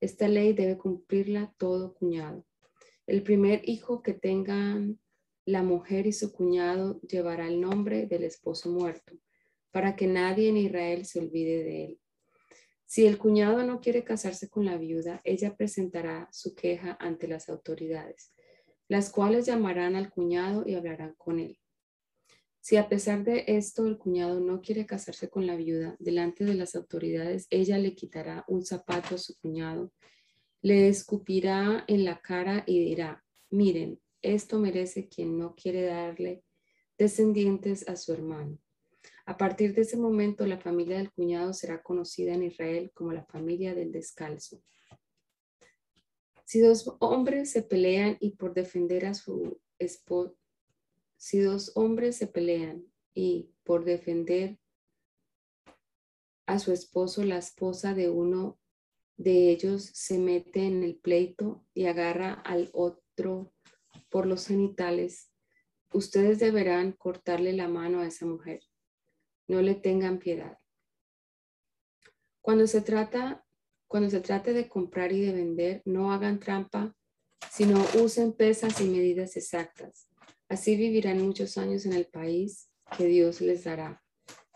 Esta 0.00 0.26
ley 0.26 0.52
debe 0.52 0.76
cumplirla 0.76 1.54
todo 1.58 1.94
cuñado. 1.94 2.44
El 3.06 3.22
primer 3.22 3.68
hijo 3.68 4.02
que 4.02 4.14
tengan 4.14 4.98
la 5.44 5.62
mujer 5.62 6.06
y 6.06 6.12
su 6.12 6.32
cuñado 6.32 7.00
llevará 7.02 7.46
el 7.46 7.60
nombre 7.60 8.06
del 8.06 8.24
esposo 8.24 8.70
muerto, 8.70 9.14
para 9.70 9.96
que 9.96 10.06
nadie 10.06 10.48
en 10.48 10.56
Israel 10.56 11.04
se 11.04 11.20
olvide 11.20 11.64
de 11.64 11.84
él. 11.84 12.00
Si 12.84 13.06
el 13.06 13.16
cuñado 13.16 13.62
no 13.64 13.80
quiere 13.80 14.04
casarse 14.04 14.50
con 14.50 14.66
la 14.66 14.76
viuda, 14.76 15.20
ella 15.24 15.56
presentará 15.56 16.28
su 16.30 16.54
queja 16.54 16.96
ante 17.00 17.26
las 17.26 17.48
autoridades, 17.48 18.34
las 18.86 19.10
cuales 19.10 19.46
llamarán 19.46 19.96
al 19.96 20.10
cuñado 20.10 20.64
y 20.66 20.74
hablarán 20.74 21.14
con 21.16 21.38
él. 21.38 21.58
Si 22.62 22.76
a 22.76 22.88
pesar 22.88 23.24
de 23.24 23.42
esto 23.48 23.88
el 23.88 23.98
cuñado 23.98 24.38
no 24.38 24.60
quiere 24.60 24.86
casarse 24.86 25.28
con 25.28 25.48
la 25.48 25.56
viuda, 25.56 25.96
delante 25.98 26.44
de 26.44 26.54
las 26.54 26.76
autoridades, 26.76 27.48
ella 27.50 27.76
le 27.76 27.96
quitará 27.96 28.44
un 28.46 28.64
zapato 28.64 29.16
a 29.16 29.18
su 29.18 29.36
cuñado, 29.40 29.92
le 30.60 30.88
escupirá 30.88 31.84
en 31.88 32.04
la 32.04 32.20
cara 32.20 32.62
y 32.64 32.78
dirá, 32.84 33.24
miren, 33.50 34.00
esto 34.22 34.60
merece 34.60 35.08
quien 35.08 35.38
no 35.38 35.56
quiere 35.56 35.82
darle 35.82 36.44
descendientes 36.96 37.88
a 37.88 37.96
su 37.96 38.12
hermano. 38.12 38.56
A 39.26 39.36
partir 39.36 39.74
de 39.74 39.82
ese 39.82 39.96
momento, 39.96 40.46
la 40.46 40.60
familia 40.60 40.98
del 40.98 41.10
cuñado 41.10 41.52
será 41.54 41.82
conocida 41.82 42.32
en 42.34 42.44
Israel 42.44 42.92
como 42.94 43.12
la 43.12 43.24
familia 43.24 43.74
del 43.74 43.90
descalzo. 43.90 44.62
Si 46.44 46.60
dos 46.60 46.94
hombres 47.00 47.50
se 47.50 47.62
pelean 47.62 48.18
y 48.20 48.36
por 48.36 48.54
defender 48.54 49.06
a 49.06 49.14
su 49.14 49.60
esposo, 49.80 50.36
si 51.22 51.38
dos 51.38 51.70
hombres 51.76 52.16
se 52.16 52.26
pelean 52.26 52.84
y 53.14 53.54
por 53.62 53.84
defender 53.84 54.58
a 56.46 56.58
su 56.58 56.72
esposo, 56.72 57.22
la 57.22 57.38
esposa 57.38 57.94
de 57.94 58.10
uno 58.10 58.58
de 59.16 59.50
ellos 59.50 59.84
se 59.94 60.18
mete 60.18 60.66
en 60.66 60.82
el 60.82 60.96
pleito 60.96 61.64
y 61.74 61.86
agarra 61.86 62.32
al 62.32 62.70
otro 62.72 63.54
por 64.10 64.26
los 64.26 64.48
genitales, 64.48 65.30
ustedes 65.92 66.40
deberán 66.40 66.90
cortarle 66.90 67.52
la 67.52 67.68
mano 67.68 68.00
a 68.00 68.08
esa 68.08 68.26
mujer. 68.26 68.60
No 69.46 69.62
le 69.62 69.76
tengan 69.76 70.18
piedad. 70.18 70.58
Cuando 72.40 72.66
se 72.66 72.80
trata, 72.80 73.46
cuando 73.86 74.10
se 74.10 74.18
trate 74.18 74.52
de 74.54 74.68
comprar 74.68 75.12
y 75.12 75.20
de 75.20 75.32
vender, 75.32 75.82
no 75.84 76.12
hagan 76.12 76.40
trampa, 76.40 76.96
sino 77.48 77.80
usen 78.02 78.32
pesas 78.32 78.80
y 78.80 78.88
medidas 78.88 79.36
exactas. 79.36 80.08
Así 80.52 80.76
vivirán 80.76 81.24
muchos 81.24 81.56
años 81.56 81.86
en 81.86 81.94
el 81.94 82.04
país 82.04 82.68
que 82.98 83.06
Dios 83.06 83.40
les 83.40 83.64
dará. 83.64 84.02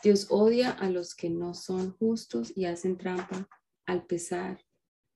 Dios 0.04 0.26
odia 0.28 0.70
a 0.70 0.90
los 0.90 1.14
que 1.14 1.30
no 1.30 1.54
son 1.54 1.96
justos 1.96 2.52
y 2.54 2.66
hacen 2.66 2.98
trampa 2.98 3.48
al 3.86 4.04
pesar 4.04 4.62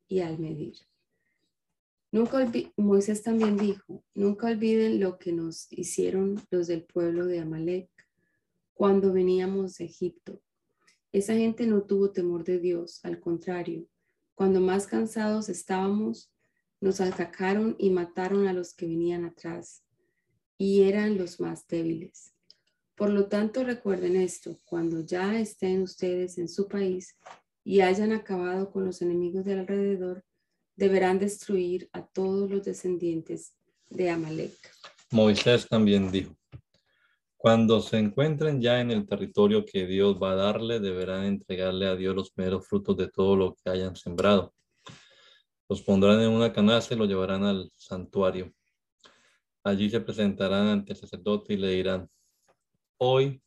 y 0.09 0.21
al 0.21 0.39
medir. 0.39 0.79
Nunca 2.11 2.51
Moisés 2.79 3.23
también 3.23 3.59
dijo, 3.59 4.03
nunca 4.15 4.47
olviden 4.47 5.01
lo 5.01 5.19
que 5.19 5.33
nos 5.33 5.71
hicieron 5.71 6.41
los 6.51 6.67
del 6.67 6.85
pueblo 6.85 7.27
de 7.27 7.41
Amalek 7.41 7.91
cuando 8.73 9.13
veníamos 9.13 9.77
de 9.77 9.85
Egipto. 9.85 10.41
Esa 11.13 11.35
gente 11.35 11.67
no 11.67 11.83
tuvo 11.83 12.11
temor 12.11 12.43
de 12.43 12.59
Dios, 12.59 13.05
al 13.05 13.21
contrario, 13.21 13.87
cuando 14.35 14.63
más 14.63 14.87
cansados 14.87 15.51
estábamos, 15.51 16.33
nos 16.81 17.03
atacaron 17.03 17.77
y 17.79 17.91
mataron 17.91 18.49
a 18.49 18.55
los 18.55 18.73
que 18.73 18.87
venían 18.87 19.27
atrás, 19.27 19.85
y 20.61 20.83
eran 20.83 21.17
los 21.17 21.41
más 21.41 21.67
débiles. 21.67 22.35
Por 22.95 23.09
lo 23.09 23.29
tanto, 23.29 23.65
recuerden 23.65 24.15
esto, 24.15 24.59
cuando 24.67 25.01
ya 25.01 25.41
estén 25.41 25.81
ustedes 25.81 26.37
en 26.37 26.51
su 26.51 26.69
país 26.69 27.17
y 27.65 27.81
hayan 27.81 28.13
acabado 28.13 28.71
con 28.71 28.85
los 28.85 29.01
enemigos 29.01 29.47
del 29.47 29.61
alrededor, 29.61 30.23
deberán 30.77 31.19
destruir 31.19 31.89
a 31.95 32.07
todos 32.07 32.51
los 32.51 32.63
descendientes 32.63 33.55
de 33.89 34.11
Amalek. 34.11 34.53
Moisés 35.11 35.67
también 35.67 36.13
dijo, 36.13 36.37
cuando 37.39 37.81
se 37.81 37.97
encuentren 37.97 38.61
ya 38.61 38.83
en 38.83 38.91
el 38.91 39.07
territorio 39.07 39.65
que 39.65 39.87
Dios 39.87 40.19
va 40.23 40.33
a 40.33 40.37
darle, 40.37 40.79
deberán 40.79 41.25
entregarle 41.25 41.87
a 41.87 41.97
Dios 41.97 42.15
los 42.15 42.33
primeros 42.33 42.69
frutos 42.69 42.99
de 42.99 43.09
todo 43.09 43.35
lo 43.35 43.55
que 43.55 43.71
hayan 43.71 43.97
sembrado. 43.97 44.53
Los 45.71 45.81
pondrán 45.81 46.21
en 46.21 46.29
una 46.29 46.53
canasta 46.53 46.93
y 46.93 46.99
lo 46.99 47.07
llevarán 47.07 47.45
al 47.45 47.71
santuario. 47.75 48.53
Allí 49.63 49.91
se 49.91 50.01
presentarán 50.01 50.69
ante 50.69 50.93
el 50.93 50.99
sacerdote 50.99 51.55
y 51.55 51.57
le 51.59 51.69
dirán, 51.69 52.09
hoy, 52.97 53.43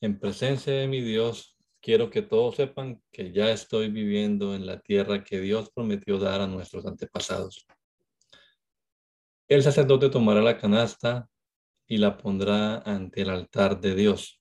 en 0.00 0.18
presencia 0.18 0.72
de 0.72 0.86
mi 0.86 1.00
Dios, 1.00 1.56
quiero 1.80 2.10
que 2.10 2.22
todos 2.22 2.56
sepan 2.56 3.02
que 3.10 3.32
ya 3.32 3.50
estoy 3.50 3.90
viviendo 3.90 4.54
en 4.54 4.66
la 4.66 4.80
tierra 4.80 5.24
que 5.24 5.40
Dios 5.40 5.70
prometió 5.74 6.18
dar 6.18 6.40
a 6.40 6.46
nuestros 6.46 6.86
antepasados. 6.86 7.66
El 9.48 9.62
sacerdote 9.62 10.10
tomará 10.10 10.42
la 10.42 10.58
canasta 10.58 11.28
y 11.86 11.96
la 11.96 12.16
pondrá 12.18 12.78
ante 12.78 13.22
el 13.22 13.30
altar 13.30 13.80
de 13.80 13.94
Dios. 13.94 14.40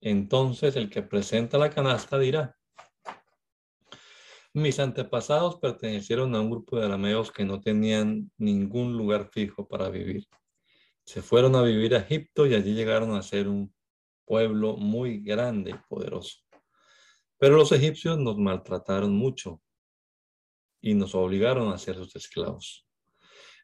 Entonces 0.00 0.76
el 0.76 0.90
que 0.90 1.02
presenta 1.02 1.56
la 1.56 1.70
canasta 1.70 2.18
dirá, 2.18 2.56
mis 4.52 4.80
antepasados 4.80 5.56
pertenecieron 5.60 6.34
a 6.34 6.40
un 6.40 6.50
grupo 6.50 6.76
de 6.76 6.86
arameos 6.86 7.30
que 7.30 7.44
no 7.44 7.60
tenían 7.60 8.30
ningún 8.36 8.96
lugar 8.96 9.30
fijo 9.30 9.68
para 9.68 9.88
vivir. 9.88 10.26
Se 11.10 11.22
fueron 11.22 11.56
a 11.56 11.62
vivir 11.62 11.96
a 11.96 11.98
Egipto 11.98 12.46
y 12.46 12.54
allí 12.54 12.72
llegaron 12.72 13.16
a 13.16 13.22
ser 13.22 13.48
un 13.48 13.74
pueblo 14.24 14.76
muy 14.76 15.18
grande 15.18 15.72
y 15.72 15.88
poderoso. 15.88 16.38
Pero 17.36 17.56
los 17.56 17.72
egipcios 17.72 18.16
nos 18.16 18.38
maltrataron 18.38 19.12
mucho 19.12 19.60
y 20.80 20.94
nos 20.94 21.16
obligaron 21.16 21.72
a 21.72 21.78
ser 21.78 21.96
sus 21.96 22.14
esclavos. 22.14 22.86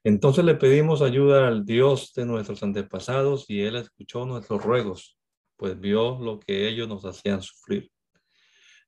Entonces 0.03 0.45
le 0.45 0.57
pedimos 0.57 1.03
ayuda 1.03 1.47
al 1.47 1.65
Dios 1.65 2.13
de 2.15 2.27
nuestros 2.27 2.65
antepasados 2.65 3.45
y 3.49 3.61
Él 3.61 3.77
escuchó 3.77 4.27
nuestros 4.27 4.65
ruegos, 4.65 5.17
pues 5.57 5.79
vio 5.79 6.19
lo 6.19 6.41
que 6.41 6.67
ellos 6.67 6.89
nos 6.89 7.05
hacían 7.05 7.43
sufrir. 7.43 7.93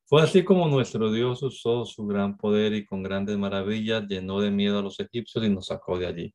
Fue 0.05 0.21
así 0.21 0.43
como 0.43 0.67
nuestro 0.67 1.13
Dios 1.13 1.45
usó 1.45 1.85
su 1.85 2.09
gran 2.09 2.37
poder 2.37 2.73
y 2.73 2.85
con 2.85 3.05
grandes 3.05 3.39
maravillas 3.39 4.09
llenó 4.09 4.41
de 4.41 4.51
miedo 4.51 4.81
a 4.81 4.83
los 4.83 4.99
egipcios 4.99 5.45
y 5.45 5.49
nos 5.49 5.67
sacó 5.67 5.97
de 5.97 6.09
allí. 6.09 6.35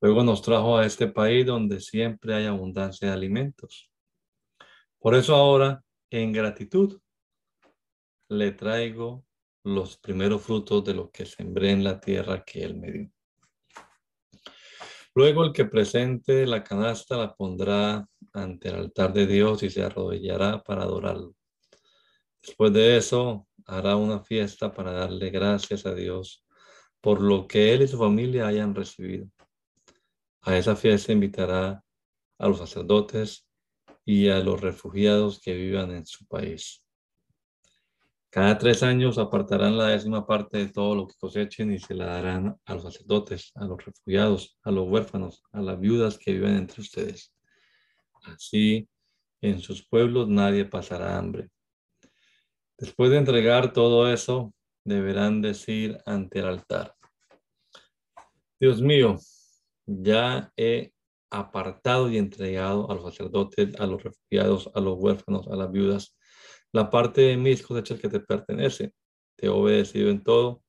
Luego 0.00 0.22
nos 0.22 0.40
trajo 0.40 0.78
a 0.78 0.86
este 0.86 1.08
país 1.08 1.44
donde 1.44 1.80
siempre 1.80 2.34
hay 2.34 2.46
abundancia 2.46 3.08
de 3.08 3.14
alimentos. 3.14 3.90
Por 4.98 5.14
eso 5.14 5.34
ahora, 5.34 5.82
en 6.10 6.32
gratitud, 6.32 7.00
le 8.28 8.52
traigo 8.52 9.24
los 9.64 9.98
primeros 9.98 10.42
frutos 10.42 10.84
de 10.84 10.94
lo 10.94 11.10
que 11.10 11.26
sembré 11.26 11.72
en 11.72 11.84
la 11.84 12.00
tierra 12.00 12.44
que 12.44 12.62
él 12.62 12.76
me 12.76 12.90
dio. 12.90 13.10
Luego 15.14 15.44
el 15.44 15.52
que 15.52 15.64
presente 15.64 16.46
la 16.46 16.62
canasta 16.62 17.16
la 17.16 17.34
pondrá 17.34 18.06
ante 18.32 18.68
el 18.68 18.76
altar 18.76 19.12
de 19.12 19.26
Dios 19.26 19.62
y 19.62 19.70
se 19.70 19.82
arrodillará 19.82 20.62
para 20.62 20.84
adorarlo. 20.84 21.34
Después 22.42 22.72
de 22.72 22.96
eso 22.96 23.46
hará 23.66 23.96
una 23.96 24.20
fiesta 24.20 24.72
para 24.72 24.92
darle 24.92 25.30
gracias 25.30 25.84
a 25.84 25.94
Dios 25.94 26.44
por 27.00 27.20
lo 27.20 27.46
que 27.46 27.74
él 27.74 27.82
y 27.82 27.88
su 27.88 27.98
familia 27.98 28.46
hayan 28.46 28.74
recibido. 28.74 29.26
A 30.42 30.56
esa 30.56 30.74
fiesta 30.74 31.12
invitará 31.12 31.84
a 32.38 32.48
los 32.48 32.58
sacerdotes 32.58 33.46
y 34.04 34.28
a 34.28 34.40
los 34.40 34.60
refugiados 34.60 35.40
que 35.40 35.54
vivan 35.54 35.90
en 35.92 36.06
su 36.06 36.26
país. 36.26 36.86
Cada 38.30 38.56
tres 38.58 38.82
años 38.82 39.18
apartarán 39.18 39.76
la 39.76 39.88
décima 39.88 40.26
parte 40.26 40.58
de 40.58 40.68
todo 40.68 40.94
lo 40.94 41.06
que 41.06 41.14
cosechen 41.18 41.72
y 41.72 41.78
se 41.80 41.94
la 41.94 42.06
darán 42.06 42.56
a 42.64 42.74
los 42.74 42.84
sacerdotes, 42.84 43.50
a 43.56 43.64
los 43.64 43.84
refugiados, 43.84 44.56
a 44.62 44.70
los 44.70 44.88
huérfanos, 44.88 45.42
a 45.52 45.60
las 45.60 45.78
viudas 45.78 46.16
que 46.16 46.32
viven 46.32 46.56
entre 46.56 46.80
ustedes. 46.80 47.34
Así, 48.22 48.88
en 49.40 49.60
sus 49.60 49.84
pueblos 49.86 50.28
nadie 50.28 50.64
pasará 50.64 51.18
hambre. 51.18 51.50
Después 52.78 53.10
de 53.10 53.18
entregar 53.18 53.72
todo 53.72 54.10
eso, 54.10 54.54
deberán 54.84 55.42
decir 55.42 55.98
ante 56.06 56.38
el 56.38 56.46
altar, 56.46 56.94
Dios 58.60 58.80
mío, 58.80 59.18
ya 59.90 60.52
he 60.56 60.92
apartado 61.30 62.10
y 62.10 62.18
entregado 62.18 62.90
a 62.90 62.94
los 62.94 63.04
sacerdotes, 63.04 63.78
a 63.80 63.86
los 63.86 64.02
refugiados, 64.02 64.70
a 64.74 64.80
los 64.80 64.96
huérfanos, 64.98 65.48
a 65.48 65.56
las 65.56 65.70
viudas, 65.70 66.16
la 66.72 66.90
parte 66.90 67.22
de 67.22 67.36
mis 67.36 67.62
cosechas 67.62 68.00
que 68.00 68.08
te 68.08 68.20
pertenece. 68.20 68.92
Te 69.36 69.46
he 69.46 69.48
obedecido 69.48 70.10
en 70.10 70.22
todo 70.22 70.62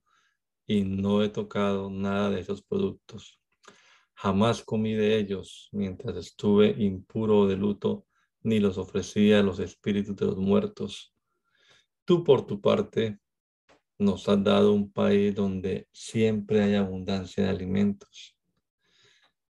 y 0.65 0.83
no 0.83 1.23
he 1.23 1.29
tocado 1.29 1.89
nada 1.89 2.29
de 2.29 2.39
esos 2.39 2.63
productos. 2.63 3.39
Jamás 4.15 4.63
comí 4.63 4.93
de 4.93 5.17
ellos 5.17 5.69
mientras 5.71 6.15
estuve 6.15 6.75
impuro 6.77 7.47
de 7.47 7.57
luto, 7.57 8.05
ni 8.43 8.59
los 8.59 8.77
ofrecí 8.77 9.33
a 9.33 9.43
los 9.43 9.59
espíritus 9.59 10.15
de 10.15 10.25
los 10.25 10.37
muertos. 10.37 11.13
Tú 12.05 12.23
por 12.23 12.45
tu 12.47 12.59
parte 12.59 13.19
nos 13.99 14.27
has 14.29 14.43
dado 14.43 14.73
un 14.73 14.91
país 14.91 15.35
donde 15.35 15.87
siempre 15.91 16.61
hay 16.61 16.75
abundancia 16.75 17.43
de 17.43 17.49
alimentos. 17.49 18.35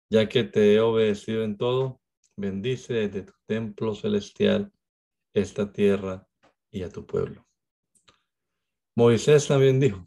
Ya 0.09 0.29
que 0.29 0.45
te 0.45 0.75
he 0.75 0.81
obedecido 0.81 1.43
en 1.43 1.57
todo, 1.57 2.01
bendice 2.37 2.95
desde 2.95 3.23
tu 3.23 3.33
templo 3.47 3.95
celestial 3.95 4.73
esta 5.35 5.73
tierra 5.73 6.27
y 6.71 6.83
a 6.83 6.91
tu 6.91 7.05
pueblo. 7.05 7.47
Moisés 8.95 9.47
también 9.49 9.81
dijo, 9.81 10.07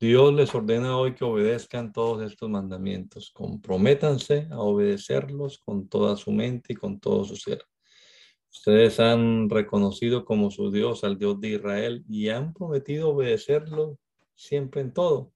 Dios 0.00 0.34
les 0.34 0.52
ordena 0.52 0.98
hoy 0.98 1.14
que 1.14 1.24
obedezcan 1.24 1.92
todos 1.92 2.28
estos 2.28 2.50
mandamientos. 2.50 3.30
Comprométanse 3.30 4.48
a 4.50 4.58
obedecerlos 4.58 5.58
con 5.58 5.88
toda 5.88 6.16
su 6.16 6.32
mente 6.32 6.72
y 6.72 6.76
con 6.76 6.98
todo 6.98 7.24
su 7.24 7.36
ser. 7.36 7.64
Ustedes 8.50 8.98
han 8.98 9.48
reconocido 9.48 10.24
como 10.24 10.50
su 10.50 10.72
Dios 10.72 11.04
al 11.04 11.18
Dios 11.18 11.40
de 11.40 11.50
Israel 11.50 12.04
y 12.08 12.30
han 12.30 12.52
prometido 12.52 13.10
obedecerlo 13.10 13.96
siempre 14.34 14.80
en 14.80 14.92
todo. 14.92 15.32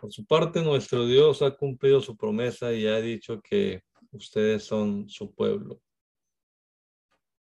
Por 0.00 0.10
su 0.10 0.24
parte, 0.24 0.62
nuestro 0.62 1.04
Dios 1.04 1.42
ha 1.42 1.54
cumplido 1.54 2.00
su 2.00 2.16
promesa 2.16 2.72
y 2.72 2.86
ha 2.86 2.98
dicho 3.02 3.42
que 3.42 3.82
ustedes 4.12 4.64
son 4.64 5.10
su 5.10 5.34
pueblo 5.34 5.82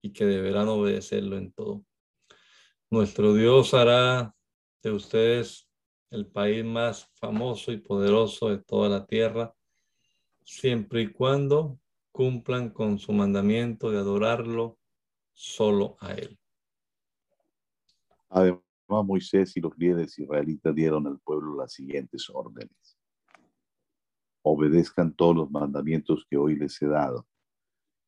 y 0.04 0.14
que 0.14 0.26
deberán 0.26 0.68
obedecerlo 0.68 1.38
en 1.38 1.52
todo. 1.52 1.84
Nuestro 2.92 3.34
Dios 3.34 3.74
hará 3.74 4.36
de 4.84 4.92
ustedes 4.92 5.68
el 6.12 6.28
país 6.28 6.64
más 6.64 7.10
famoso 7.16 7.72
y 7.72 7.78
poderoso 7.78 8.50
de 8.50 8.60
toda 8.60 8.90
la 8.90 9.08
tierra, 9.08 9.56
siempre 10.44 11.02
y 11.02 11.08
cuando 11.12 11.80
cumplan 12.12 12.70
con 12.70 13.00
su 13.00 13.12
mandamiento 13.12 13.90
de 13.90 13.98
adorarlo 13.98 14.78
solo 15.34 15.98
a 16.00 16.14
Él. 16.14 16.38
Moisés 18.88 19.56
y 19.58 19.62
los 19.62 19.78
líderes 19.78 20.18
israelitas 20.18 20.74
dieron 20.74 21.08
al 21.08 21.20
pueblo 21.20 21.56
las 21.56 21.74
siguientes 21.74 22.30
órdenes. 22.32 22.98
Obedezcan 24.44 25.14
todos 25.14 25.36
los 25.36 25.52
mandamientos 25.52 26.26
que 26.30 26.38
hoy 26.38 26.56
les 26.56 26.82
he 26.82 26.88
dado 26.88 27.28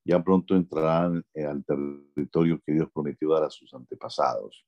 ya 0.07 0.23
pronto 0.23 0.55
entrarán 0.55 1.21
al 1.35 1.65
territorio 1.65 2.61
que 2.65 2.71
Dios 2.71 2.89
prometió 2.93 3.29
dar 3.29 3.43
a 3.43 3.49
sus 3.49 3.73
antepasados. 3.73 4.65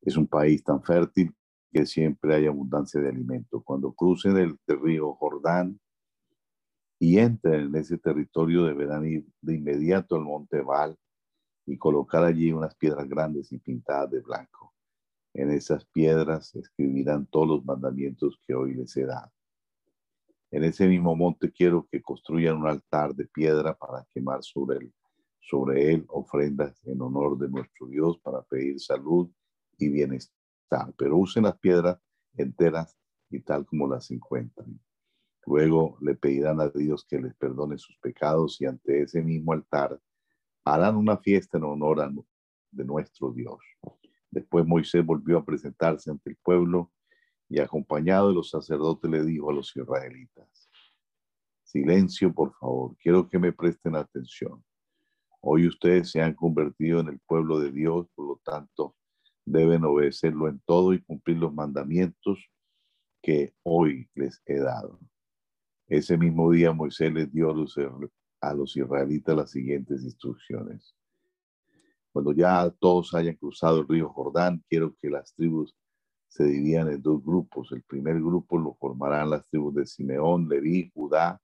Es 0.00 0.16
un 0.16 0.28
país 0.28 0.62
tan 0.62 0.80
fértil 0.80 1.34
que 1.72 1.84
siempre 1.84 2.36
hay 2.36 2.46
abundancia 2.46 3.00
de 3.00 3.08
alimento. 3.08 3.60
Cuando 3.60 3.92
crucen 3.92 4.36
el 4.36 4.56
río 4.68 5.14
Jordán 5.14 5.80
y 7.00 7.18
entren 7.18 7.62
en 7.62 7.74
ese 7.74 7.98
territorio, 7.98 8.64
deberán 8.64 9.04
ir 9.04 9.26
de 9.40 9.56
inmediato 9.56 10.14
al 10.14 10.22
monte 10.22 10.60
Val 10.60 10.96
y 11.66 11.76
colocar 11.76 12.22
allí 12.22 12.52
unas 12.52 12.76
piedras 12.76 13.08
grandes 13.08 13.50
y 13.50 13.58
pintadas 13.58 14.12
de 14.12 14.20
blanco. 14.20 14.72
En 15.34 15.50
esas 15.50 15.84
piedras 15.86 16.54
escribirán 16.54 17.26
todos 17.26 17.48
los 17.48 17.64
mandamientos 17.64 18.38
que 18.46 18.54
hoy 18.54 18.74
les 18.74 18.96
he 18.96 19.06
dado. 19.06 19.32
En 20.50 20.64
ese 20.64 20.86
mismo 20.86 21.16
monte 21.16 21.50
quiero 21.50 21.88
que 21.90 22.02
construyan 22.02 22.58
un 22.58 22.68
altar 22.68 23.14
de 23.14 23.26
piedra 23.26 23.74
para 23.74 24.06
quemar 24.12 24.42
sobre 24.42 24.90
él, 25.90 26.04
ofrendas 26.08 26.84
en 26.84 27.00
honor 27.00 27.38
de 27.38 27.48
nuestro 27.48 27.86
Dios 27.86 28.18
para 28.18 28.42
pedir 28.42 28.78
salud 28.78 29.30
y 29.78 29.88
bienestar. 29.88 30.92
Pero 30.98 31.16
usen 31.16 31.44
las 31.44 31.58
piedras 31.58 31.98
enteras 32.36 32.94
y 33.30 33.40
tal 33.40 33.64
como 33.64 33.88
las 33.88 34.10
encuentran. 34.10 34.78
Luego 35.46 35.96
le 36.02 36.14
pedirán 36.14 36.60
a 36.60 36.68
Dios 36.68 37.06
que 37.08 37.18
les 37.18 37.34
perdone 37.34 37.78
sus 37.78 37.96
pecados 37.98 38.60
y 38.60 38.66
ante 38.66 39.02
ese 39.02 39.22
mismo 39.22 39.54
altar 39.54 39.98
harán 40.64 40.96
una 40.96 41.16
fiesta 41.16 41.56
en 41.56 41.64
honor 41.64 42.12
de 42.70 42.84
nuestro 42.84 43.32
Dios. 43.32 43.58
Después 44.32 44.66
Moisés 44.66 45.04
volvió 45.04 45.38
a 45.38 45.44
presentarse 45.44 46.10
ante 46.10 46.30
el 46.30 46.36
pueblo 46.36 46.90
y 47.48 47.60
acompañado 47.60 48.28
de 48.28 48.34
los 48.34 48.48
sacerdotes 48.50 49.10
le 49.10 49.22
dijo 49.24 49.50
a 49.50 49.52
los 49.52 49.76
israelitas, 49.76 50.70
silencio 51.62 52.32
por 52.32 52.54
favor, 52.54 52.96
quiero 52.96 53.28
que 53.28 53.38
me 53.38 53.52
presten 53.52 53.94
atención. 53.94 54.64
Hoy 55.42 55.68
ustedes 55.68 56.10
se 56.10 56.22
han 56.22 56.34
convertido 56.34 57.00
en 57.00 57.08
el 57.08 57.20
pueblo 57.20 57.60
de 57.60 57.70
Dios, 57.70 58.08
por 58.14 58.26
lo 58.26 58.40
tanto 58.42 58.96
deben 59.44 59.84
obedecerlo 59.84 60.48
en 60.48 60.60
todo 60.60 60.94
y 60.94 61.02
cumplir 61.02 61.36
los 61.36 61.52
mandamientos 61.52 62.48
que 63.22 63.54
hoy 63.62 64.08
les 64.14 64.40
he 64.46 64.58
dado. 64.58 64.98
Ese 65.88 66.16
mismo 66.16 66.50
día 66.50 66.72
Moisés 66.72 67.12
les 67.12 67.30
dio 67.30 67.50
a 67.50 68.54
los, 68.54 68.76
israelitas 68.76 69.36
las 69.36 69.50
siguientes 69.50 70.02
instrucciones. 70.04 70.96
Cuando 72.12 72.32
ya 72.32 72.70
todos 72.78 73.14
hayan 73.14 73.36
cruzado 73.36 73.80
el 73.80 73.88
río 73.88 74.10
Jordán, 74.10 74.62
quiero 74.68 74.94
que 75.00 75.08
las 75.08 75.34
tribus 75.34 75.74
se 76.28 76.44
dividan 76.44 76.88
en 76.88 77.02
dos 77.02 77.24
grupos. 77.24 77.72
El 77.72 77.82
primer 77.82 78.16
grupo 78.16 78.58
lo 78.58 78.74
formarán 78.74 79.30
las 79.30 79.48
tribus 79.48 79.74
de 79.74 79.86
Simeón, 79.86 80.48
Leví, 80.48 80.90
Judá, 80.94 81.40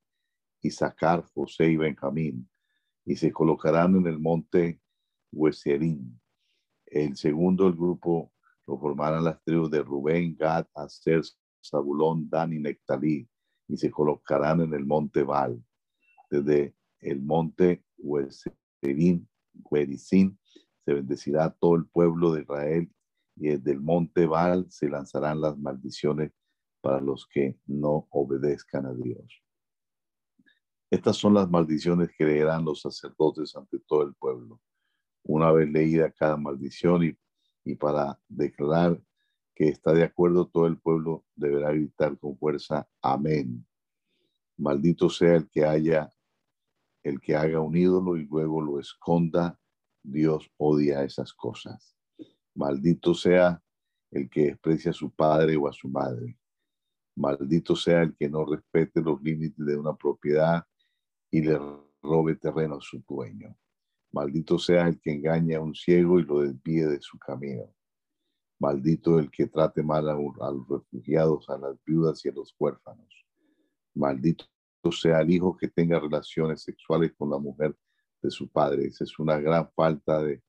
Isaacar, 0.62 1.24
José 1.34 1.70
y 1.70 1.76
Benjamín, 1.76 2.48
y 3.04 3.16
se 3.16 3.32
colocarán 3.32 3.96
en 3.96 4.06
el 4.06 4.18
monte 4.18 4.80
Hueserín. 5.32 6.20
El 6.84 7.16
segundo 7.16 7.66
el 7.66 7.74
grupo 7.74 8.32
lo 8.66 8.78
formarán 8.78 9.24
las 9.24 9.42
tribus 9.42 9.70
de 9.70 9.82
Rubén, 9.82 10.36
Gad, 10.36 10.66
Aser, 10.74 11.22
Zabulón, 11.64 12.28
Dan 12.28 12.52
y 12.52 12.58
Nectalí, 12.58 13.26
y 13.68 13.76
se 13.76 13.90
colocarán 13.90 14.60
en 14.60 14.74
el 14.74 14.84
monte 14.84 15.22
Baal. 15.22 15.62
Desde 16.30 16.74
el 17.00 17.22
monte 17.22 17.84
Hueserín, 17.96 19.28
Se 20.84 20.94
bendecirá 20.94 21.50
todo 21.50 21.76
el 21.76 21.86
pueblo 21.86 22.32
de 22.32 22.42
Israel 22.42 22.90
y 23.36 23.48
desde 23.48 23.72
el 23.72 23.80
monte 23.80 24.26
Baal 24.26 24.66
se 24.70 24.88
lanzarán 24.88 25.40
las 25.40 25.56
maldiciones 25.58 26.32
para 26.80 27.00
los 27.00 27.26
que 27.26 27.58
no 27.66 28.06
obedezcan 28.10 28.86
a 28.86 28.94
Dios. 28.94 29.42
Estas 30.90 31.16
son 31.16 31.34
las 31.34 31.50
maldiciones 31.50 32.10
que 32.16 32.24
leerán 32.24 32.64
los 32.64 32.80
sacerdotes 32.80 33.54
ante 33.54 33.78
todo 33.80 34.02
el 34.02 34.14
pueblo. 34.14 34.60
Una 35.22 35.52
vez 35.52 35.70
leída 35.70 36.10
cada 36.10 36.36
maldición 36.36 37.04
y, 37.04 37.18
y 37.64 37.74
para 37.74 38.18
declarar 38.28 39.00
que 39.54 39.68
está 39.68 39.92
de 39.92 40.04
acuerdo 40.04 40.46
todo 40.46 40.66
el 40.66 40.78
pueblo 40.78 41.24
deberá 41.34 41.72
gritar 41.72 42.16
con 42.18 42.38
fuerza 42.38 42.88
amén. 43.02 43.66
Maldito 44.56 45.10
sea 45.10 45.36
el 45.36 45.48
que 45.50 45.64
haya 45.64 46.10
el 47.08 47.20
que 47.20 47.34
haga 47.34 47.60
un 47.60 47.76
ídolo 47.76 48.16
y 48.16 48.26
luego 48.26 48.60
lo 48.60 48.78
esconda. 48.78 49.58
Dios 50.02 50.50
odia 50.56 51.04
esas 51.04 51.32
cosas. 51.32 51.96
Maldito 52.54 53.14
sea 53.14 53.62
el 54.10 54.28
que 54.28 54.46
desprecia 54.46 54.90
a 54.90 54.94
su 54.94 55.10
padre 55.10 55.56
o 55.56 55.68
a 55.68 55.72
su 55.72 55.88
madre. 55.88 56.38
Maldito 57.16 57.74
sea 57.74 58.02
el 58.02 58.16
que 58.16 58.28
no 58.28 58.44
respete 58.44 59.00
los 59.00 59.20
límites 59.22 59.64
de 59.64 59.76
una 59.76 59.94
propiedad 59.94 60.64
y 61.30 61.42
le 61.42 61.58
robe 62.02 62.36
terreno 62.36 62.76
a 62.76 62.80
su 62.80 63.02
dueño. 63.08 63.56
Maldito 64.12 64.58
sea 64.58 64.88
el 64.88 65.00
que 65.00 65.12
engañe 65.12 65.54
a 65.54 65.60
un 65.60 65.74
ciego 65.74 66.18
y 66.18 66.24
lo 66.24 66.40
desvíe 66.40 66.86
de 66.86 67.00
su 67.00 67.18
camino. 67.18 67.74
Maldito 68.58 69.18
el 69.18 69.30
que 69.30 69.46
trate 69.46 69.82
mal 69.82 70.08
a, 70.08 70.14
los 70.14 70.68
refugiados, 70.68 71.48
a 71.48 71.58
las 71.58 71.76
viudas 71.84 72.24
y 72.24 72.28
a 72.28 72.32
los 72.32 72.54
huérfanos. 72.58 73.26
Maldito 73.94 74.46
sea 74.90 75.20
el 75.20 75.30
hijo 75.30 75.56
que 75.56 75.68
tenga 75.68 75.98
relaciones 75.98 76.62
sexuales 76.62 77.12
con 77.16 77.30
la 77.30 77.38
mujer 77.38 77.76
de 78.22 78.30
su 78.30 78.48
padre. 78.48 78.86
Esa 78.86 79.04
es 79.04 79.18
una 79.18 79.38
gran 79.38 79.70
falta 79.72 80.22
de 80.22 80.42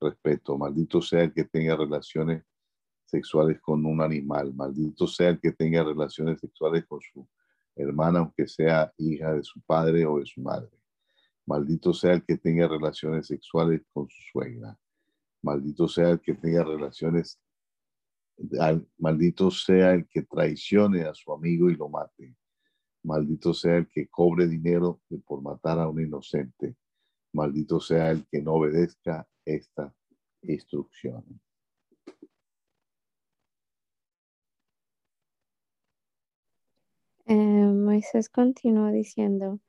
respeto. 0.00 0.58
Maldito 0.58 1.00
sea 1.00 1.22
el 1.22 1.32
que 1.32 1.44
tenga 1.44 1.76
relaciones 1.76 2.42
sexuales 3.04 3.60
con 3.60 3.84
un 3.86 4.02
animal. 4.02 4.52
Maldito 4.54 5.06
sea 5.06 5.30
el 5.30 5.40
que 5.40 5.52
tenga 5.52 5.84
relaciones 5.84 6.40
sexuales 6.40 6.84
con 6.86 7.00
su 7.00 7.26
hermana, 7.76 8.20
aunque 8.20 8.46
sea 8.46 8.92
hija 8.98 9.34
de 9.34 9.42
su 9.42 9.60
padre 9.62 10.06
o 10.06 10.18
de 10.18 10.26
su 10.26 10.40
madre. 10.40 10.70
Maldito 11.46 11.92
sea 11.92 12.14
el 12.14 12.24
que 12.24 12.38
tenga 12.38 12.66
relaciones 12.66 13.26
sexuales 13.26 13.82
con 13.92 14.08
su 14.08 14.22
suegra. 14.32 14.78
Maldito 15.42 15.86
sea 15.88 16.10
el 16.10 16.20
que 16.20 16.34
tenga 16.34 16.64
relaciones, 16.64 17.38
maldito 18.96 19.50
sea 19.50 19.92
el 19.92 20.08
que 20.08 20.22
traicione 20.22 21.02
a 21.02 21.14
su 21.14 21.32
amigo 21.32 21.68
y 21.68 21.76
lo 21.76 21.88
mate. 21.90 22.34
Maldito 23.04 23.52
sea 23.52 23.76
el 23.76 23.88
que 23.88 24.08
cobre 24.08 24.48
dinero 24.48 25.00
por 25.26 25.42
matar 25.42 25.78
a 25.78 25.88
un 25.88 26.00
inocente. 26.00 26.74
Maldito 27.32 27.78
sea 27.78 28.10
el 28.10 28.26
que 28.26 28.40
no 28.40 28.54
obedezca 28.54 29.28
esta 29.44 29.94
instrucción. 30.42 31.40
Eh, 37.26 37.34
Moisés 37.34 38.28
continuó 38.28 38.90
diciendo, 38.90 39.60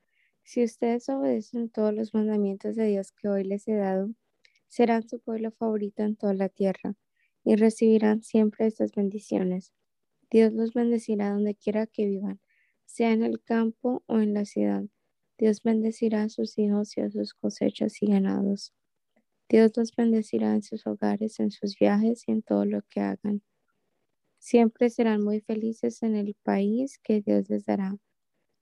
si 0.43 0.63
ustedes 0.63 1.09
obedecen 1.09 1.69
todos 1.69 1.93
los 1.93 2.13
mandamientos 2.13 2.75
de 2.75 2.87
Dios 2.87 3.11
que 3.11 3.27
hoy 3.27 3.43
les 3.43 3.67
he 3.67 3.75
dado, 3.75 4.09
serán 4.67 5.07
su 5.07 5.19
pueblo 5.19 5.51
favorito 5.51 6.03
en 6.03 6.15
toda 6.15 6.33
la 6.33 6.49
tierra 6.49 6.95
y 7.43 7.55
recibirán 7.55 8.23
siempre 8.23 8.65
estas 8.67 8.93
bendiciones. 8.93 9.73
Dios 10.29 10.53
los 10.53 10.73
bendecirá 10.73 11.31
donde 11.31 11.55
quiera 11.55 11.87
que 11.87 12.05
vivan, 12.05 12.39
sea 12.95 13.11
en 13.11 13.23
el 13.23 13.43
campo 13.43 14.03
o 14.05 14.21
en 14.21 14.33
la 14.33 14.45
ciudad. 14.45 14.85
Dios 15.37 15.61
bendecirá 15.61 16.23
a 16.23 16.29
sus 16.29 16.57
hijos 16.57 16.95
y 16.95 17.01
a 17.01 17.11
sus 17.11 17.33
cosechas 17.33 18.01
y 18.01 18.05
ganados. 18.05 18.73
Dios 19.49 19.73
los 19.75 19.93
bendecirá 19.93 20.55
en 20.55 20.63
sus 20.63 20.87
hogares, 20.87 21.41
en 21.41 21.51
sus 21.51 21.77
viajes 21.77 22.23
y 22.25 22.31
en 22.31 22.41
todo 22.41 22.63
lo 22.63 22.83
que 22.83 23.01
hagan. 23.01 23.41
Siempre 24.39 24.89
serán 24.89 25.21
muy 25.21 25.41
felices 25.41 26.03
en 26.03 26.15
el 26.15 26.37
país 26.41 26.97
que 27.03 27.19
Dios 27.19 27.49
les 27.49 27.65
dará. 27.65 27.97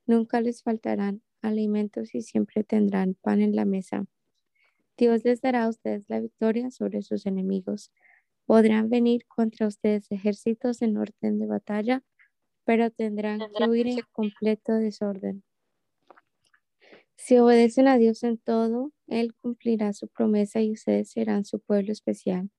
Nunca 0.08 0.42
les 0.42 0.64
faltarán 0.64 1.22
alimentos 1.44 2.16
y 2.16 2.24
siempre 2.24 2.64
tendrán 2.64 3.14
pan 3.14 3.40
en 3.40 3.56
la 3.56 3.66
mesa. 3.66 4.06
Dios 4.98 5.24
les 5.24 5.42
dará 5.42 5.66
a 5.66 5.70
ustedes 5.70 6.06
la 6.08 6.20
victoria 6.20 6.72
sobre 6.72 7.04
sus 7.04 7.28
enemigos. 7.28 7.92
Podrán 8.48 8.90
venir 8.90 9.28
contra 9.28 9.68
ustedes 9.68 10.12
ejércitos 10.12 10.82
en 10.82 10.98
orden 10.98 11.38
de 11.38 11.46
batalla, 11.46 12.04
pero 12.66 12.92
tendrán 12.92 13.46
que 13.56 13.68
huir 13.68 13.88
en 13.88 14.02
completo 14.12 14.74
desorden. 14.74 15.44
Si 17.16 17.38
obedecen 17.38 17.88
a 17.88 17.98
Dios 17.98 18.24
en 18.24 18.38
todo, 18.38 18.92
Él 19.08 19.34
cumplirá 19.36 19.94
su 19.94 20.08
promesa 20.10 20.62
y 20.62 20.72
ustedes 20.74 21.10
serán 21.12 21.46
su 21.46 21.60
pueblo 21.60 21.92
especial. 21.92 22.50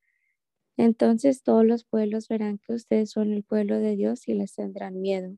Entonces 0.77 1.43
todos 1.43 1.67
los 1.67 1.85
pueblos 1.85 2.29
verán 2.29 2.59
que 2.59 2.75
ustedes 2.75 3.11
son 3.11 3.33
el 3.33 3.45
pueblo 3.45 3.79
de 3.79 3.97
Dios 3.97 4.29
y 4.29 4.35
les 4.35 4.55
tendrán 4.55 5.01
miedo. 5.01 5.37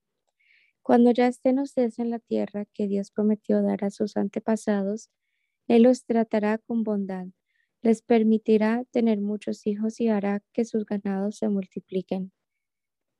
Cuando 0.83 1.11
ya 1.13 1.27
estén 1.29 1.59
ustedes 1.59 1.99
en 1.99 2.11
la 2.11 2.21
tierra 2.21 2.67
que 2.73 2.89
Dios 2.89 3.11
prometió 3.11 3.63
dar 3.63 3.85
a 3.85 3.91
sus 3.91 4.17
antepasados, 4.17 5.11
Él 5.69 5.83
los 5.85 6.05
tratará 6.07 6.59
con 6.59 6.85
bondad, 6.85 7.27
les 7.83 8.03
permitirá 8.03 8.85
tener 8.93 9.21
muchos 9.21 9.67
hijos 9.67 10.01
y 10.01 10.09
hará 10.09 10.43
que 10.53 10.65
sus 10.65 10.87
ganados 10.87 11.39
se 11.39 11.49
multipliquen. 11.49 12.33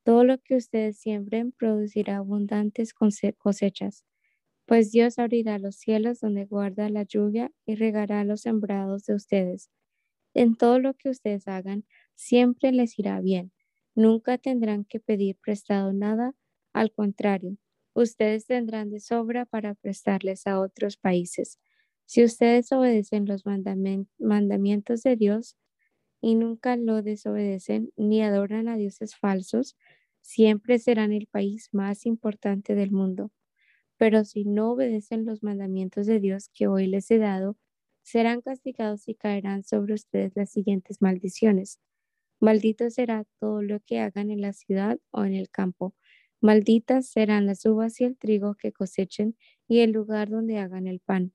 Todo 0.07 0.25
lo 0.25 0.39
que 0.39 0.57
ustedes 0.57 0.99
siembren 0.99 1.53
producirá 1.53 2.17
abundantes 2.17 2.95
cosechas 2.95 4.07
pues 4.67 4.93
Dios 4.93 5.19
abrirá 5.19 5.59
los 5.59 5.77
cielos 5.77 6.21
donde 6.21 6.45
guarda 6.47 6.89
la 6.91 7.05
lluvia 7.05 7.53
y 7.67 7.77
regará 7.77 8.25
los 8.25 8.43
sembrados 8.43 9.05
de 9.07 9.15
ustedes. 9.15 9.71
En 10.35 10.57
todo 10.57 10.79
lo 10.81 10.95
que 10.95 11.11
ustedes 11.11 11.49
hagan, 11.49 11.85
siempre 12.15 12.73
les 12.73 12.99
irá 12.99 13.21
bien. 13.21 13.53
Nunca 13.95 14.39
tendrán 14.39 14.85
que 14.85 15.01
pedir 15.01 15.39
prestado 15.43 15.93
nada, 15.93 16.35
al 16.73 16.93
contrario, 16.93 17.57
ustedes 17.95 18.47
tendrán 18.47 18.91
de 18.91 19.01
sobra 19.01 19.47
para 19.47 19.75
prestarles 19.75 20.47
a 20.47 20.61
otros 20.61 20.97
países. 20.99 21.59
Si 22.07 22.25
ustedes 22.25 22.73
obedecen 22.73 23.27
los 23.27 23.45
mandamientos 24.19 25.03
de 25.03 25.17
Dios 25.17 25.57
y 26.21 26.35
nunca 26.35 26.77
lo 26.77 27.03
desobedecen 27.03 27.93
ni 27.97 28.23
adoran 28.23 28.69
a 28.69 28.77
dioses 28.77 29.17
falsos, 29.17 29.77
siempre 30.27 30.79
serán 30.81 31.13
el 31.13 31.29
país 31.29 31.69
más 31.73 32.05
importante 32.05 32.75
del 32.75 32.91
mundo. 32.91 33.31
Pero 33.97 34.25
si 34.25 34.45
no 34.45 34.73
obedecen 34.73 35.25
los 35.25 35.43
mandamientos 35.43 36.07
de 36.07 36.21
Dios 36.21 36.51
que 36.53 36.67
hoy 36.67 36.89
les 36.89 37.11
he 37.11 37.19
dado, 37.19 37.57
serán 38.03 38.41
castigados 38.41 39.09
y 39.09 39.15
caerán 39.15 39.63
sobre 39.63 39.95
ustedes 39.95 40.33
las 40.35 40.51
siguientes 40.51 41.01
maldiciones. 41.01 41.79
Maldito 42.41 42.91
será 42.91 43.25
todo 43.41 43.63
lo 43.63 43.81
que 43.81 44.01
hagan 44.01 44.31
en 44.31 44.41
la 44.41 44.53
ciudad 44.53 44.99
o 45.11 45.25
en 45.25 45.35
el 45.35 45.49
campo. 45.49 45.95
Malditas 46.41 47.07
serán 47.09 47.47
las 47.47 47.65
uvas 47.65 48.01
y 48.01 48.05
el 48.05 48.19
trigo 48.19 48.57
que 48.57 48.73
cosechen 48.73 49.37
y 49.69 49.79
el 49.81 49.93
lugar 49.93 50.29
donde 50.29 50.59
hagan 50.59 50.87
el 50.87 51.01
pan. 51.01 51.33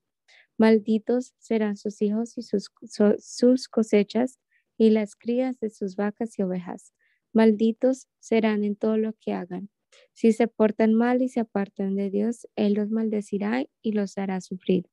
Malditos 0.57 1.33
serán 1.39 1.77
sus 1.77 2.01
hijos 2.01 2.37
y 2.37 2.43
sus, 2.43 3.67
cosechas 3.69 4.39
y 4.77 4.89
las 4.91 5.15
crías 5.15 5.59
de 5.59 5.69
sus 5.69 5.95
vacas 5.95 6.37
y 6.37 6.43
ovejas. 6.43 6.93
Malditos 7.33 8.07
serán 8.19 8.63
en 8.63 8.75
todo 8.75 8.97
lo 8.97 9.13
que 9.19 9.33
hagan. 9.33 9.69
Si 10.13 10.31
se 10.33 10.47
portan 10.47 10.93
mal 10.93 11.21
y 11.21 11.29
se 11.29 11.41
apartan 11.41 11.95
de 11.95 12.09
Dios, 12.09 12.47
Él 12.55 12.73
los 12.73 12.89
maldecirá 12.91 13.65
y 13.81 13.91
los 13.93 14.17
hará 14.17 14.41
sufrir, 14.41 14.89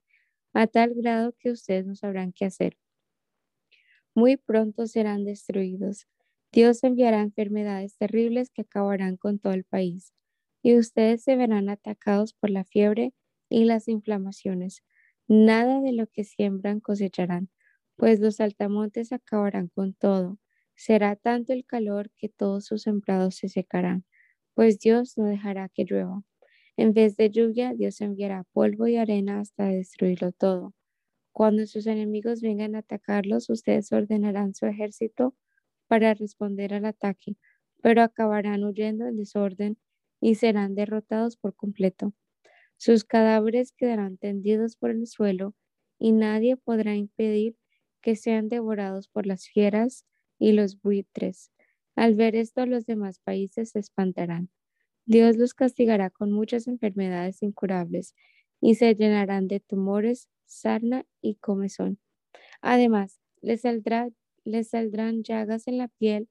a 0.55 0.67
tal 0.69 0.95
grado 0.95 1.35
que 1.39 1.51
ustedes 1.53 1.87
no 1.87 1.95
sabrán 1.97 2.33
qué 2.33 2.47
hacer. 2.47 2.77
Muy 4.15 4.37
pronto 4.37 4.87
serán 4.87 5.25
destruidos. 5.25 6.07
Dios 6.53 6.83
enviará 6.85 7.21
enfermedades 7.21 7.97
terribles 7.97 8.51
que 8.51 8.63
acabarán 8.63 9.17
con 9.17 9.39
todo 9.39 9.53
el 9.53 9.65
país, 9.65 10.13
y 10.63 10.77
ustedes 10.77 11.23
se 11.23 11.37
verán 11.37 11.69
atacados 11.69 12.33
por 12.35 12.51
la 12.51 12.65
fiebre 12.65 13.13
y 13.49 13.65
las 13.65 13.89
inflamaciones. 13.89 14.83
Nada 15.29 15.81
de 15.81 15.93
lo 15.93 16.07
que 16.07 16.25
siembran 16.25 16.81
cosecharán, 16.81 17.51
pues 17.97 18.21
los 18.21 18.41
altamontes 18.41 19.13
acabarán 19.13 19.69
con 19.69 19.95
todo. 19.95 20.39
Será 20.79 21.17
tanto 21.17 21.53
el 21.53 21.67
calor 21.67 22.11
que 22.17 22.29
todos 22.31 22.65
sus 22.67 22.83
sembrados 22.83 23.35
se 23.37 23.49
secarán, 23.49 24.05
pues 24.55 24.79
Dios 24.79 25.19
no 25.19 25.27
dejará 25.27 25.69
que 25.69 25.85
llueva. 25.85 26.23
En 26.77 26.95
vez 26.95 27.17
de 27.17 27.31
lluvia, 27.31 27.75
Dios 27.75 28.01
enviará 28.01 28.45
polvo 28.53 28.87
y 28.87 28.97
arena 28.97 29.41
hasta 29.41 29.67
destruirlo 29.67 30.33
todo. 30.33 30.75
Cuando 31.33 31.67
sus 31.67 31.87
enemigos 31.87 32.43
vengan 32.43 32.77
a 32.77 32.81
atacarlos, 32.81 33.51
ustedes 33.51 33.93
ordenarán 33.93 34.55
su 34.55 34.67
ejército 34.67 35.35
para 35.89 36.15
responder 36.15 36.75
al 36.75 36.85
ataque, 36.87 37.37
pero 37.83 38.03
acabarán 38.03 38.65
huyendo 38.65 39.07
en 39.09 39.17
desorden 39.17 39.79
y 40.21 40.37
serán 40.37 40.75
derrotados 40.77 41.37
por 41.37 41.57
completo. 41.57 42.15
Sus 42.77 43.05
cadáveres 43.05 43.73
quedarán 43.73 44.19
tendidos 44.19 44.77
por 44.77 44.91
el 44.91 45.07
suelo 45.07 45.55
y 45.99 46.13
nadie 46.13 46.57
podrá 46.57 46.97
impedir 46.97 47.57
que 48.03 48.17
sean 48.17 48.49
devorados 48.49 49.09
por 49.09 49.27
las 49.27 49.49
fieras 49.49 50.05
y 50.39 50.53
los 50.53 50.81
buitres. 50.81 51.51
Al 51.97 52.15
ver 52.15 52.37
esto, 52.37 52.67
los 52.67 52.87
demás 52.87 53.19
países 53.21 53.71
se 53.71 53.81
espantarán. 53.81 54.51
Dios 55.07 55.37
los 55.37 55.55
castigará 55.55 56.11
con 56.11 56.33
muchas 56.33 56.69
enfermedades 56.69 57.43
incurables 57.43 58.15
y 58.61 58.77
se 58.77 58.95
llenarán 58.95 59.49
de 59.49 59.61
tumores, 59.61 60.29
sarna 60.47 61.07
y 61.23 61.37
comezón. 61.37 61.99
Además, 62.63 63.21
les, 63.43 63.63
saldrá, 63.63 64.09
les 64.45 64.71
saldrán 64.71 65.23
llagas 65.23 65.69
en 65.69 65.79
la 65.79 65.89
piel 65.89 66.29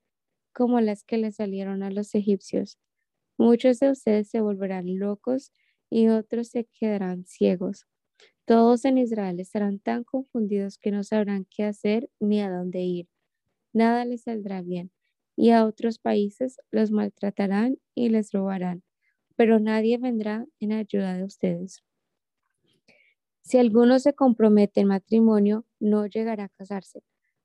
como 0.53 0.81
las 0.81 1.03
que 1.03 1.17
le 1.17 1.31
salieron 1.31 1.83
a 1.83 1.91
los 1.91 2.15
egipcios. 2.15 2.77
Muchos 3.37 3.79
de 3.79 3.91
ustedes 3.91 4.29
se 4.29 4.41
volverán 4.41 4.99
locos 4.99 5.51
y 5.89 6.09
otros 6.09 6.49
se 6.49 6.65
quedarán 6.79 7.25
ciegos. 7.25 7.85
Todos 8.45 8.85
en 8.85 8.97
Israel 8.97 9.39
estarán 9.39 9.79
tan 9.79 10.03
confundidos 10.03 10.77
que 10.77 10.91
no 10.91 11.03
sabrán 11.03 11.45
qué 11.49 11.63
hacer 11.65 12.09
ni 12.19 12.41
a 12.41 12.49
dónde 12.49 12.81
ir. 12.81 13.07
Nada 13.81 14.03
les 14.05 14.23
saldrá 14.23 14.61
bien, 14.61 14.91
y 15.37 15.51
a 15.51 15.65
otros 15.65 15.99
países 15.99 16.57
los 16.71 16.91
maltratarán 16.91 17.77
y 17.95 18.09
les 18.09 18.31
robarán, 18.33 18.83
pero 19.37 19.59
nadie 19.59 19.97
vendrá 19.99 20.45
en 20.59 20.73
ayuda 20.73 21.15
de 21.17 21.23
ustedes. 21.25 21.83
Si 23.41 23.57
alguno 23.57 23.97
se 23.99 24.13
compromete 24.13 24.81
en 24.81 24.87
matrimonio, 24.89 25.65
no 25.79 26.05
llegará 26.05 26.45
a 26.45 26.49
casarse, 26.49 27.01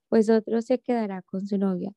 pues 0.09 0.29
otro 0.29 0.61
se 0.61 0.77
quedará 0.79 1.21
con 1.23 1.47
su 1.47 1.57
novia. 1.57 1.93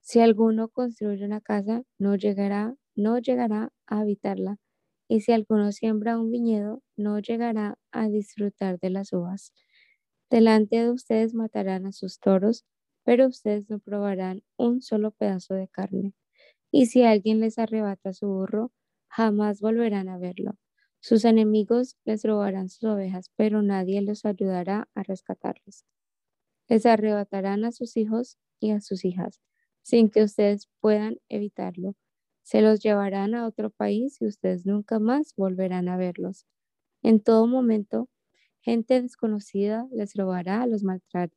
Si 0.00 0.20
alguno 0.20 0.68
construye 0.68 1.24
una 1.24 1.40
casa, 1.40 1.84
no 1.98 2.16
llegará, 2.16 2.76
no 2.96 3.18
llegará 3.18 3.72
a 3.86 4.00
habitarla 4.00 4.58
y 5.08 5.20
si 5.22 5.32
alguno 5.32 5.72
siembra 5.72 6.18
un 6.18 6.30
viñedo, 6.30 6.82
no 6.96 7.18
llegará 7.20 7.78
a 7.92 8.08
disfrutar 8.08 8.78
de 8.80 8.90
las 8.90 9.12
uvas. 9.12 9.52
Delante 10.30 10.76
de 10.76 10.90
ustedes 10.90 11.34
matarán 11.34 11.86
a 11.86 11.92
sus 11.92 12.18
toros, 12.20 12.64
pero 13.04 13.26
ustedes 13.28 13.68
no 13.70 13.78
probarán 13.78 14.42
un 14.56 14.82
solo 14.82 15.10
pedazo 15.12 15.54
de 15.54 15.68
carne. 15.68 16.14
Y 16.72 16.86
si 16.86 17.04
alguien 17.04 17.40
les 17.40 17.58
arrebata 17.58 18.12
su 18.12 18.28
burro, 18.28 18.72
jamás 19.08 19.60
volverán 19.60 20.08
a 20.08 20.18
verlo. 20.18 20.58
Sus 21.00 21.24
enemigos 21.24 21.96
les 22.04 22.24
robarán 22.24 22.68
sus 22.68 22.84
ovejas, 22.84 23.30
pero 23.36 23.62
nadie 23.62 24.02
los 24.02 24.24
ayudará 24.24 24.88
a 24.94 25.02
rescatarles. 25.02 25.84
Les 26.68 26.86
arrebatarán 26.86 27.64
a 27.64 27.70
sus 27.70 27.96
hijos 27.96 28.36
y 28.58 28.72
a 28.72 28.80
sus 28.80 29.04
hijas, 29.04 29.40
sin 29.82 30.10
que 30.10 30.22
ustedes 30.24 30.68
puedan 30.80 31.18
evitarlo 31.28 31.94
se 32.44 32.60
los 32.60 32.80
llevarán 32.82 33.36
a 33.36 33.46
otro 33.46 33.70
país 33.70 34.20
y 34.20 34.26
ustedes 34.26 34.66
nunca 34.66 34.98
más 34.98 35.32
volverán 35.36 35.88
a 35.88 35.96
verlos. 35.96 36.44
En 37.02 37.20
todo 37.20 37.46
momento, 37.46 38.08
gente 38.62 39.02
desconocida 39.02 39.88
les 39.92 40.14
robará, 40.14 40.66
los 40.66 40.84
maltratará, 40.84 41.32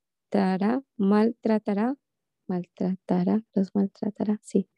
maltratará, 0.97 1.95
maltratará, 2.47 3.43
los 3.53 3.76
maltratará, 3.76 4.39
sí, 4.43 4.69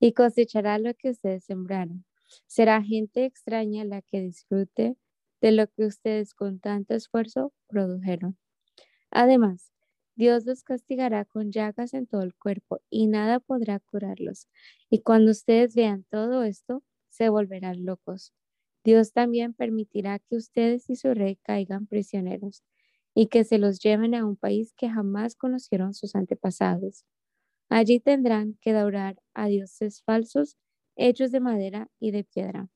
y 0.00 0.12
cosechará 0.12 0.78
lo 0.78 0.94
que 0.94 1.10
ustedes 1.10 1.44
sembraron. 1.44 2.04
Será 2.46 2.82
gente 2.82 3.24
extraña 3.24 3.84
la 3.84 4.02
que 4.02 4.20
disfrute 4.20 4.96
de 5.40 5.52
lo 5.52 5.68
que 5.68 5.86
ustedes 5.86 6.34
con 6.34 6.60
tanto 6.60 6.94
esfuerzo 6.94 7.52
produjeron. 7.68 8.38
Además, 9.10 9.72
Dios 10.16 10.46
los 10.46 10.62
castigará 10.64 11.24
con 11.24 11.52
llagas 11.52 11.94
en 11.94 12.06
todo 12.06 12.22
el 12.22 12.34
cuerpo 12.34 12.80
y 12.90 13.06
nada 13.06 13.40
podrá 13.40 13.80
curarlos. 13.80 14.48
Y 14.90 15.02
cuando 15.02 15.30
ustedes 15.32 15.74
vean 15.74 16.04
todo 16.10 16.44
esto, 16.44 16.82
se 17.10 17.28
volverán 17.28 17.84
locos. 17.84 18.32
Dios 18.84 19.12
también 19.12 19.54
permitirá 19.54 20.18
que 20.20 20.36
ustedes 20.36 20.90
y 20.90 20.96
su 20.96 21.14
rey 21.14 21.36
caigan 21.42 21.86
prisioneros 21.86 22.62
y 23.16 23.28
que 23.28 23.44
se 23.44 23.58
los 23.58 23.80
lleven 23.80 24.14
a 24.14 24.26
un 24.26 24.36
país 24.36 24.74
que 24.76 24.90
jamás 24.90 25.36
conocieron 25.36 25.94
sus 25.94 26.14
antepasados. 26.14 27.06
Allí 27.70 27.98
tendrán 27.98 28.58
que 28.60 28.72
adorar 28.72 29.16
a 29.34 29.48
dioses 29.48 30.02
falsos 30.02 30.58
hechos 30.96 31.32
de 31.32 31.40
madera 31.40 31.88
y 31.98 32.10
de 32.10 32.24
piedra. 32.24 32.68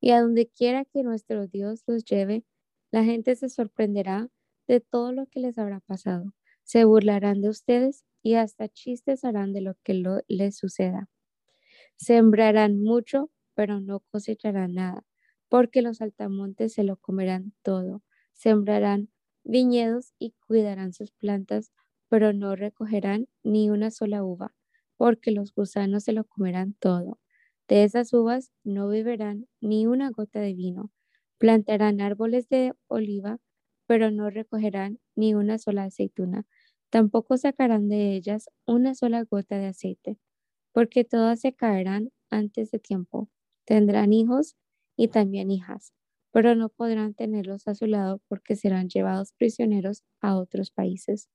Y 0.00 0.10
a 0.10 0.20
donde 0.20 0.48
quiera 0.48 0.84
que 0.84 1.04
nuestro 1.04 1.46
Dios 1.46 1.84
los 1.86 2.04
lleve, 2.04 2.44
la 2.90 3.04
gente 3.04 3.36
se 3.36 3.48
sorprenderá 3.48 4.28
de 4.66 4.80
todo 4.80 5.12
lo 5.12 5.26
que 5.26 5.38
les 5.40 5.56
habrá 5.56 5.78
pasado. 5.80 6.34
Se 6.64 6.84
burlarán 6.84 7.40
de 7.42 7.48
ustedes 7.48 8.04
y 8.24 8.34
hasta 8.34 8.68
chistes 8.68 9.24
harán 9.24 9.52
de 9.52 9.60
lo 9.60 9.76
que 9.84 10.02
les 10.26 10.56
suceda. 10.56 11.08
Sembrarán 11.96 12.82
mucho, 12.82 13.30
pero 13.54 13.80
no 13.80 14.00
cosecharán 14.00 14.74
nada, 14.74 15.04
porque 15.48 15.82
los 15.82 16.00
altamontes 16.00 16.74
se 16.74 16.82
lo 16.84 16.96
comerán 16.96 17.54
todo. 17.62 18.02
Sembrarán 18.36 19.10
viñedos 19.44 20.12
y 20.18 20.34
cuidarán 20.46 20.92
sus 20.92 21.10
plantas, 21.12 21.72
pero 22.08 22.32
no 22.32 22.54
recogerán 22.56 23.28
ni 23.42 23.70
una 23.70 23.90
sola 23.90 24.22
uva, 24.24 24.54
porque 24.96 25.30
los 25.32 25.52
gusanos 25.54 26.04
se 26.04 26.12
lo 26.12 26.24
comerán 26.24 26.74
todo. 26.74 27.18
De 27.68 27.82
esas 27.84 28.12
uvas 28.12 28.52
no 28.64 28.88
beberán 28.88 29.48
ni 29.60 29.86
una 29.86 30.10
gota 30.10 30.40
de 30.40 30.54
vino. 30.54 30.90
Plantarán 31.38 32.00
árboles 32.00 32.48
de 32.48 32.72
oliva 32.88 33.38
pero 33.86 34.10
no 34.10 34.30
recogerán 34.30 34.98
ni 35.14 35.34
una 35.34 35.58
sola 35.58 35.84
aceituna, 35.84 36.44
tampoco 36.90 37.36
sacarán 37.36 37.88
de 37.88 38.14
ellas 38.16 38.48
una 38.66 38.94
sola 38.94 39.22
gota 39.24 39.58
de 39.58 39.66
aceite, 39.66 40.18
porque 40.72 41.04
todas 41.04 41.40
se 41.40 41.52
caerán 41.54 42.10
antes 42.30 42.70
de 42.70 42.78
tiempo. 42.80 43.28
Tendrán 43.66 44.12
hijos 44.12 44.56
y 44.96 45.08
también 45.08 45.50
hijas, 45.50 45.92
pero 46.36 46.54
no 46.54 46.68
podrán 46.68 47.14
tenerlos 47.14 47.66
a 47.66 47.74
su 47.74 47.86
lado 47.86 48.20
porque 48.28 48.56
serán 48.56 48.90
llevados 48.90 49.32
prisioneros 49.32 50.02
a 50.20 50.36
otros 50.36 50.70
países. 50.70 51.30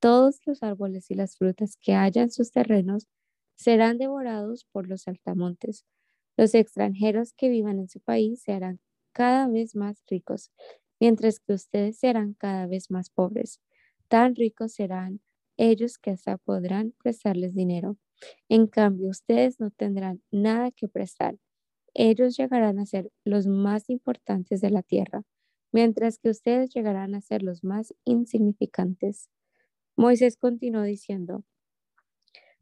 Todos 0.00 0.40
los 0.46 0.62
árboles 0.62 1.10
y 1.10 1.14
las 1.16 1.36
frutas 1.36 1.76
que 1.78 1.92
haya 1.92 2.22
en 2.22 2.30
sus 2.30 2.50
terrenos 2.50 3.08
serán 3.56 3.98
devorados 3.98 4.64
por 4.72 4.88
los 4.88 5.06
altamontes. 5.06 5.84
Los 6.38 6.54
extranjeros 6.54 7.34
que 7.34 7.50
vivan 7.50 7.78
en 7.78 7.90
su 7.90 8.00
país 8.00 8.40
se 8.40 8.54
harán 8.54 8.80
cada 9.12 9.48
vez 9.48 9.76
más 9.76 10.02
ricos 10.08 10.50
mientras 10.98 11.38
que 11.38 11.52
ustedes 11.52 11.98
serán 11.98 12.32
cada 12.32 12.66
vez 12.66 12.90
más 12.90 13.10
pobres. 13.10 13.60
Tan 14.08 14.34
ricos 14.34 14.72
serán 14.72 15.20
ellos 15.58 15.98
que 15.98 16.10
hasta 16.10 16.38
podrán 16.38 16.94
prestarles 17.02 17.54
dinero. 17.54 17.98
En 18.48 18.66
cambio, 18.66 19.10
ustedes 19.10 19.60
no 19.60 19.70
tendrán 19.70 20.22
nada 20.30 20.70
que 20.70 20.88
prestar. 20.88 21.36
Ellos 21.94 22.36
llegarán 22.36 22.78
a 22.78 22.86
ser 22.86 23.10
los 23.24 23.46
más 23.46 23.90
importantes 23.90 24.60
de 24.60 24.70
la 24.70 24.82
tierra, 24.82 25.22
mientras 25.72 26.18
que 26.18 26.30
ustedes 26.30 26.70
llegarán 26.74 27.14
a 27.14 27.20
ser 27.20 27.42
los 27.42 27.64
más 27.64 27.94
insignificantes. 28.04 29.28
Moisés 29.96 30.36
continuó 30.36 30.82
diciendo, 30.82 31.44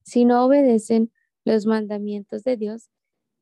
si 0.03 0.25
no 0.25 0.45
obedecen 0.45 1.13
los 1.45 1.67
mandamientos 1.67 2.43
de 2.43 2.57
Dios, 2.57 2.91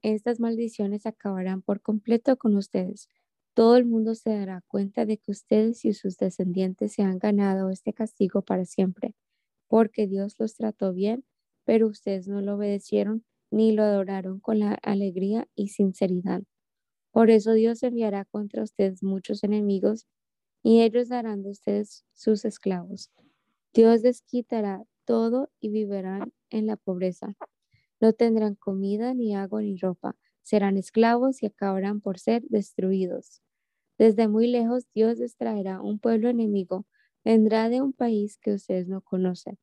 estas 0.03 0.41
maldiciones 0.41 1.07
acabarán 1.07 1.62
por 1.62 1.80
completo 1.80 2.36
con 2.36 2.57
ustedes. 2.57 3.09
Todo 3.55 3.76
el 3.76 3.86
mundo 3.86 4.14
se 4.14 4.30
dará 4.30 4.62
cuenta 4.68 5.07
de 5.07 5.18
que 5.18 5.32
ustedes 5.32 5.84
y 5.84 5.93
sus 5.95 6.16
descendientes 6.18 6.93
se 6.93 7.03
han 7.03 7.18
ganado 7.18 7.70
este 7.70 7.93
castigo 7.93 8.43
para 8.43 8.64
siempre, 8.64 9.14
porque 9.68 10.07
Dios 10.07 10.36
los 10.39 10.55
trató 10.55 10.93
bien, 10.93 11.24
pero 11.64 11.89
ustedes 11.89 12.28
no 12.28 12.41
lo 12.41 12.57
obedecieron 12.57 13.24
ni 13.51 13.72
lo 13.72 13.82
adoraron 13.82 14.40
con 14.40 14.59
la 14.59 14.74
alegría 14.82 15.49
y 15.55 15.68
sinceridad. 15.68 16.42
Por 17.12 17.30
eso 17.30 17.53
Dios 17.53 17.82
enviará 17.82 18.24
contra 18.24 18.62
ustedes 18.62 19.03
muchos 19.03 19.44
enemigos 19.44 20.07
y 20.62 20.82
ellos 20.82 21.09
darán 21.09 21.42
de 21.42 21.51
ustedes 21.51 22.05
sus 22.14 22.44
esclavos. 22.44 23.11
Dios 23.74 24.03
les 24.03 24.22
quitará 24.22 24.84
todo 25.05 25.51
y 25.61 25.70
vivirán 25.70 26.32
en 26.51 26.66
la 26.66 26.76
pobreza. 26.76 27.34
No 28.01 28.12
tendrán 28.12 28.55
comida, 28.55 29.14
ni 29.14 29.34
agua, 29.34 29.62
ni 29.62 29.76
ropa. 29.76 30.16
Serán 30.42 30.76
esclavos 30.76 31.42
y 31.42 31.46
acabarán 31.46 32.01
por 32.01 32.18
ser 32.18 32.42
destruidos. 32.49 33.42
Desde 33.99 34.28
muy 34.28 34.46
lejos 34.46 34.86
Dios 34.94 35.18
les 35.18 35.36
traerá 35.36 35.80
un 35.80 35.99
pueblo 35.99 36.28
enemigo. 36.28 36.86
Vendrá 37.24 37.68
de 37.68 37.82
un 37.82 37.92
país 37.92 38.38
que 38.38 38.55
ustedes 38.55 38.88
no 38.88 39.03
conocen 39.03 39.59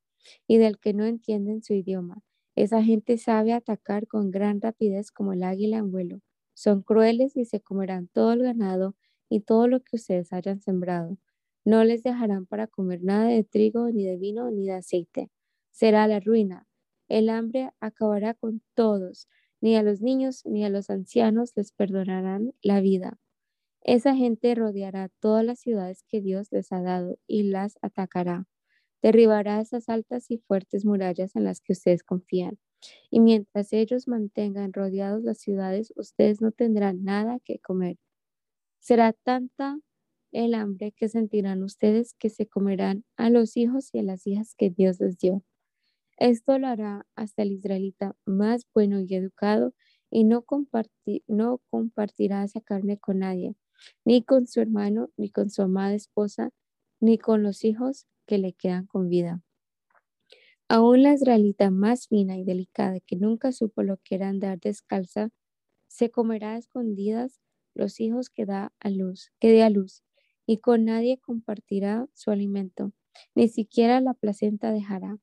y 0.48 0.58
del 0.58 0.80
que 0.80 0.94
no 0.94 1.06
entienden 1.06 1.64
su 1.64 1.74
idioma. 1.74 2.22
Esa 2.56 2.84
gente 2.84 3.18
sabe 3.18 3.54
atacar 3.54 4.08
con 4.08 4.32
gran 4.32 4.62
rapidez 4.62 5.12
como 5.12 5.34
el 5.34 5.44
águila 5.44 5.78
en 5.78 5.92
vuelo. 5.92 6.22
Son 6.54 6.82
crueles 6.82 7.36
y 7.36 7.46
se 7.46 7.62
comerán 7.62 8.08
todo 8.08 8.34
el 8.34 8.44
ganado 8.44 8.96
y 9.30 9.42
todo 9.42 9.68
lo 9.68 9.82
que 9.82 9.98
ustedes 9.98 10.32
hayan 10.34 10.62
sembrado. 10.62 11.18
No 11.66 11.84
les 11.84 12.04
dejarán 12.04 12.46
para 12.46 12.68
comer 12.68 13.04
nada 13.04 13.28
de 13.28 13.44
trigo, 13.44 13.90
ni 13.92 14.06
de 14.06 14.18
vino, 14.18 14.52
ni 14.52 14.68
de 14.68 14.74
aceite. 14.74 15.30
Será 15.72 16.08
la 16.08 16.20
ruina. 16.20 16.68
El 17.08 17.30
hambre 17.30 17.72
acabará 17.80 18.34
con 18.34 18.62
todos. 18.76 19.28
Ni 19.62 19.76
a 19.76 19.84
los 19.84 20.02
niños 20.02 20.46
ni 20.46 20.64
a 20.64 20.70
los 20.70 20.90
ancianos 20.90 21.54
les 21.56 21.72
perdonarán 21.72 22.54
la 22.62 22.82
vida. 22.82 23.18
Esa 23.82 24.16
gente 24.16 24.56
rodeará 24.56 25.10
todas 25.20 25.46
las 25.46 25.60
ciudades 25.60 26.04
que 26.08 26.22
Dios 26.22 26.52
les 26.52 26.72
ha 26.72 26.82
dado 26.82 27.20
y 27.28 27.44
las 27.44 27.78
atacará. 27.82 28.48
Derribará 29.02 29.62
esas 29.62 29.90
altas 29.90 30.30
y 30.32 30.40
fuertes 30.40 30.86
murallas 30.86 31.36
en 31.36 31.44
las 31.44 31.62
que 31.62 31.74
ustedes 31.74 32.04
confían. 32.04 32.58
Y 33.10 33.20
mientras 33.20 33.74
ellos 33.74 34.08
mantengan 34.08 34.74
rodeados 34.74 35.24
las 35.24 35.40
ciudades, 35.40 35.94
ustedes 35.96 36.42
no 36.42 36.52
tendrán 36.52 37.04
nada 37.04 37.40
que 37.44 37.60
comer. 37.60 37.98
Será 38.80 39.14
tanta 39.14 39.80
el 40.32 40.54
hambre 40.54 40.92
que 40.92 41.10
sentirán 41.10 41.64
ustedes 41.64 42.14
que 42.20 42.30
se 42.30 42.48
comerán 42.48 43.06
a 43.18 43.30
los 43.30 43.58
hijos 43.58 43.90
y 43.94 44.00
a 44.00 44.04
las 44.04 44.28
hijas 44.28 44.54
que 44.56 44.70
Dios 44.70 45.00
les 45.00 45.18
dio. 45.18 45.44
Esto 46.18 46.60
lo 46.60 46.68
hará 46.68 47.06
hasta 47.16 47.44
el 47.44 47.52
israelita 47.54 48.16
más 48.26 48.66
bueno 48.74 49.00
y 49.02 49.16
educado 49.16 49.74
y 50.10 50.24
no, 50.26 50.46
no 51.28 51.62
compartirá 51.70 52.44
esa 52.44 52.62
carne 52.62 52.98
con 52.98 53.20
nadie 53.20 53.56
ni 54.06 54.24
con 54.24 54.48
su 54.48 54.62
hermano, 54.62 55.10
ni 55.18 55.30
con 55.30 55.50
su 55.50 55.62
amada 55.62 55.94
esposa, 55.94 56.52
ni 57.00 57.18
con 57.18 57.44
los 57.44 57.64
hijos 57.64 58.08
que 58.26 58.38
le 58.38 58.54
quedan 58.54 58.86
con 58.86 59.10
vida. 59.10 59.42
Aún 60.68 61.04
la 61.04 61.14
israelita 61.14 61.70
más 61.70 62.08
fina 62.08 62.38
y 62.38 62.44
delicada, 62.44 63.00
que 63.00 63.16
nunca 63.16 63.52
supo 63.52 63.84
lo 63.84 63.98
que 63.98 64.16
era 64.16 64.30
andar 64.30 64.60
descalza, 64.60 65.30
se 65.88 66.10
comerá 66.10 66.54
a 66.54 66.58
escondidas 66.58 67.40
los 67.76 68.00
hijos 68.00 68.30
que 68.30 68.46
da 68.46 68.74
a 68.80 68.90
luz, 68.90 69.32
que 69.40 69.52
dé 69.52 69.64
a 69.64 69.70
luz, 69.70 70.04
y 70.48 70.58
con 70.58 70.86
nadie 70.86 71.20
compartirá 71.20 72.08
su 72.14 72.32
alimento, 72.32 72.94
ni 73.36 73.48
siquiera 73.48 74.02
la 74.02 74.14
placenta 74.14 74.72
dejará. 74.72 75.18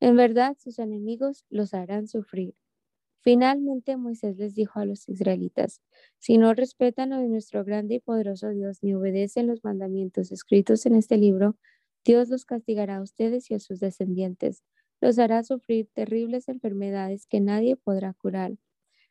En 0.00 0.16
verdad 0.16 0.56
sus 0.58 0.78
enemigos 0.78 1.44
los 1.48 1.72
harán 1.72 2.06
sufrir, 2.06 2.54
Finalmente 3.26 3.96
Moisés 3.96 4.36
les 4.36 4.54
dijo 4.54 4.78
a 4.78 4.84
los 4.84 5.08
israelitas, 5.08 5.82
si 6.20 6.38
no 6.38 6.54
respetan 6.54 7.12
a 7.12 7.20
nuestro 7.22 7.64
grande 7.64 7.96
y 7.96 7.98
poderoso 7.98 8.50
Dios 8.50 8.78
ni 8.82 8.94
obedecen 8.94 9.48
los 9.48 9.64
mandamientos 9.64 10.30
escritos 10.30 10.86
en 10.86 10.94
este 10.94 11.16
libro, 11.16 11.56
Dios 12.06 12.30
los 12.30 12.46
castigará 12.46 12.96
a 12.98 13.02
ustedes 13.02 13.50
y 13.50 13.54
a 13.54 13.60
sus 13.60 13.80
descendientes. 13.80 14.62
Los 15.02 15.18
hará 15.18 15.42
sufrir 15.44 15.88
terribles 15.92 16.48
enfermedades 16.48 17.26
que 17.26 17.40
nadie 17.40 17.76
podrá 17.76 18.14
curar. 18.14 18.56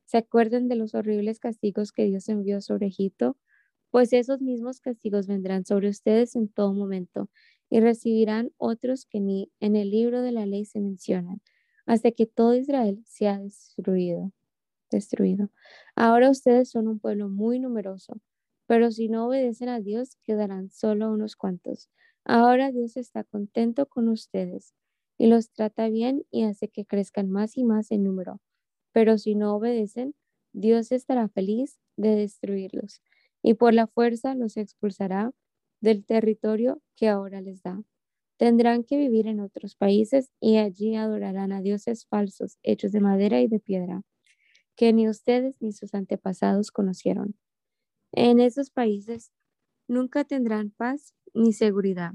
¿Se 0.05 0.17
acuerdan 0.17 0.67
de 0.67 0.75
los 0.75 0.95
horribles 0.95 1.39
castigos 1.39 1.91
que 1.91 2.05
Dios 2.05 2.29
envió 2.29 2.61
sobre 2.61 2.87
Egipto? 2.87 3.37
Pues 3.91 4.13
esos 4.13 4.41
mismos 4.41 4.81
castigos 4.81 5.27
vendrán 5.27 5.65
sobre 5.65 5.89
ustedes 5.89 6.35
en 6.35 6.49
todo 6.49 6.73
momento 6.73 7.29
y 7.69 7.79
recibirán 7.79 8.51
otros 8.57 9.05
que 9.05 9.19
ni 9.21 9.51
en 9.59 9.75
el 9.75 9.91
libro 9.91 10.21
de 10.21 10.31
la 10.31 10.45
ley 10.45 10.65
se 10.65 10.79
mencionan 10.81 11.41
hasta 11.87 12.11
que 12.11 12.25
todo 12.27 12.55
Israel 12.55 13.03
sea 13.05 13.39
destruido. 13.39 14.31
Destruido. 14.91 15.49
Ahora 15.95 16.29
ustedes 16.31 16.69
son 16.71 16.87
un 16.87 16.99
pueblo 16.99 17.29
muy 17.29 17.59
numeroso, 17.59 18.19
pero 18.67 18.91
si 18.91 19.09
no 19.09 19.27
obedecen 19.27 19.69
a 19.69 19.79
Dios, 19.81 20.17
quedarán 20.23 20.69
solo 20.71 21.11
unos 21.11 21.35
cuantos. 21.35 21.89
Ahora 22.25 22.71
Dios 22.71 22.97
está 22.97 23.23
contento 23.23 23.85
con 23.87 24.09
ustedes 24.09 24.73
y 25.17 25.27
los 25.27 25.51
trata 25.51 25.89
bien 25.89 26.25
y 26.31 26.43
hace 26.43 26.67
que 26.69 26.85
crezcan 26.85 27.29
más 27.29 27.57
y 27.57 27.63
más 27.63 27.91
en 27.91 28.03
número. 28.03 28.41
Pero 28.93 29.17
si 29.17 29.35
no 29.35 29.55
obedecen, 29.55 30.15
Dios 30.53 30.91
estará 30.91 31.29
feliz 31.29 31.79
de 31.97 32.15
destruirlos 32.15 33.01
y 33.43 33.53
por 33.55 33.73
la 33.73 33.87
fuerza 33.87 34.35
los 34.35 34.57
expulsará 34.57 35.31
del 35.81 36.05
territorio 36.05 36.81
que 36.95 37.09
ahora 37.09 37.41
les 37.41 37.61
da. 37.61 37.81
Tendrán 38.37 38.83
que 38.83 38.97
vivir 38.97 39.27
en 39.27 39.39
otros 39.39 39.75
países 39.75 40.31
y 40.41 40.57
allí 40.57 40.95
adorarán 40.95 41.51
a 41.53 41.61
dioses 41.61 42.05
falsos 42.07 42.57
hechos 42.63 42.91
de 42.91 43.01
madera 43.01 43.41
y 43.41 43.47
de 43.47 43.59
piedra, 43.59 44.01
que 44.75 44.93
ni 44.93 45.09
ustedes 45.09 45.57
ni 45.61 45.73
sus 45.73 45.93
antepasados 45.93 46.71
conocieron. 46.71 47.35
En 48.13 48.39
esos 48.39 48.71
países 48.71 49.31
nunca 49.87 50.23
tendrán 50.23 50.71
paz 50.71 51.13
ni 51.33 51.53
seguridad. 51.53 52.13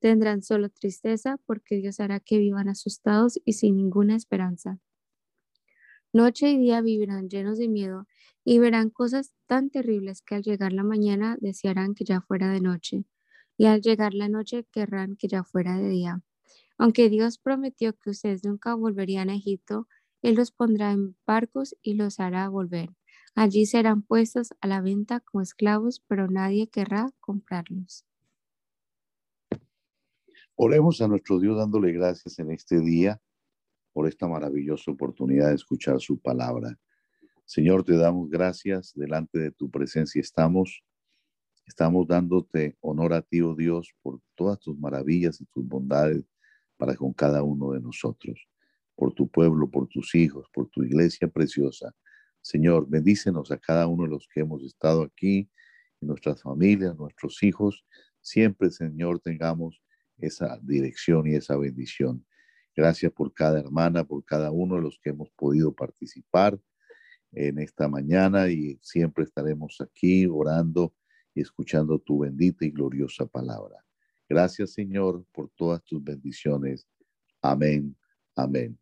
Tendrán 0.00 0.42
solo 0.42 0.68
tristeza 0.68 1.38
porque 1.46 1.76
Dios 1.76 2.00
hará 2.00 2.20
que 2.20 2.38
vivan 2.38 2.68
asustados 2.68 3.40
y 3.44 3.54
sin 3.54 3.76
ninguna 3.76 4.16
esperanza. 4.16 4.80
Noche 6.12 6.50
y 6.50 6.58
día 6.58 6.80
vivirán 6.80 7.28
llenos 7.28 7.58
de 7.58 7.68
miedo 7.68 8.06
y 8.44 8.58
verán 8.58 8.90
cosas 8.90 9.32
tan 9.46 9.70
terribles 9.70 10.22
que 10.22 10.34
al 10.34 10.42
llegar 10.42 10.72
la 10.72 10.84
mañana 10.84 11.36
desearán 11.40 11.94
que 11.94 12.04
ya 12.04 12.20
fuera 12.20 12.50
de 12.50 12.60
noche 12.60 13.04
y 13.56 13.66
al 13.66 13.80
llegar 13.80 14.12
la 14.14 14.28
noche 14.28 14.66
querrán 14.72 15.16
que 15.16 15.28
ya 15.28 15.44
fuera 15.44 15.78
de 15.78 15.88
día. 15.88 16.22
Aunque 16.78 17.08
Dios 17.08 17.38
prometió 17.38 17.94
que 17.94 18.10
ustedes 18.10 18.44
nunca 18.44 18.74
volverían 18.74 19.30
a 19.30 19.36
Egipto, 19.36 19.88
Él 20.22 20.34
los 20.34 20.52
pondrá 20.52 20.92
en 20.92 21.16
barcos 21.26 21.76
y 21.82 21.94
los 21.94 22.20
hará 22.20 22.48
volver. 22.48 22.90
Allí 23.34 23.66
serán 23.66 24.02
puestos 24.02 24.50
a 24.60 24.66
la 24.66 24.80
venta 24.80 25.20
como 25.20 25.42
esclavos, 25.42 26.02
pero 26.06 26.28
nadie 26.28 26.68
querrá 26.68 27.10
comprarlos. 27.20 28.04
Oremos 30.54 31.00
a 31.00 31.08
nuestro 31.08 31.40
Dios 31.40 31.56
dándole 31.56 31.92
gracias 31.92 32.38
en 32.38 32.50
este 32.50 32.80
día 32.80 33.20
por 33.92 34.06
esta 34.06 34.28
maravillosa 34.28 34.90
oportunidad 34.90 35.48
de 35.48 35.54
escuchar 35.54 36.00
su 36.00 36.18
palabra. 36.20 36.78
Señor, 37.44 37.84
te 37.84 37.96
damos 37.96 38.30
gracias, 38.30 38.92
delante 38.94 39.38
de 39.38 39.50
tu 39.50 39.70
presencia 39.70 40.20
estamos 40.20 40.84
Estamos 41.66 42.06
dándote 42.06 42.76
honor 42.80 43.12
a 43.14 43.22
ti, 43.22 43.40
oh 43.40 43.54
Dios, 43.54 43.94
por 44.02 44.20
todas 44.34 44.58
tus 44.58 44.78
maravillas 44.78 45.40
y 45.40 45.46
tus 45.46 45.66
bondades 45.66 46.24
para 46.76 46.96
con 46.96 47.12
cada 47.12 47.42
uno 47.42 47.72
de 47.72 47.80
nosotros, 47.80 48.46
por 48.96 49.14
tu 49.14 49.28
pueblo, 49.28 49.70
por 49.70 49.86
tus 49.88 50.14
hijos, 50.14 50.48
por 50.52 50.68
tu 50.68 50.82
iglesia 50.82 51.28
preciosa. 51.28 51.94
Señor, 52.42 52.86
bendícenos 52.88 53.50
a 53.50 53.58
cada 53.58 53.86
uno 53.86 54.04
de 54.04 54.10
los 54.10 54.28
que 54.28 54.40
hemos 54.40 54.62
estado 54.64 55.02
aquí, 55.02 55.48
y 56.00 56.06
nuestras 56.06 56.42
familias, 56.42 56.96
nuestros 56.96 57.42
hijos. 57.42 57.84
Siempre, 58.20 58.70
Señor, 58.70 59.20
tengamos 59.20 59.82
esa 60.18 60.58
dirección 60.62 61.26
y 61.26 61.34
esa 61.34 61.56
bendición. 61.56 62.26
Gracias 62.74 63.12
por 63.12 63.32
cada 63.32 63.60
hermana, 63.60 64.04
por 64.04 64.24
cada 64.24 64.50
uno 64.50 64.76
de 64.76 64.82
los 64.82 64.98
que 64.98 65.10
hemos 65.10 65.30
podido 65.30 65.72
participar 65.72 66.58
en 67.32 67.58
esta 67.58 67.88
mañana 67.88 68.48
y 68.50 68.78
siempre 68.82 69.24
estaremos 69.24 69.80
aquí 69.80 70.26
orando 70.26 70.94
y 71.34 71.40
escuchando 71.40 71.98
tu 71.98 72.20
bendita 72.20 72.64
y 72.64 72.70
gloriosa 72.70 73.26
palabra. 73.26 73.76
Gracias, 74.28 74.72
Señor, 74.72 75.24
por 75.32 75.50
todas 75.50 75.82
tus 75.84 76.02
bendiciones. 76.02 76.86
Amén. 77.40 77.96
Amén. 78.36 78.81